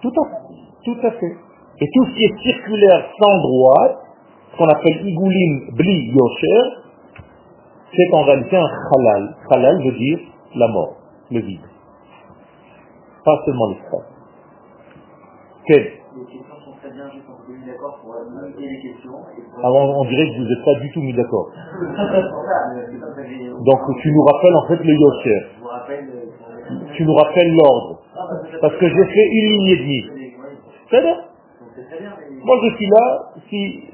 Tout 0.02 0.08
à 0.08 0.24
fait. 0.28 0.84
Tout 0.84 0.98
à 1.06 1.10
fait. 1.10 1.36
Et 1.82 1.86
tout 1.94 2.04
ce 2.06 2.14
qui 2.14 2.24
est 2.24 2.38
circulaire 2.42 3.04
sans 3.18 3.36
droite, 3.42 3.98
ce 4.52 4.56
qu'on 4.58 4.68
appelle 4.68 5.06
igoulim 5.06 5.70
bli 5.76 6.12
yosher, 6.12 6.62
c'est 7.96 8.14
en 8.14 8.22
réalité 8.22 8.56
un 8.56 8.68
halal. 8.96 9.36
Halal 9.50 9.82
veut 9.84 9.92
dire 9.98 10.18
la 10.54 10.68
mort, 10.68 10.96
le 11.30 11.40
vide. 11.40 11.60
Pas 13.24 13.42
seulement 13.44 13.68
l'espace. 13.70 14.08
Quel 15.66 15.82
Les 15.82 16.24
questions 16.24 16.56
sont 16.64 16.72
très 16.80 16.90
bien, 16.90 17.08
juste 17.12 17.26
on 17.28 17.46
s'est 17.46 17.58
mis 17.58 17.66
d'accord 17.66 17.98
pour 18.02 18.14
limiter 18.14 18.20
les 18.20 18.28
questions. 18.28 18.28
Et 18.28 18.28
pour... 18.28 18.29
Alors 19.62 19.98
on 19.98 20.04
dirait 20.04 20.26
que 20.26 20.36
vous 20.38 20.48
n'êtes 20.48 20.64
pas 20.64 20.74
du 20.80 20.90
tout 20.92 21.00
mis 21.00 21.12
d'accord. 21.12 21.50
Donc 23.64 23.80
tu 24.00 24.12
nous 24.12 24.22
rappelles 24.22 24.56
en 24.56 24.66
fait 24.68 24.84
le 24.84 24.94
yosher. 24.94 25.40
Tu 26.94 27.04
nous 27.04 27.14
rappelles 27.14 27.52
l'ordre. 27.52 28.00
Parce 28.60 28.76
que 28.76 28.88
j'ai 28.88 29.04
fait 29.04 29.28
une 29.32 29.48
ligne 29.50 29.68
et 29.68 29.76
demie. 29.76 30.04
C'est 30.90 31.02
bien. 31.02 31.16
Moi 32.44 32.56
je 32.64 32.76
suis 32.76 32.86
là, 32.86 33.32
si 33.48 33.84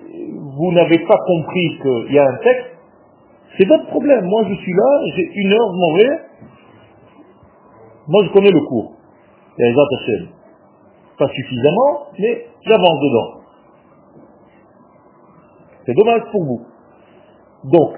vous 0.58 0.72
n'avez 0.72 0.98
pas 1.00 1.18
compris 1.26 1.78
qu'il 1.82 2.14
y 2.14 2.18
a 2.18 2.26
un 2.26 2.36
texte, 2.36 2.70
c'est 3.58 3.66
votre 3.66 3.86
problème. 3.86 4.24
Moi 4.26 4.44
je 4.48 4.54
suis 4.54 4.72
là, 4.72 5.00
j'ai 5.14 5.30
une 5.34 5.52
heure, 5.52 5.72
je 5.72 5.78
m'en 5.78 5.96
vais. 5.96 6.20
Moi 8.08 8.24
je 8.24 8.32
connais 8.32 8.50
le 8.50 8.60
cours. 8.60 8.92
Il 9.58 9.64
y 9.64 9.68
a 9.68 9.70
les 9.70 9.76
autres 9.76 9.98
chaînes. 10.06 10.28
Pas 11.18 11.28
suffisamment, 11.28 12.08
mais 12.18 12.46
j'avance 12.66 13.00
dedans. 13.00 13.45
C'est 15.86 15.94
dommage 15.94 16.22
pour 16.32 16.44
vous. 16.44 16.60
Donc, 17.64 17.94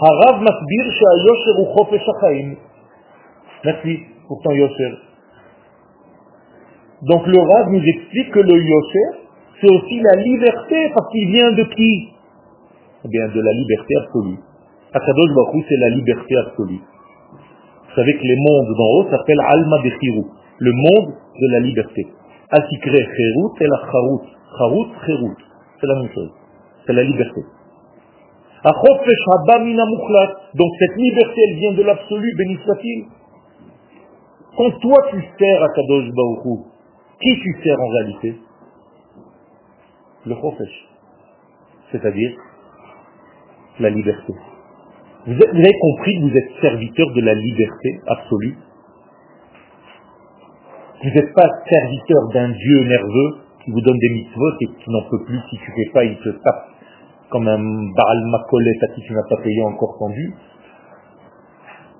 Harav 0.00 0.40
Masbir 0.40 0.84
Sha'ayosher 0.92 1.54
ou. 1.58 2.56
Merci 3.64 3.98
pour 4.26 4.40
ton 4.42 4.50
Yosher. 4.52 4.94
Donc 7.02 7.26
le 7.26 7.38
Rav 7.38 7.70
nous 7.70 7.82
explique 7.82 8.30
que 8.30 8.40
le 8.40 8.56
Yosher, 8.58 9.26
c'est 9.60 9.68
aussi 9.68 10.00
la 10.00 10.22
liberté, 10.22 10.90
parce 10.94 11.10
qu'il 11.10 11.30
vient 11.32 11.52
de 11.52 11.64
qui? 11.74 12.08
Eh 13.04 13.08
bien, 13.08 13.28
de 13.28 13.40
la 13.40 13.52
liberté 13.52 13.94
absolue. 14.04 14.38
Akadosh 14.92 15.34
Baruch 15.34 15.64
c'est 15.68 15.76
la 15.78 15.88
liberté 15.90 16.36
absolue. 16.46 16.78
Vous 16.78 17.94
savez 17.96 18.12
que 18.14 18.22
les 18.22 18.36
mondes 18.36 18.76
d'en 18.76 18.90
haut 18.94 19.10
s'appellent 19.10 19.44
Alma 19.46 19.76
de 19.82 19.90
le 20.58 20.72
monde 20.72 21.14
de 21.40 21.52
la 21.52 21.60
liberté. 21.60 22.06
Asikre 22.50 22.90
Cherut 22.90 23.52
et 23.60 23.66
la 23.66 23.80
Charut. 23.90 24.22
Charut, 24.58 24.88
Cherut. 25.06 25.36
C'est 25.80 25.86
la 25.86 25.94
même 26.00 26.10
chose. 26.14 26.30
C'est 26.86 26.92
la 26.92 27.04
liberté. 27.04 27.42
Donc 30.54 30.70
cette 30.78 30.96
liberté, 30.96 31.40
elle 31.48 31.56
vient 31.56 31.72
de 31.72 31.82
l'absolu, 31.82 32.34
béni 32.36 32.58
soit-il. 32.64 33.06
Quand 34.56 34.70
toi 34.80 34.96
tu 35.10 35.20
sers 35.38 35.62
à 35.62 35.68
Kadosh 35.74 36.10
Baruch 36.14 36.44
Hu, 36.44 36.58
qui 37.20 37.40
tu 37.40 37.62
sers 37.62 37.80
en 37.80 37.88
réalité? 37.88 38.36
Le 40.26 40.34
Chofesh. 40.34 40.88
C'est-à-dire 41.90 42.36
la 43.80 43.90
liberté. 43.90 44.32
Vous, 45.26 45.32
avez 45.32 45.78
compris 45.80 46.16
que 46.16 46.22
vous 46.22 46.36
êtes 46.36 46.50
serviteur 46.60 47.12
de 47.14 47.20
la 47.22 47.34
liberté 47.34 48.00
absolue? 48.06 48.56
Vous 51.02 51.10
n'êtes 51.10 51.32
pas 51.34 51.48
serviteur 51.68 52.28
d'un 52.32 52.50
Dieu 52.50 52.84
nerveux 52.84 53.38
qui 53.64 53.70
vous 53.70 53.80
donne 53.80 53.98
des 53.98 54.10
mitzvot 54.10 54.52
et 54.60 54.66
qui 54.66 54.90
n'en 54.90 55.02
peut 55.10 55.24
plus, 55.24 55.40
si 55.50 55.58
tu 55.58 55.72
fais 55.72 55.90
pas, 55.92 56.04
il 56.04 56.16
te 56.18 56.28
tape 56.28 56.71
comme 57.32 57.48
un 57.48 57.58
Baal 57.96 58.20
Makolet 58.30 58.78
à 58.82 58.88
qui 58.94 59.00
tu 59.00 59.12
n'as 59.14 59.26
pas 59.28 59.42
payé 59.42 59.62
encore 59.64 59.96
ton 59.98 60.10
dû. 60.10 60.34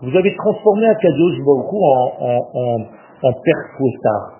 Vous 0.03 0.17
avez 0.17 0.35
transformé 0.37 0.87
Akadosh 0.87 1.39
Baruch 1.45 1.73
en, 1.73 2.13
en, 2.21 2.51
en, 2.55 2.81
en 3.23 3.33
père 3.33 3.63
fouettard. 3.77 4.39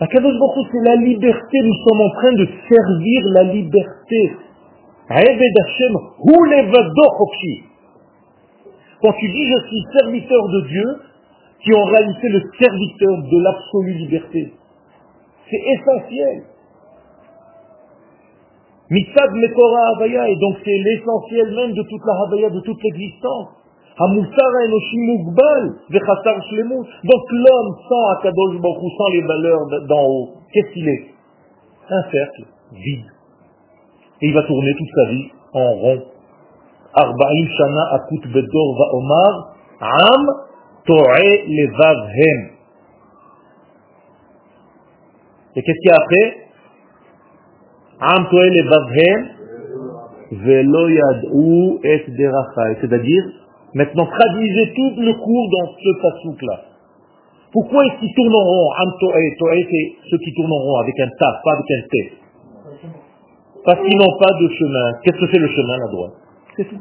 Akadosh 0.00 0.38
Baruch 0.38 0.66
c'est 0.70 0.84
la 0.84 0.96
liberté, 0.96 1.58
nous 1.64 1.78
sommes 1.88 2.02
en 2.02 2.10
train 2.10 2.32
de 2.32 2.46
servir 2.68 3.26
la 3.32 3.42
liberté. 3.44 4.36
Quand 9.02 9.12
tu 9.12 9.28
dis 9.28 9.46
je 9.46 9.58
suis 9.68 9.82
serviteur 9.98 10.48
de 10.48 10.60
Dieu, 10.68 11.00
tu 11.60 11.72
es 11.72 11.76
en 11.76 11.84
réalité 11.84 12.28
le 12.28 12.42
serviteur 12.60 13.22
de 13.22 13.38
l'absolue 13.42 13.94
liberté. 13.94 14.52
C'est 15.48 15.62
essentiel. 15.74 16.55
Mitzad 18.90 19.32
Mekora 19.34 19.88
Havaya, 19.94 20.28
et 20.28 20.36
donc 20.36 20.56
c'est 20.64 20.78
l'essentiel 20.78 21.54
même 21.54 21.72
de 21.72 21.82
toute 21.82 22.04
la 22.06 22.14
Havaya, 22.22 22.50
de 22.50 22.60
toute 22.60 22.82
l'existence. 22.82 23.48
Donc 23.98 24.12
l'homme 27.32 27.76
sans 27.88 28.04
Akadosh 28.18 28.60
Baruch 28.60 28.92
sans 28.98 29.08
les 29.12 29.22
valeurs 29.22 29.66
d'en 29.88 30.04
haut, 30.04 30.28
qu'est-ce 30.52 30.70
qu'il 30.72 30.88
est? 30.88 31.06
Un 31.88 32.02
cercle, 32.10 32.44
vide. 32.72 33.10
Et 34.20 34.28
il 34.28 34.34
va 34.34 34.42
tourner 34.42 34.74
toute 34.74 34.90
sa 34.94 35.04
vie 35.10 35.30
en 35.54 35.72
rond. 35.72 36.02
Arba'im 36.94 37.48
Shana 37.56 37.82
Akut 37.92 38.28
Bedor 38.32 38.76
va 38.78 38.94
Omar, 38.96 39.54
Am 39.80 40.26
Levavhem. 40.88 42.50
Et 45.56 45.62
qu'est-ce 45.62 45.80
qu'il 45.80 45.90
y 45.90 45.92
a 45.92 45.96
après? 45.96 46.45
Velo 50.30 50.88
Yad'u 50.88 51.78
Et 51.84 52.04
Derachai. 52.08 52.76
C'est-à-dire, 52.80 53.24
maintenant 53.74 54.06
traduisez 54.06 54.72
tout 54.74 55.00
le 55.00 55.14
cours 55.14 55.48
dans 55.50 55.72
ce 55.78 56.02
pasouk-là. 56.02 56.60
Pourquoi 57.52 57.86
est-ce 57.86 58.00
qu'ils 58.00 58.14
tournent 58.14 58.34
en 58.34 58.44
rond 58.44 58.70
Am 58.72 58.92
To'e, 59.00 59.36
To'e 59.38 59.66
c'est 59.70 60.10
ceux 60.10 60.18
qui 60.18 60.34
tournent 60.34 60.52
en 60.52 60.62
rond 60.62 60.76
avec 60.80 60.98
un 61.00 61.08
taf, 61.18 61.42
pas 61.42 61.52
avec 61.52 61.70
un 61.70 61.82
T? 61.88 62.12
Parce 63.64 63.80
qu'ils 63.80 63.98
n'ont 63.98 64.18
pas 64.18 64.32
de 64.40 64.48
chemin. 64.48 64.92
Qu'est-ce 65.02 65.18
que 65.18 65.26
c'est 65.32 65.38
le 65.38 65.48
chemin, 65.48 65.78
la 65.78 65.88
droite? 65.88 66.12
C'est 66.56 66.64
tout. 66.68 66.80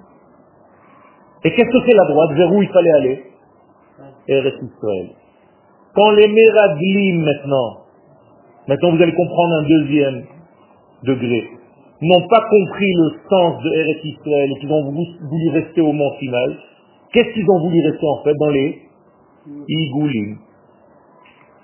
Et 1.45 1.51
qu'est-ce 1.51 1.69
que 1.69 1.85
c'est 1.85 1.95
la 1.95 2.05
droite? 2.05 2.31
Vers 2.33 2.51
où 2.51 2.61
il 2.61 2.69
fallait 2.69 2.91
aller? 2.91 3.23
Eretz 4.27 4.55
Israël. 4.55 5.09
Quand 5.95 6.11
les 6.11 6.27
Meraglim 6.27 7.23
maintenant, 7.23 7.85
maintenant 8.67 8.95
vous 8.95 9.01
allez 9.01 9.13
comprendre 9.13 9.53
un 9.59 9.63
deuxième 9.63 10.23
degrés 11.03 11.49
n'ont 12.01 12.27
pas 12.27 12.41
compris 12.49 12.93
le 12.93 13.09
sens 13.29 13.63
de 13.63 13.73
Eretz 13.73 14.03
Israël 14.03 14.51
et 14.51 14.59
qu'ils 14.59 14.71
ont 14.71 14.83
voulu, 14.91 15.49
rester 15.51 15.81
au 15.81 15.93
mont 15.93 16.11
final, 16.19 16.57
qu'est-ce 17.13 17.33
qu'ils 17.33 17.49
ont 17.49 17.59
voulu 17.61 17.81
rester 17.89 18.05
en 18.05 18.23
fait 18.23 18.33
dans 18.37 18.49
les 18.49 18.81
Igoulim 19.67 20.37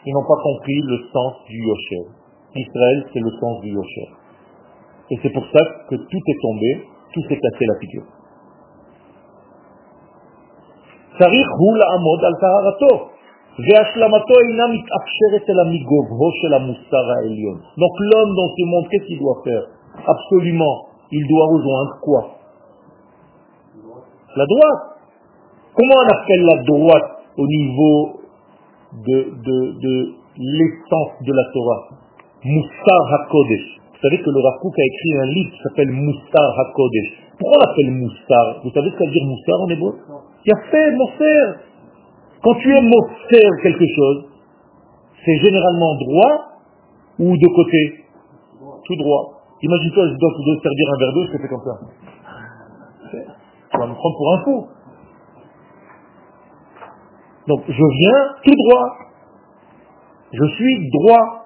Ils 0.06 0.14
n'ont 0.14 0.28
pas 0.28 0.42
compris 0.42 0.82
le 0.82 0.98
sens 1.12 1.34
du 1.48 1.58
Yosher. 1.58 2.08
Israël, 2.56 3.06
c'est 3.14 3.20
le 3.20 3.32
sens 3.40 3.62
du 3.62 3.70
Yosher. 3.70 4.10
Et 5.12 5.20
c'est 5.22 5.34
pour 5.34 5.46
ça 5.52 5.60
que 5.90 5.96
tout 5.96 6.22
est 6.28 6.42
tombé, 6.42 6.88
tout 7.14 7.22
s'est 7.24 7.38
cassé 7.38 7.66
la 7.66 7.80
figure. 7.80 8.06
Al 11.20 11.32
והשלמתו 13.64 14.35
אינה 14.43 14.66
מתאפשרת 14.74 15.45
אלא 15.51 15.64
מגובהו 15.72 16.31
של 16.41 16.55
המוסר 16.55 17.05
העליון. 17.12 17.59
Donc 17.83 17.95
l'homme 18.09 18.33
dans 18.41 18.51
ce 18.57 18.62
monde, 18.70 18.87
qu'est-ce 18.91 19.07
qu'il 19.09 19.20
doit 19.24 19.41
faire 19.45 19.64
Absolument, 20.14 20.77
il 21.11 21.24
doit 21.31 21.47
rejoindre 21.55 21.93
quoi 22.07 22.22
La 24.37 24.47
droite. 24.53 24.83
Comment 25.77 25.99
on 26.05 26.09
appelle 26.16 26.45
la 26.53 26.59
droite 26.72 27.11
au 27.39 27.47
niveau 27.47 27.97
de, 29.07 29.18
de, 29.47 29.57
de 29.85 29.95
l'essence 30.39 31.12
de 31.24 31.33
la 31.33 31.45
Torah 31.53 31.83
Moussar 32.45 33.03
HaKodesh. 33.20 33.66
Vous 33.93 34.01
savez 34.03 34.18
que 34.22 34.31
le 34.31 34.41
Rav 34.41 34.55
a 34.62 34.85
écrit 34.85 35.12
un 35.18 35.27
livre 35.33 35.51
qui 35.51 35.62
s'appelle 35.62 35.91
Moussar 35.91 36.61
HaKodesh. 36.61 37.09
Pourquoi 37.39 37.57
on 37.57 37.68
l'appelle 37.68 37.91
Moussar 37.91 38.61
Vous 38.62 38.70
savez 38.70 38.91
ce 38.91 38.95
que 38.95 38.99
ça 38.99 39.05
veut 39.07 39.12
dire 39.12 39.27
Moussar 39.27 39.61
en 39.61 39.68
hébreu 39.68 39.93
Il 40.45 40.53
a 40.53 40.61
fait 40.70 40.91
Moser. 40.93 41.43
quand 42.44 42.56
tu 42.56 42.76
es 42.76 42.82
Moser 42.82 43.50
quelque 43.62 43.86
chose, 43.96 44.26
c'est 45.24 45.38
généralement 45.38 45.96
droit 45.96 46.52
ou 47.20 47.38
de 47.38 47.48
côté? 47.56 48.06
Tout 48.86 48.96
droit. 48.96 49.42
Imagine-toi, 49.62 50.08
je 50.08 50.18
dois 50.18 50.62
servir 50.64 50.88
un 50.94 50.98
verre 50.98 51.14
d'eau, 51.14 51.26
je 51.26 51.38
fais 51.38 51.48
comme 51.48 51.64
ça. 51.64 51.80
Tu 53.12 53.78
vas 53.78 53.88
me 53.88 53.94
prendre 53.94 54.18
pour 54.18 54.34
un 54.34 54.44
fou. 54.44 54.68
Donc 57.48 57.62
je 57.68 57.74
viens 57.74 58.36
tout 58.44 58.56
droit. 58.56 58.88
Je 60.34 60.46
suis 60.56 60.89
droit. 60.89 61.46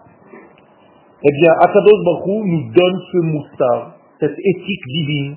Eh 1.24 1.32
bien, 1.41 1.52
Akados 1.60 2.04
Baruch 2.06 2.46
nous 2.46 2.72
donne 2.72 3.00
ce 3.12 3.18
moussard, 3.18 3.96
cette 4.20 4.38
éthique 4.38 4.86
divine. 4.93 5.36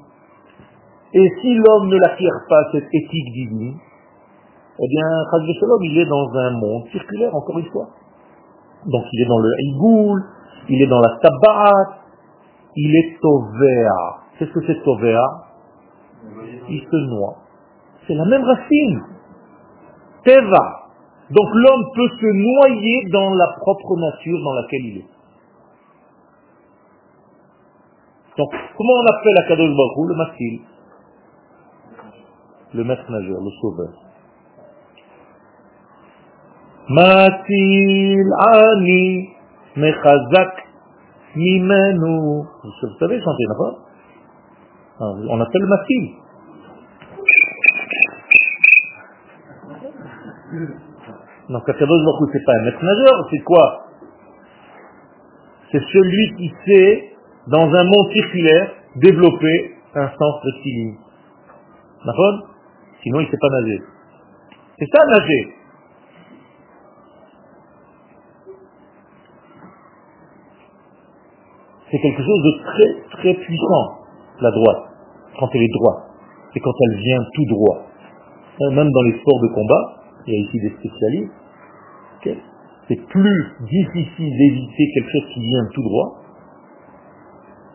Et 1.14 1.32
si 1.40 1.54
l'homme 1.54 1.88
ne 1.88 1.96
l'acquiert 1.96 2.46
pas, 2.48 2.68
cette 2.72 2.88
éthique 2.92 3.32
divine, 3.32 3.74
eh 4.80 4.88
bien, 4.88 5.06
Shalom, 5.60 5.82
il 5.82 5.98
est 5.98 6.06
dans 6.06 6.28
un 6.38 6.50
monde 6.52 6.86
circulaire, 6.92 7.34
encore 7.34 7.58
une 7.58 7.68
fois. 7.70 7.88
Donc 8.86 9.04
il 9.12 9.22
est 9.22 9.28
dans 9.28 9.38
le 9.38 9.50
Igoul, 9.58 10.24
il 10.68 10.82
est 10.82 10.86
dans 10.86 11.00
la 11.00 11.16
Tabat, 11.20 11.98
il 12.76 12.96
est 12.96 13.18
Tovea. 13.20 14.20
Qu'est-ce 14.38 14.52
que 14.52 14.66
c'est 14.66 14.82
Tovea 14.84 15.24
Il 16.68 16.80
se 16.80 16.96
noie. 17.10 17.38
C'est 18.06 18.14
la 18.14 18.24
même 18.24 18.44
racine. 18.44 19.02
Teva. 20.24 20.86
Donc 21.30 21.46
l'homme 21.54 21.84
peut 21.94 22.08
se 22.20 22.26
noyer 22.26 23.10
dans 23.12 23.34
la 23.34 23.48
propre 23.58 23.96
nature 23.96 24.38
dans 24.44 24.54
laquelle 24.54 24.84
il 24.84 24.98
est. 24.98 25.18
Donc, 28.38 28.50
comment 28.76 28.92
on 28.92 29.06
appelle 29.16 29.34
Akadosh 29.44 29.74
Baruch 29.76 30.08
le 30.08 30.14
maskil 30.14 30.60
Le 32.74 32.84
maître 32.84 33.10
nageur, 33.10 33.40
le 33.40 33.50
sauveur. 33.60 34.07
Matil 36.88 38.28
ani 38.54 39.28
mechazak 39.76 40.52
mimenu. 41.34 42.42
Vous 42.42 42.98
savez 42.98 43.20
chanter, 43.20 43.44
n'est-ce 43.48 43.88
On 45.30 45.40
appelle 45.40 45.62
le 45.62 45.68
maskil. 45.68 46.04
Donc 51.50 51.68
Akadosh 51.68 52.04
Baruch 52.04 52.30
c'est 52.32 52.44
pas 52.44 52.52
un 52.52 52.64
maître 52.64 52.84
nageur, 52.84 53.28
c'est 53.30 53.44
quoi? 53.44 53.84
C'est 55.70 55.82
celui 55.92 56.36
qui 56.36 56.52
sait 56.66 57.12
dans 57.48 57.66
un 57.66 57.84
monde 57.84 58.12
circulaire, 58.12 58.72
développer 58.96 59.74
un 59.94 60.08
sens 60.08 60.42
de 60.42 60.50
rectiligne. 60.50 60.96
D'accord? 62.04 62.48
Sinon, 63.02 63.20
il 63.20 63.26
ne 63.26 63.30
sait 63.30 63.38
pas 63.40 63.48
nager. 63.60 63.82
C'est 64.78 64.86
ça, 64.94 65.04
nager. 65.06 65.57
C'est 71.90 71.98
quelque 71.98 72.22
chose 72.22 72.42
de 72.42 72.62
très, 72.64 73.18
très 73.18 73.34
puissant, 73.34 73.84
la 74.40 74.50
droite, 74.50 74.82
quand 75.38 75.48
elle 75.54 75.62
est 75.62 75.74
droite. 75.80 76.04
C'est 76.52 76.60
quand 76.60 76.72
elle 76.86 76.98
vient 76.98 77.20
tout 77.34 77.44
droit. 77.50 77.78
Euh, 78.60 78.70
même 78.70 78.90
dans 78.90 79.02
les 79.02 79.18
sports 79.20 79.40
de 79.40 79.48
combat, 79.54 80.02
il 80.26 80.34
y 80.34 80.36
a 80.36 80.40
ici 80.40 80.60
des 80.60 80.70
spécialistes, 80.70 81.32
c'est 82.88 83.06
plus 83.06 83.52
difficile 83.60 84.30
d'éviter 84.36 84.90
quelque 84.94 85.10
chose 85.10 85.26
qui 85.34 85.40
vient 85.40 85.64
tout 85.72 85.82
droit 85.82 86.22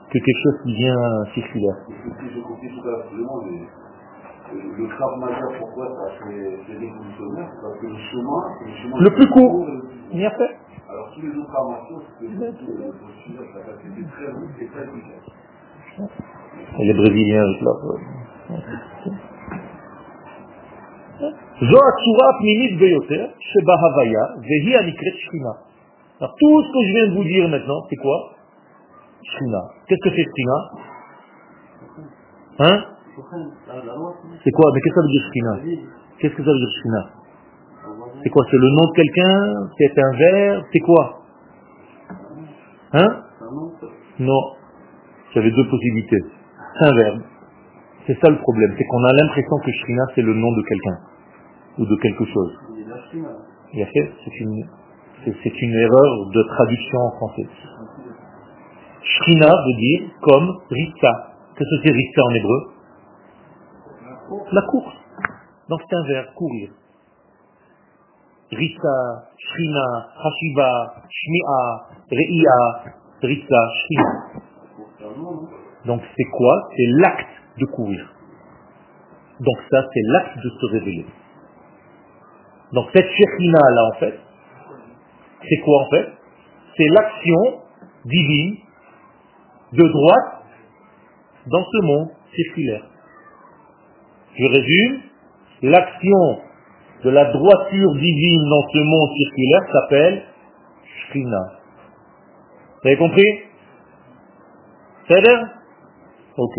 que 0.10 0.20
quelque 0.20 0.44
chose 0.44 0.62
qui 0.64 0.74
vient 0.76 1.26
circulaire. 1.34 1.76
J'ai 1.88 2.42
compris 2.42 2.70
tout 2.70 2.88
à 2.88 2.92
l'heure, 2.92 3.44
le 4.54 4.88
Krav 4.88 5.20
Maga, 5.20 5.58
pourquoi 5.58 5.88
ça 5.88 6.26
fait, 6.26 6.58
fait 6.68 6.80
des 6.80 6.90
Parce 6.90 7.80
que 7.80 7.88
le 7.88 7.98
chemin, 8.12 8.44
le 8.66 8.74
chemin 8.76 9.00
le 9.00 9.10
plus 9.16 9.30
court. 9.30 9.66
Il 10.12 10.26
a 10.26 10.32
fait. 10.32 10.58
Alors 10.93 11.11
tous 11.15 11.23
les 11.23 11.37
autres 11.37 11.55
armations, 11.55 12.01
c'était 12.21 12.33
c'était 12.33 14.09
très 14.09 14.27
long 14.33 14.49
et 14.61 14.67
très 14.67 14.85
efficace. 14.85 15.27
Et 16.79 16.85
les 16.85 16.95
Brésiliens 16.95 17.43
avec 17.43 17.61
leur... 17.61 17.77
זו 21.61 21.79
הצורה 21.89 22.27
הפנימית 22.31 22.79
ביותר 22.79 23.27
שבהוויה, 23.39 24.25
והיא 24.47 24.79
הנקראת 24.79 25.17
שכינה. 25.25 25.55
Alors 26.21 26.35
tout 26.41 26.63
ce 26.63 26.69
que 26.75 26.81
je 26.87 26.93
viens 26.95 27.07
de 27.11 27.15
vous 27.17 27.25
dire 27.25 27.49
maintenant, 27.49 27.81
c'est 27.89 27.97
quoi 27.97 28.19
Shrina. 29.23 29.63
Qu'est-ce 29.87 30.03
que 30.09 30.15
c'est 30.17 30.27
Shrina 30.31 30.59
Hein 32.61 32.77
C'est 34.43 34.51
quoi 34.51 34.67
Mais 34.75 34.81
qu'est-ce 34.81 34.95
que 34.95 35.01
ça 35.01 35.07
veut 35.07 35.15
dire 35.17 35.27
Shrina 35.29 35.55
Qu'est-ce 36.19 36.35
que 36.35 36.45
ça 36.45 36.51
veut 36.51 36.59
dire 36.59 36.75
Shrina 36.79 37.03
c'est 38.24 38.30
quoi 38.30 38.46
C'est 38.50 38.58
le 38.58 38.70
nom 38.70 38.86
de 38.88 38.96
quelqu'un 38.96 39.70
C'est 39.78 40.00
un 40.00 40.12
verre 40.18 40.66
C'est 40.72 40.80
quoi 40.80 41.20
Hein 42.94 43.24
Non. 44.20 44.42
Tu 45.32 45.40
avais 45.40 45.52
deux 45.52 45.68
possibilités. 45.68 46.24
C'est 46.80 46.86
un 46.86 46.96
verbe. 46.96 47.22
C'est 48.06 48.20
ça 48.20 48.30
le 48.30 48.38
problème, 48.38 48.76
c'est 48.78 48.84
qu'on 48.84 49.04
a 49.04 49.14
l'impression 49.14 49.58
que 49.64 49.72
Shrina 49.72 50.04
c'est 50.14 50.22
le 50.22 50.34
nom 50.34 50.52
de 50.52 50.62
quelqu'un 50.62 50.98
ou 51.80 51.86
de 51.86 51.96
quelque 52.02 52.26
chose. 52.26 52.60
C'est 53.74 54.40
une, 54.40 54.66
c'est 55.26 55.62
une 55.62 55.74
erreur 55.74 56.30
de 56.34 56.44
traduction 56.44 57.00
en 57.00 57.12
français. 57.12 57.48
Shrina 59.04 59.48
veut 59.48 59.78
dire 59.80 60.10
comme 60.22 60.60
Rita. 60.70 61.34
Qu'est-ce 61.56 61.70
que 61.70 61.88
c'est 61.88 61.94
Rita 61.94 62.22
en 62.24 62.34
hébreu? 62.36 62.60
La 64.52 64.62
course. 64.64 64.96
Donc 65.70 65.82
c'est 65.90 65.96
un 65.96 66.08
verbe, 66.08 66.28
courir. 66.36 66.70
Rita, 68.56 69.28
Shrina, 69.38 70.08
Hashiva, 70.18 70.94
Shmi'a, 71.10 71.88
Re'ia, 72.12 72.94
Rita, 73.22 73.70
Shrina. 73.82 74.12
Donc 75.86 76.02
c'est 76.16 76.30
quoi? 76.32 76.70
C'est 76.76 76.88
l'acte 77.02 77.34
de 77.60 77.66
courir. 77.66 78.10
Donc 79.40 79.58
ça, 79.70 79.86
c'est 79.94 80.02
l'acte 80.08 80.38
de 80.38 80.50
se 80.50 80.66
révéler. 80.72 81.06
Donc 82.72 82.88
cette 82.94 83.10
Shekhina 83.10 83.60
là 83.60 83.90
en 83.94 84.00
fait, 84.00 84.20
c'est 85.48 85.62
quoi 85.64 85.82
en 85.84 85.90
fait? 85.92 86.08
C'est 86.76 86.88
l'action 86.88 87.62
divine 88.06 88.58
de 89.74 89.88
droite 89.88 90.44
dans 91.48 91.64
ce 91.64 91.86
monde 91.86 92.10
circulaire. 92.34 92.86
Je 94.36 94.46
résume, 94.46 95.02
l'action 95.62 96.42
de 97.04 97.10
la 97.10 97.26
droiture 97.32 97.94
divine 97.96 98.50
dans 98.50 98.68
ce 98.72 98.80
monde 98.80 99.10
circulaire 99.18 99.62
s'appelle 99.72 100.24
Shrina. 101.08 101.44
Vous 102.82 102.88
avez 102.88 102.98
compris? 102.98 103.40
C'est 105.08 105.22
Ok. 106.38 106.56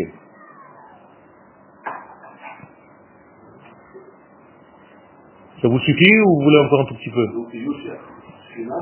Ça 5.63 5.69
vous 5.69 5.79
suffit 5.79 6.21
ou 6.21 6.37
vous 6.37 6.45
voulez 6.45 6.59
encore 6.59 6.81
un 6.83 6.85
tout 6.85 6.95
petit 6.95 7.11
peu? 7.11 7.27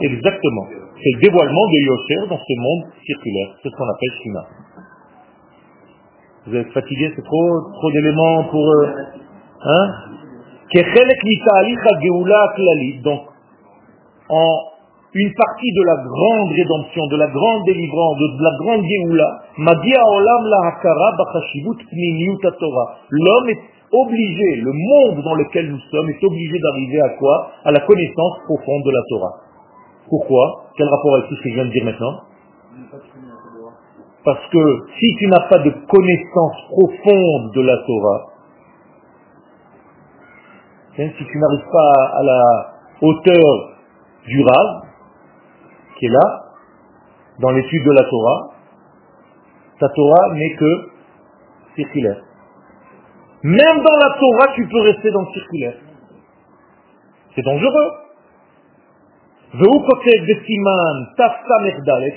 Exactement. 0.01 0.67
C'est 0.69 1.13
le 1.15 1.21
dévoilement 1.21 1.67
de 1.69 1.87
Yosher 1.87 2.29
dans 2.29 2.39
ce 2.39 2.61
monde 2.61 2.93
circulaire. 3.07 3.55
C'est 3.63 3.69
ce 3.71 3.77
qu'on 3.77 3.89
appelle 3.89 4.11
Shina. 4.23 4.47
Vous 6.47 6.57
êtes 6.57 6.73
fatigué, 6.73 7.13
c'est 7.15 7.23
trop, 7.23 7.61
trop 7.73 7.93
d'éléments 7.93 8.45
pour... 8.51 8.69
Euh, 8.69 8.87
hein? 9.65 9.91
Donc, 13.03 13.21
en 14.29 14.73
une 15.15 15.35
partie 15.35 15.71
de 15.73 15.83
la 15.85 15.97
grande 15.97 16.53
rédemption, 16.53 17.07
de 17.09 17.17
la 17.17 17.27
grande 17.27 17.65
délivrance, 17.67 18.17
de, 18.17 18.43
la 18.43 18.57
grande 18.57 18.81
Geoula, 18.81 19.43
L'homme 23.11 23.49
est 23.51 23.61
obligé, 23.93 24.57
le 24.63 24.73
monde 24.73 25.23
dans 25.23 25.35
lequel 25.35 25.71
nous 25.71 25.81
sommes 25.91 26.09
est 26.09 26.25
obligé 26.25 26.59
d'arriver 26.59 27.01
à 27.03 27.11
quoi? 27.19 27.51
À 27.65 27.73
la 27.73 27.81
connaissance 27.81 28.39
profonde 28.47 28.85
de 28.85 28.91
la 28.91 29.03
Torah. 29.11 29.35
Pourquoi? 30.09 30.65
Quel 30.79 30.89
rapport 30.89 31.17
avec 31.17 31.29
tout 31.29 31.37
ce 31.37 31.43
que 31.43 31.51
je 31.51 31.55
viens 31.55 31.67
de 31.67 31.73
dire 31.73 31.85
maintenant? 31.85 32.21
Parce 34.25 34.49
que 34.51 34.79
si 34.99 35.15
tu 35.19 35.27
n'as 35.27 35.49
pas 35.51 35.59
de 35.59 35.71
connaissance 35.71 36.57
profonde 36.71 37.53
de 37.53 37.61
la 37.61 37.77
Torah, 37.77 38.32
hein, 40.99 41.11
si 41.17 41.25
tu 41.25 41.39
n'arrives 41.39 41.69
pas 41.71 41.93
à 42.19 42.23
la 42.23 42.73
hauteur 43.01 43.77
du 44.27 44.43
Rav, 44.43 44.83
qui 45.99 46.07
est 46.07 46.11
là, 46.11 46.43
dans 47.41 47.51
l'étude 47.51 47.85
de 47.85 47.93
la 47.93 48.05
Torah, 48.05 48.51
ta 49.81 49.89
Torah 49.89 50.35
n'est 50.35 50.55
que 50.57 50.91
circulaire. 51.77 52.23
Même 53.43 53.83
dans 53.83 53.99
la 53.99 54.19
Torah, 54.19 54.53
tu 54.55 54.67
peux 54.69 54.81
rester 54.83 55.11
dans 55.11 55.23
le 55.23 55.33
circulaire. 55.33 55.75
C'est 57.35 57.43
dangereux. 57.43 57.91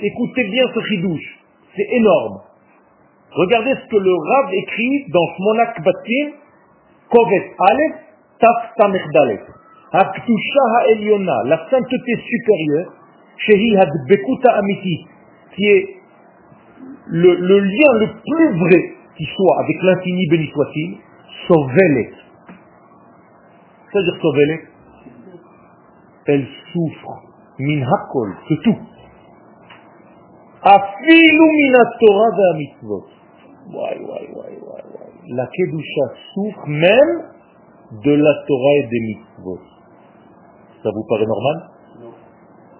Écoutez 0.02 0.44
bien 0.44 0.64
ce 0.74 0.80
chidouche. 0.80 1.40
C'est 1.74 1.96
énorme. 1.96 2.40
Regardez 3.32 3.74
ce 3.74 3.88
que 3.90 3.96
le 3.96 4.14
Rav 4.14 4.54
écrit 4.54 5.06
dans 5.10 5.26
Shmonak 5.36 5.82
Batim, 5.82 6.32
Kovet 7.10 7.52
Aleph, 7.58 8.05
Taf 8.40 8.72
Samechdalet. 8.76 9.40
Aktusha 9.92 10.62
ha'elyona, 10.74 11.42
la 11.46 11.66
sainteté 11.70 12.16
supérieure, 12.16 12.92
Shehi 13.38 13.76
Hadbekuta 13.76 14.52
Amiti, 14.52 15.06
qui 15.54 15.64
est 15.66 15.96
le, 17.08 17.34
le 17.34 17.58
lien 17.60 17.92
le 18.00 18.06
plus 18.06 18.58
vrai 18.58 18.96
qui 19.16 19.24
soit 19.24 19.60
avec 19.60 19.82
l'infini 19.82 20.26
béni 20.28 20.46
soit-il, 20.48 20.98
Sauvelet. 21.46 22.10
C'est-à-dire 23.90 24.16
Sauvelet 24.20 24.60
Elle 26.26 26.46
souffre. 26.72 27.22
Min 27.58 27.82
hakol, 27.82 28.36
c'est 28.48 28.62
tout. 28.62 28.76
Afilu 30.62 31.40
min 31.40 31.74
Torah 32.00 32.54
mitzvot. 32.58 33.06
La 35.28 35.46
Kedusha 35.46 36.06
souffre 36.34 36.66
même 36.66 37.35
de 37.92 38.12
la 38.12 38.34
Torah 38.46 38.74
et 38.78 38.86
des 38.88 39.00
mitzvot. 39.00 39.60
Ça 40.82 40.90
vous 40.94 41.04
paraît 41.08 41.26
normal? 41.26 41.70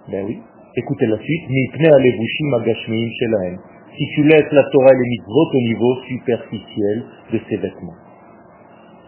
Ben 0.09 0.24
oui. 0.26 0.40
Écoutez 0.76 1.07
la 1.07 1.18
suite. 1.18 1.44
Si 3.96 4.07
tu 4.14 4.22
laisses 4.24 4.52
la 4.52 4.64
Torah 4.64 4.92
et 4.92 4.96
les 4.96 5.09
mitzvot 5.09 5.48
au 5.54 5.61
niveau 5.61 5.96
superficiel 6.09 7.04
de 7.32 7.40
ses 7.48 7.57
vêtements. 7.57 7.94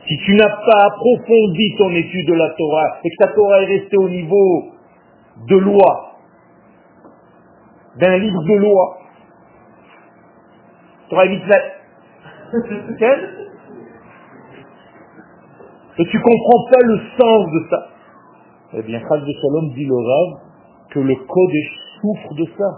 Si 0.06 0.16
tu 0.24 0.34
n'as 0.34 0.48
pas 0.48 0.86
approfondi 0.86 1.74
ton 1.76 1.90
étude 1.90 2.28
de 2.28 2.34
la 2.34 2.48
Torah 2.56 2.98
et 3.04 3.10
que 3.10 3.16
ta 3.18 3.28
Torah 3.34 3.62
est 3.62 3.66
restée 3.66 3.96
au 3.98 4.08
niveau 4.08 4.64
de 5.48 5.56
loi, 5.56 6.14
d'un 7.96 8.16
livre 8.16 8.42
de 8.44 8.54
loi, 8.54 8.98
Torah 11.10 11.26
et 11.26 11.40
et 15.98 16.04
tu 16.06 16.20
comprends 16.20 16.64
pas 16.70 16.82
le 16.84 16.98
sens 17.18 17.42
de 17.52 17.60
ça, 17.70 17.86
eh 18.74 18.82
bien, 18.82 19.00
Chaz 19.00 19.20
de 19.20 19.32
Shalom 19.32 19.72
dit 19.74 19.86
le 19.86 19.96
Rav 19.96 20.40
que 20.90 21.00
le 21.00 21.14
code 21.14 21.58
souffre 22.00 22.34
de 22.34 22.44
ça. 22.56 22.70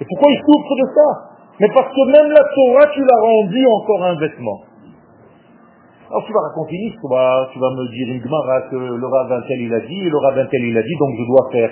Et 0.00 0.04
pourquoi 0.04 0.30
il 0.30 0.38
souffre 0.38 0.74
de 0.76 0.86
ça? 0.94 1.08
Mais 1.58 1.68
parce 1.72 1.88
que 1.88 2.04
même 2.12 2.30
la 2.30 2.44
Torah, 2.54 2.86
tu 2.92 3.00
l'as 3.00 3.20
rendue 3.22 3.66
encore 3.66 4.04
un 4.04 4.14
vêtement. 4.16 4.60
Alors 6.08 6.24
tu 6.24 6.32
vas 6.32 6.40
raconter 6.48 6.76
une 6.76 6.92
histoire, 6.92 7.48
tu 7.50 7.58
vas 7.58 7.70
me 7.70 7.88
dire 7.90 8.14
une 8.14 8.22
gmara 8.22 8.62
que 8.70 8.76
le 8.76 9.06
rabbin 9.06 9.42
tel 9.48 9.60
il 9.60 9.74
a 9.74 9.80
dit, 9.80 10.06
et 10.06 10.10
le 10.10 10.18
rabbin 10.18 10.46
tel 10.46 10.62
il 10.62 10.76
a 10.76 10.82
dit, 10.82 10.96
donc 11.00 11.10
je 11.18 11.24
dois 11.26 11.48
faire. 11.50 11.70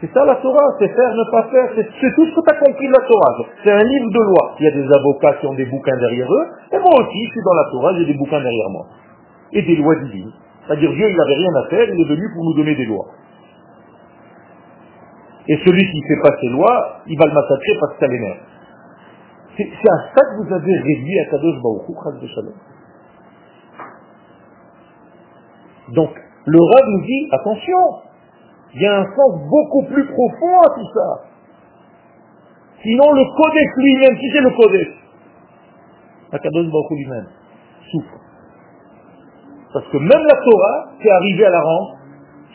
C'est 0.00 0.12
ça 0.12 0.24
la 0.26 0.34
Torah, 0.36 0.66
c'est 0.80 0.88
faire, 0.88 1.14
ne 1.14 1.30
pas 1.30 1.48
faire, 1.48 1.70
c'est 1.76 1.86
tout 1.86 2.26
ce 2.26 2.34
que 2.34 2.42
tu 2.42 2.50
as 2.50 2.58
compris 2.58 2.86
de 2.86 2.92
la 2.92 3.06
Torah. 3.06 3.32
C'est 3.62 3.70
un 3.70 3.84
livre 3.86 4.10
de 4.10 4.22
loi. 4.26 4.54
Il 4.58 4.64
y 4.64 4.68
a 4.68 4.72
des 4.72 4.92
avocats 4.92 5.34
qui 5.40 5.46
ont 5.46 5.54
des 5.54 5.66
bouquins 5.66 5.96
derrière 5.96 6.26
eux, 6.26 6.46
et 6.72 6.78
moi 6.80 6.90
aussi, 6.98 7.24
je 7.24 7.30
suis 7.30 7.44
dans 7.46 7.54
la 7.54 7.64
Torah, 7.70 7.94
j'ai 7.94 8.06
des 8.06 8.18
bouquins 8.18 8.42
derrière 8.42 8.70
moi. 8.70 8.86
Et 9.52 9.62
des 9.62 9.76
lois 9.76 9.96
divines. 9.96 10.32
C'est-à-dire 10.66 10.92
Dieu, 10.92 11.10
il 11.10 11.16
n'avait 11.16 11.34
rien 11.34 11.54
à 11.64 11.68
faire, 11.68 11.88
il 11.88 12.00
est 12.00 12.08
venu 12.08 12.30
pour 12.34 12.44
nous 12.44 12.54
donner 12.54 12.74
des 12.74 12.86
lois. 12.86 13.06
Et 15.48 15.56
celui 15.64 15.90
qui 15.90 16.00
ne 16.00 16.06
fait 16.06 16.22
pas 16.22 16.36
ses 16.40 16.48
lois, 16.48 17.02
il 17.06 17.18
va 17.18 17.26
le 17.26 17.34
massacrer 17.34 17.72
parce 17.80 17.94
que 17.94 18.00
ça 18.00 18.06
l'énerve. 18.06 18.38
C'est 19.56 19.90
à 19.90 19.96
ça 20.14 20.20
que 20.24 20.46
vous 20.46 20.52
avez 20.52 20.76
réduit 20.76 21.18
à 21.20 21.24
Kadosh 21.30 21.60
Baruch 21.60 22.20
de 22.22 22.26
Shalom. 22.28 22.54
Donc, 25.90 26.10
le 26.46 26.58
Rav 26.58 26.88
nous 26.88 27.04
dit, 27.04 27.28
attention, 27.32 27.78
il 28.74 28.82
y 28.82 28.86
a 28.86 29.00
un 29.00 29.04
sens 29.04 29.40
beaucoup 29.50 29.82
plus 29.92 30.06
profond 30.06 30.60
à 30.60 30.74
tout 30.74 30.88
ça. 30.94 31.24
Sinon, 32.82 33.12
le 33.12 33.24
codex 33.36 33.76
lui-même, 33.76 34.16
si 34.18 34.30
c'est 34.32 34.40
le 34.40 34.50
codex, 34.50 34.90
Akadosh 36.32 36.70
Baruch 36.70 36.90
lui-même 36.92 37.26
souffre. 37.90 38.21
Parce 39.72 39.86
que 39.88 39.96
même 39.96 40.24
la 40.26 40.36
Torah, 40.44 40.90
c'est 41.02 41.10
arrivé 41.10 41.44
à 41.46 41.50
la 41.50 41.60
rendre 41.60 41.96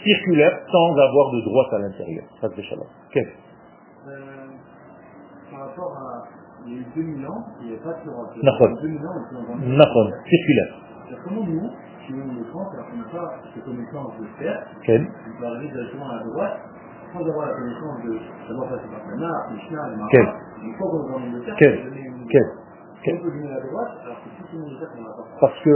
circulaire 0.04 0.60
sans 0.72 0.92
avoir 0.92 1.32
de 1.32 1.42
droite 1.42 1.74
à 1.74 1.80
l'intérieur. 1.80 2.26
Ça 2.42 2.48
c'est 2.56 2.64
chaleur. 2.64 2.86
Qu'est-ce 3.12 3.28
euh, 3.28 4.48
Par 5.52 5.68
rapport 5.68 5.94
à 5.98 6.38
il 6.68 6.74
y 6.74 6.78
a 6.78 6.80
eu 6.82 6.86
2000 6.96 7.28
ans, 7.28 7.46
il 7.62 7.68
n'y 7.68 7.74
avait 7.74 7.84
pas 7.84 7.94
de 7.94 8.04
Torah. 8.04 8.28
Nahon. 8.44 8.76
2000 8.82 9.00
ans, 9.00 9.14
Nahon, 9.62 10.12
circulaire. 10.28 10.74
Comment 11.24 11.46
nous, 11.46 11.70
si 12.06 12.12
on 12.12 12.28
le 12.28 12.44
pense, 12.52 12.74
alors 12.74 12.88
qu'on 12.92 12.98
n'a 12.98 13.08
pas 13.08 13.36
cette 13.54 13.64
connaissance 13.64 14.12
de 14.20 14.26
faire, 14.38 14.68
on 14.68 15.40
peut 15.40 15.46
arriver 15.46 15.72
directement 15.72 16.10
à 16.10 16.16
la 16.18 16.24
droite, 16.24 16.60
sans 17.14 17.24
avoir 17.24 17.48
la 17.48 17.54
connaissance 17.54 18.04
de 18.04 18.20
d'abord 18.50 18.68
passer 18.68 18.88
par 18.92 19.00
le 19.08 19.16
Nar, 19.16 19.48
le 19.52 19.58
Quel 20.12 20.24
Mara, 20.24 20.36
une 20.64 20.74
fois 20.76 20.88
qu'on 20.92 21.00
est 21.00 21.12
dans 21.12 21.38
le 21.38 21.44
terre, 21.46 21.56
Quel 21.58 21.72
on 21.72 21.78
peut 21.78 21.90
donner 21.90 22.02
une 22.02 22.28
Quel 22.28 23.16
on 23.16 23.24
peut 23.24 23.32
donner 23.32 23.48
à 23.48 23.56
la 23.56 23.62
droite, 23.62 23.92
alors 24.04 24.18
que 24.18 24.30
tout 24.36 24.48
le 24.52 24.60
monde 24.60 24.76
sait 24.80 24.88
qu'on 24.92 25.04
n'a 25.04 25.16
pas. 25.16 25.24
Parce 25.40 25.60
que, 25.64 25.74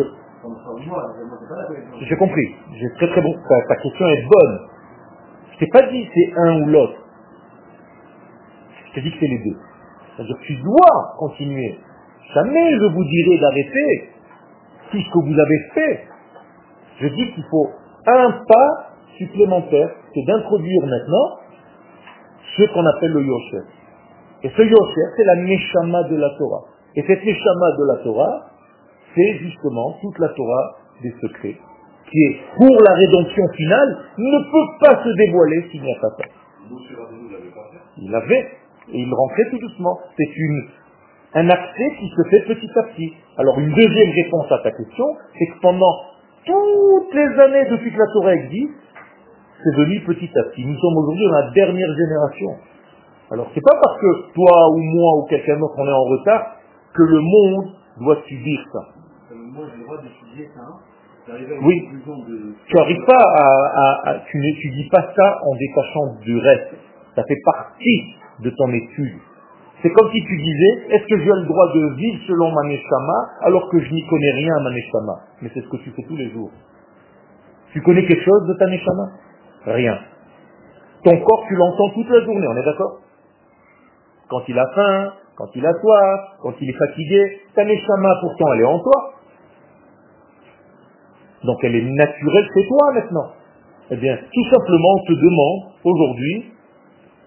J'ai 2.01 2.15
compris, 2.15 2.55
très 2.97 3.07
très 3.07 3.21
bon, 3.21 3.33
ta, 3.47 3.61
ta 3.67 3.75
question 3.75 4.07
est 4.07 4.25
bonne. 4.27 4.59
Je 5.53 5.59
t'ai 5.59 5.67
pas 5.67 5.83
dit 5.83 6.07
c'est 6.13 6.33
un 6.39 6.61
ou 6.61 6.65
l'autre. 6.67 6.97
Je 8.87 8.93
t'ai 8.93 9.01
dit 9.01 9.11
que 9.11 9.17
c'est 9.19 9.27
les 9.27 9.43
deux. 9.43 9.57
C'est-à-dire 10.15 10.37
que 10.37 10.43
tu 10.43 10.55
dois 10.55 11.15
continuer. 11.19 11.79
Jamais 12.33 12.71
je 12.79 12.85
vous 12.85 13.03
dirai 13.03 13.37
d'arrêter 13.39 14.09
tout 14.91 14.97
ce 14.97 15.09
que 15.11 15.19
vous 15.25 15.39
avez 15.39 15.59
fait. 15.73 16.07
Je 17.01 17.07
dis 17.07 17.33
qu'il 17.33 17.43
faut 17.49 17.69
un 18.07 18.31
pas 18.47 18.91
supplémentaire, 19.17 19.89
c'est 20.13 20.25
d'introduire 20.25 20.85
maintenant 20.85 21.39
ce 22.57 22.63
qu'on 22.73 22.85
appelle 22.85 23.11
le 23.11 23.23
Yosher. 23.23 23.63
Et 24.43 24.49
ce 24.49 24.61
Yosher, 24.61 25.05
c'est 25.15 25.23
la 25.23 25.35
Neshama 25.35 26.03
de 26.03 26.15
la 26.15 26.29
Torah. 26.37 26.63
Et 26.95 27.03
cette 27.03 27.23
Neshama 27.23 27.71
de 27.77 27.87
la 27.87 28.03
Torah, 28.03 28.50
c'est 29.15 29.37
justement 29.39 29.97
toute 30.01 30.17
la 30.19 30.29
Torah 30.29 30.77
des 31.01 31.13
secrets, 31.21 31.57
qui 32.09 32.23
est, 32.23 32.37
pour 32.57 32.75
la 32.87 32.93
rédemption 32.93 33.43
finale, 33.55 33.97
ne 34.17 34.51
peut 34.51 34.85
pas 34.85 35.03
se 35.03 35.09
dévoiler 35.17 35.67
s'il 35.71 35.81
n'y 35.81 35.91
a 35.91 35.99
pas 35.99 36.09
ça. 36.17 36.23
Il 37.97 38.11
l'avait, 38.11 38.47
et 38.93 38.99
il 38.99 39.13
rentrait 39.13 39.49
tout 39.49 39.59
doucement. 39.59 39.99
C'est 40.17 40.37
une, 40.37 40.67
un 41.33 41.49
accès 41.49 41.89
qui 41.99 42.09
se 42.09 42.29
fait 42.29 42.41
petit 42.45 42.69
à 42.75 42.83
petit. 42.83 43.13
Alors 43.37 43.57
une 43.59 43.73
deuxième 43.73 44.11
réponse 44.11 44.51
à 44.51 44.59
ta 44.59 44.71
question, 44.71 45.05
c'est 45.37 45.47
que 45.47 45.59
pendant 45.61 45.93
toutes 46.45 47.13
les 47.13 47.39
années 47.39 47.69
depuis 47.69 47.91
que 47.91 47.97
la 47.97 48.07
Torah 48.13 48.33
existe, 48.35 48.73
c'est 49.63 49.75
venu 49.75 50.01
petit 50.01 50.29
à 50.35 50.43
petit. 50.49 50.65
Nous 50.65 50.77
sommes 50.77 50.97
aujourd'hui 50.97 51.25
dans 51.25 51.39
la 51.39 51.51
dernière 51.51 51.93
génération. 51.95 52.49
Alors 53.31 53.47
c'est 53.53 53.61
pas 53.61 53.79
parce 53.81 54.01
que 54.01 54.33
toi 54.33 54.69
ou 54.71 54.77
moi 54.77 55.19
ou 55.19 55.27
quelqu'un 55.29 55.57
d'autre 55.57 55.75
on 55.77 55.87
est 55.87 55.91
en 55.91 56.03
retard 56.03 56.55
que 56.93 57.03
le 57.03 57.19
monde 57.21 57.73
doit 57.99 58.17
subir 58.27 58.59
ça. 58.73 59.00
Moi, 59.51 59.65
j'ai 59.69 59.77
le 59.79 59.83
droit 59.83 59.97
d'étudier 60.01 60.49
ça. 60.55 60.63
Oui. 61.61 61.89
Tu 62.67 62.75
n'arrives 62.75 63.05
pas 63.05 63.23
à, 63.35 64.09
à, 64.09 64.19
tu 64.19 64.37
n'étudies 64.39 64.89
pas 64.89 65.01
ça 65.15 65.39
en 65.43 65.55
détachant 65.55 66.15
du 66.21 66.37
reste. 66.37 66.73
Ça 67.15 67.23
fait 67.27 67.39
partie 67.43 68.15
de 68.39 68.49
ton 68.49 68.71
étude. 68.71 69.19
C'est 69.81 69.89
comme 69.89 70.09
si 70.11 70.23
tu 70.23 70.37
disais, 70.37 70.95
est-ce 70.95 71.05
que 71.05 71.17
j'ai 71.19 71.25
le 71.25 71.45
droit 71.45 71.67
de 71.73 71.95
vivre 71.95 72.23
selon 72.27 72.51
ma 72.51 72.61
alors 73.41 73.69
que 73.69 73.79
je 73.79 73.91
n'y 73.91 74.07
connais 74.07 74.31
rien 74.31 74.55
à 74.55 74.59
ma 74.61 74.69
Mais 75.41 75.49
c'est 75.53 75.61
ce 75.61 75.67
que 75.67 75.77
tu 75.77 75.91
fais 75.91 76.03
tous 76.03 76.15
les 76.15 76.29
jours. 76.31 76.51
Tu 77.73 77.81
connais 77.81 78.05
quelque 78.05 78.23
chose 78.23 78.47
de 78.47 78.53
ta 78.53 78.65
Rien. 79.71 79.99
Ton 81.03 81.17
corps, 81.17 81.45
tu 81.47 81.55
l'entends 81.55 81.89
toute 81.89 82.09
la 82.09 82.23
journée, 82.23 82.47
on 82.47 82.55
est 82.57 82.65
d'accord? 82.65 82.99
Quand 84.29 84.41
il 84.47 84.57
a 84.57 84.67
faim, 84.75 85.13
quand 85.35 85.49
il 85.55 85.65
a 85.65 85.73
soif, 85.73 86.19
quand 86.41 86.53
il 86.61 86.69
est 86.69 86.77
fatigué, 86.77 87.41
ta 87.55 87.63
pourtant 87.63 88.53
elle 88.53 88.61
est 88.61 88.65
en 88.65 88.79
toi. 88.79 89.13
Donc 91.43 91.57
elle 91.63 91.75
est 91.75 91.81
naturelle 91.81 92.47
chez 92.53 92.67
toi 92.67 92.93
maintenant. 92.93 93.31
Eh 93.89 93.97
bien, 93.97 94.15
tout 94.15 94.49
simplement, 94.49 94.95
on 94.95 95.05
te 95.05 95.13
demande 95.13 95.73
aujourd'hui 95.83 96.51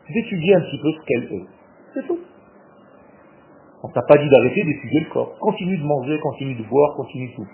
d'étudier 0.08 0.54
un 0.54 0.60
petit 0.60 0.78
peu 0.78 0.92
ce 0.92 1.00
qu'elle 1.06 1.24
est. 1.24 1.46
C'est 1.94 2.06
tout. 2.06 2.18
On 3.82 3.88
t'a 3.88 4.02
pas 4.08 4.16
dit 4.16 4.28
d'arrêter 4.30 4.62
d'étudier 4.64 5.00
le 5.00 5.10
corps. 5.10 5.36
Continue 5.40 5.76
de 5.76 5.84
manger, 5.84 6.18
continue 6.20 6.54
de 6.54 6.62
boire, 6.62 6.96
continue 6.96 7.34
tout. 7.34 7.46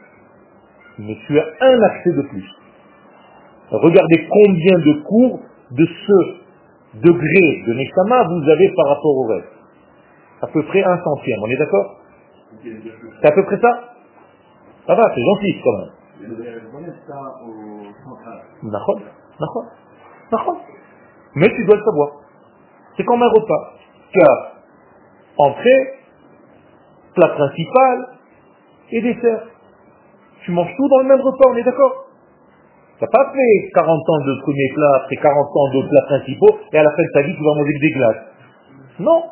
Mais 0.99 1.17
tu 1.27 1.39
as 1.39 1.47
un 1.61 1.83
accès 1.83 2.13
de 2.13 2.23
plus. 2.23 2.45
Regardez 3.71 4.29
combien 4.29 4.79
de 4.79 4.93
cours 5.03 5.41
de 5.73 5.87
ce 5.87 6.99
degré 7.03 7.63
de 7.67 7.75
Neshama 7.75 8.25
vous 8.29 8.51
avez 8.51 8.69
par 8.77 8.89
rapport 8.89 9.17
au 9.17 9.27
reste. 9.27 9.53
À 10.43 10.47
peu 10.47 10.63
près 10.65 10.83
un 10.83 10.99
centième, 11.03 11.39
on 11.43 11.51
est 11.51 11.57
d'accord? 11.57 11.97
C'est 12.63 13.29
à 13.29 13.33
peu 13.33 13.45
près 13.45 13.59
ça? 13.61 13.95
Ça 14.87 14.95
va, 14.95 15.13
c'est 15.15 15.23
gentil 15.23 15.61
quand 15.63 15.79
même. 15.79 15.91
Mais 21.35 21.49
tu 21.49 21.65
dois 21.65 21.77
le 21.77 21.85
savoir. 21.85 22.11
C'est 22.97 23.05
comme 23.05 23.23
un 23.23 23.29
repas. 23.29 23.73
Tu 24.13 24.21
as 24.21 24.53
entrée, 25.39 25.95
plat 27.15 27.29
principal 27.29 28.09
et 28.91 29.01
dessert. 29.03 29.47
Tu 30.45 30.51
manges 30.53 30.75
tout 30.77 30.89
dans 30.89 30.99
le 30.99 31.05
même 31.09 31.21
repas, 31.21 31.49
on 31.49 31.57
est 31.57 31.63
d'accord? 31.63 32.07
Tu 32.99 33.05
n'as 33.05 33.11
pas 33.11 33.33
fait 33.33 33.71
40 33.75 33.89
ans 33.89 34.21
de 34.27 34.41
premier 34.43 34.69
plat, 34.75 34.93
après 35.03 35.17
40 35.17 35.37
ans 35.37 35.69
de 35.75 35.89
plats 35.89 36.07
principaux, 36.07 36.59
et 36.73 36.79
à 36.79 36.83
la 36.83 36.91
fin 36.91 37.03
de 37.03 37.13
ta 37.15 37.23
vie, 37.23 37.35
tu 37.35 37.43
vas 37.43 37.55
manger 37.55 37.79
des 37.81 37.91
glaces. 37.93 38.25
Non. 38.99 39.23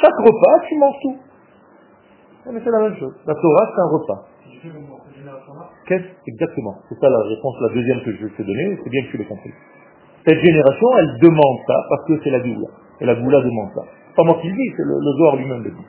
Chaque 0.00 0.18
repas, 0.18 0.66
tu 0.68 0.76
manges 0.78 1.00
tout. 1.02 1.16
Mais 2.52 2.60
c'est 2.62 2.70
la 2.70 2.80
même 2.80 2.96
chose. 2.96 3.14
La 3.26 3.34
Torah, 3.34 3.72
c'est 3.74 3.80
un 3.80 3.88
repas. 3.88 4.24
Qu'est-ce 5.86 6.04
Exactement? 6.26 6.74
C'est 6.88 6.98
ça 6.98 7.08
la 7.08 7.22
réponse, 7.28 7.54
la 7.60 7.74
deuxième 7.74 8.02
que 8.02 8.12
je 8.12 8.24
vais 8.26 8.30
te 8.30 8.42
donner, 8.42 8.78
c'est 8.82 8.90
bien 8.90 9.02
que 9.04 9.10
tu 9.10 9.16
l'aies 9.18 9.24
compris. 9.24 9.52
Cette 10.26 10.40
génération, 10.40 10.88
elle 10.98 11.18
demande 11.20 11.58
ça 11.66 11.74
parce 11.88 12.04
que 12.08 12.20
c'est 12.24 12.30
la 12.30 12.40
Goula. 12.40 12.68
Et 13.00 13.06
la 13.06 13.14
Goula 13.14 13.40
demande 13.40 13.70
ça. 13.74 13.82
Pas 14.16 14.24
moi 14.24 14.38
qui 14.40 14.48
le 14.48 14.54
dis, 14.56 14.72
c'est 14.76 14.82
le, 14.82 14.98
le 14.98 15.36
lui-même 15.38 15.62
le 15.62 15.70
dit. 15.70 15.86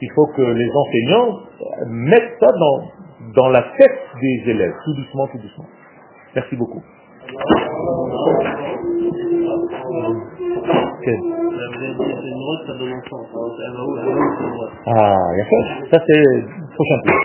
Il 0.00 0.10
faut 0.14 0.26
que 0.36 0.42
les 0.42 0.70
enseignants 0.70 1.40
mettent 1.88 2.36
ça 2.40 2.46
dans, 2.46 2.80
dans 3.34 3.48
la 3.48 3.62
tête 3.76 4.00
des 4.20 4.50
élèves, 4.50 4.74
tout 4.84 4.94
doucement, 4.94 5.26
tout 5.28 5.38
doucement. 5.38 5.66
Merci 6.34 6.56
beaucoup. 6.56 6.82
Ah, 14.86 15.16
il 15.32 15.38
y 15.38 15.42
ça. 15.42 15.58
Ça, 15.90 15.98
c'est 16.06 16.24
prochain 16.74 16.98
tour. 17.04 17.18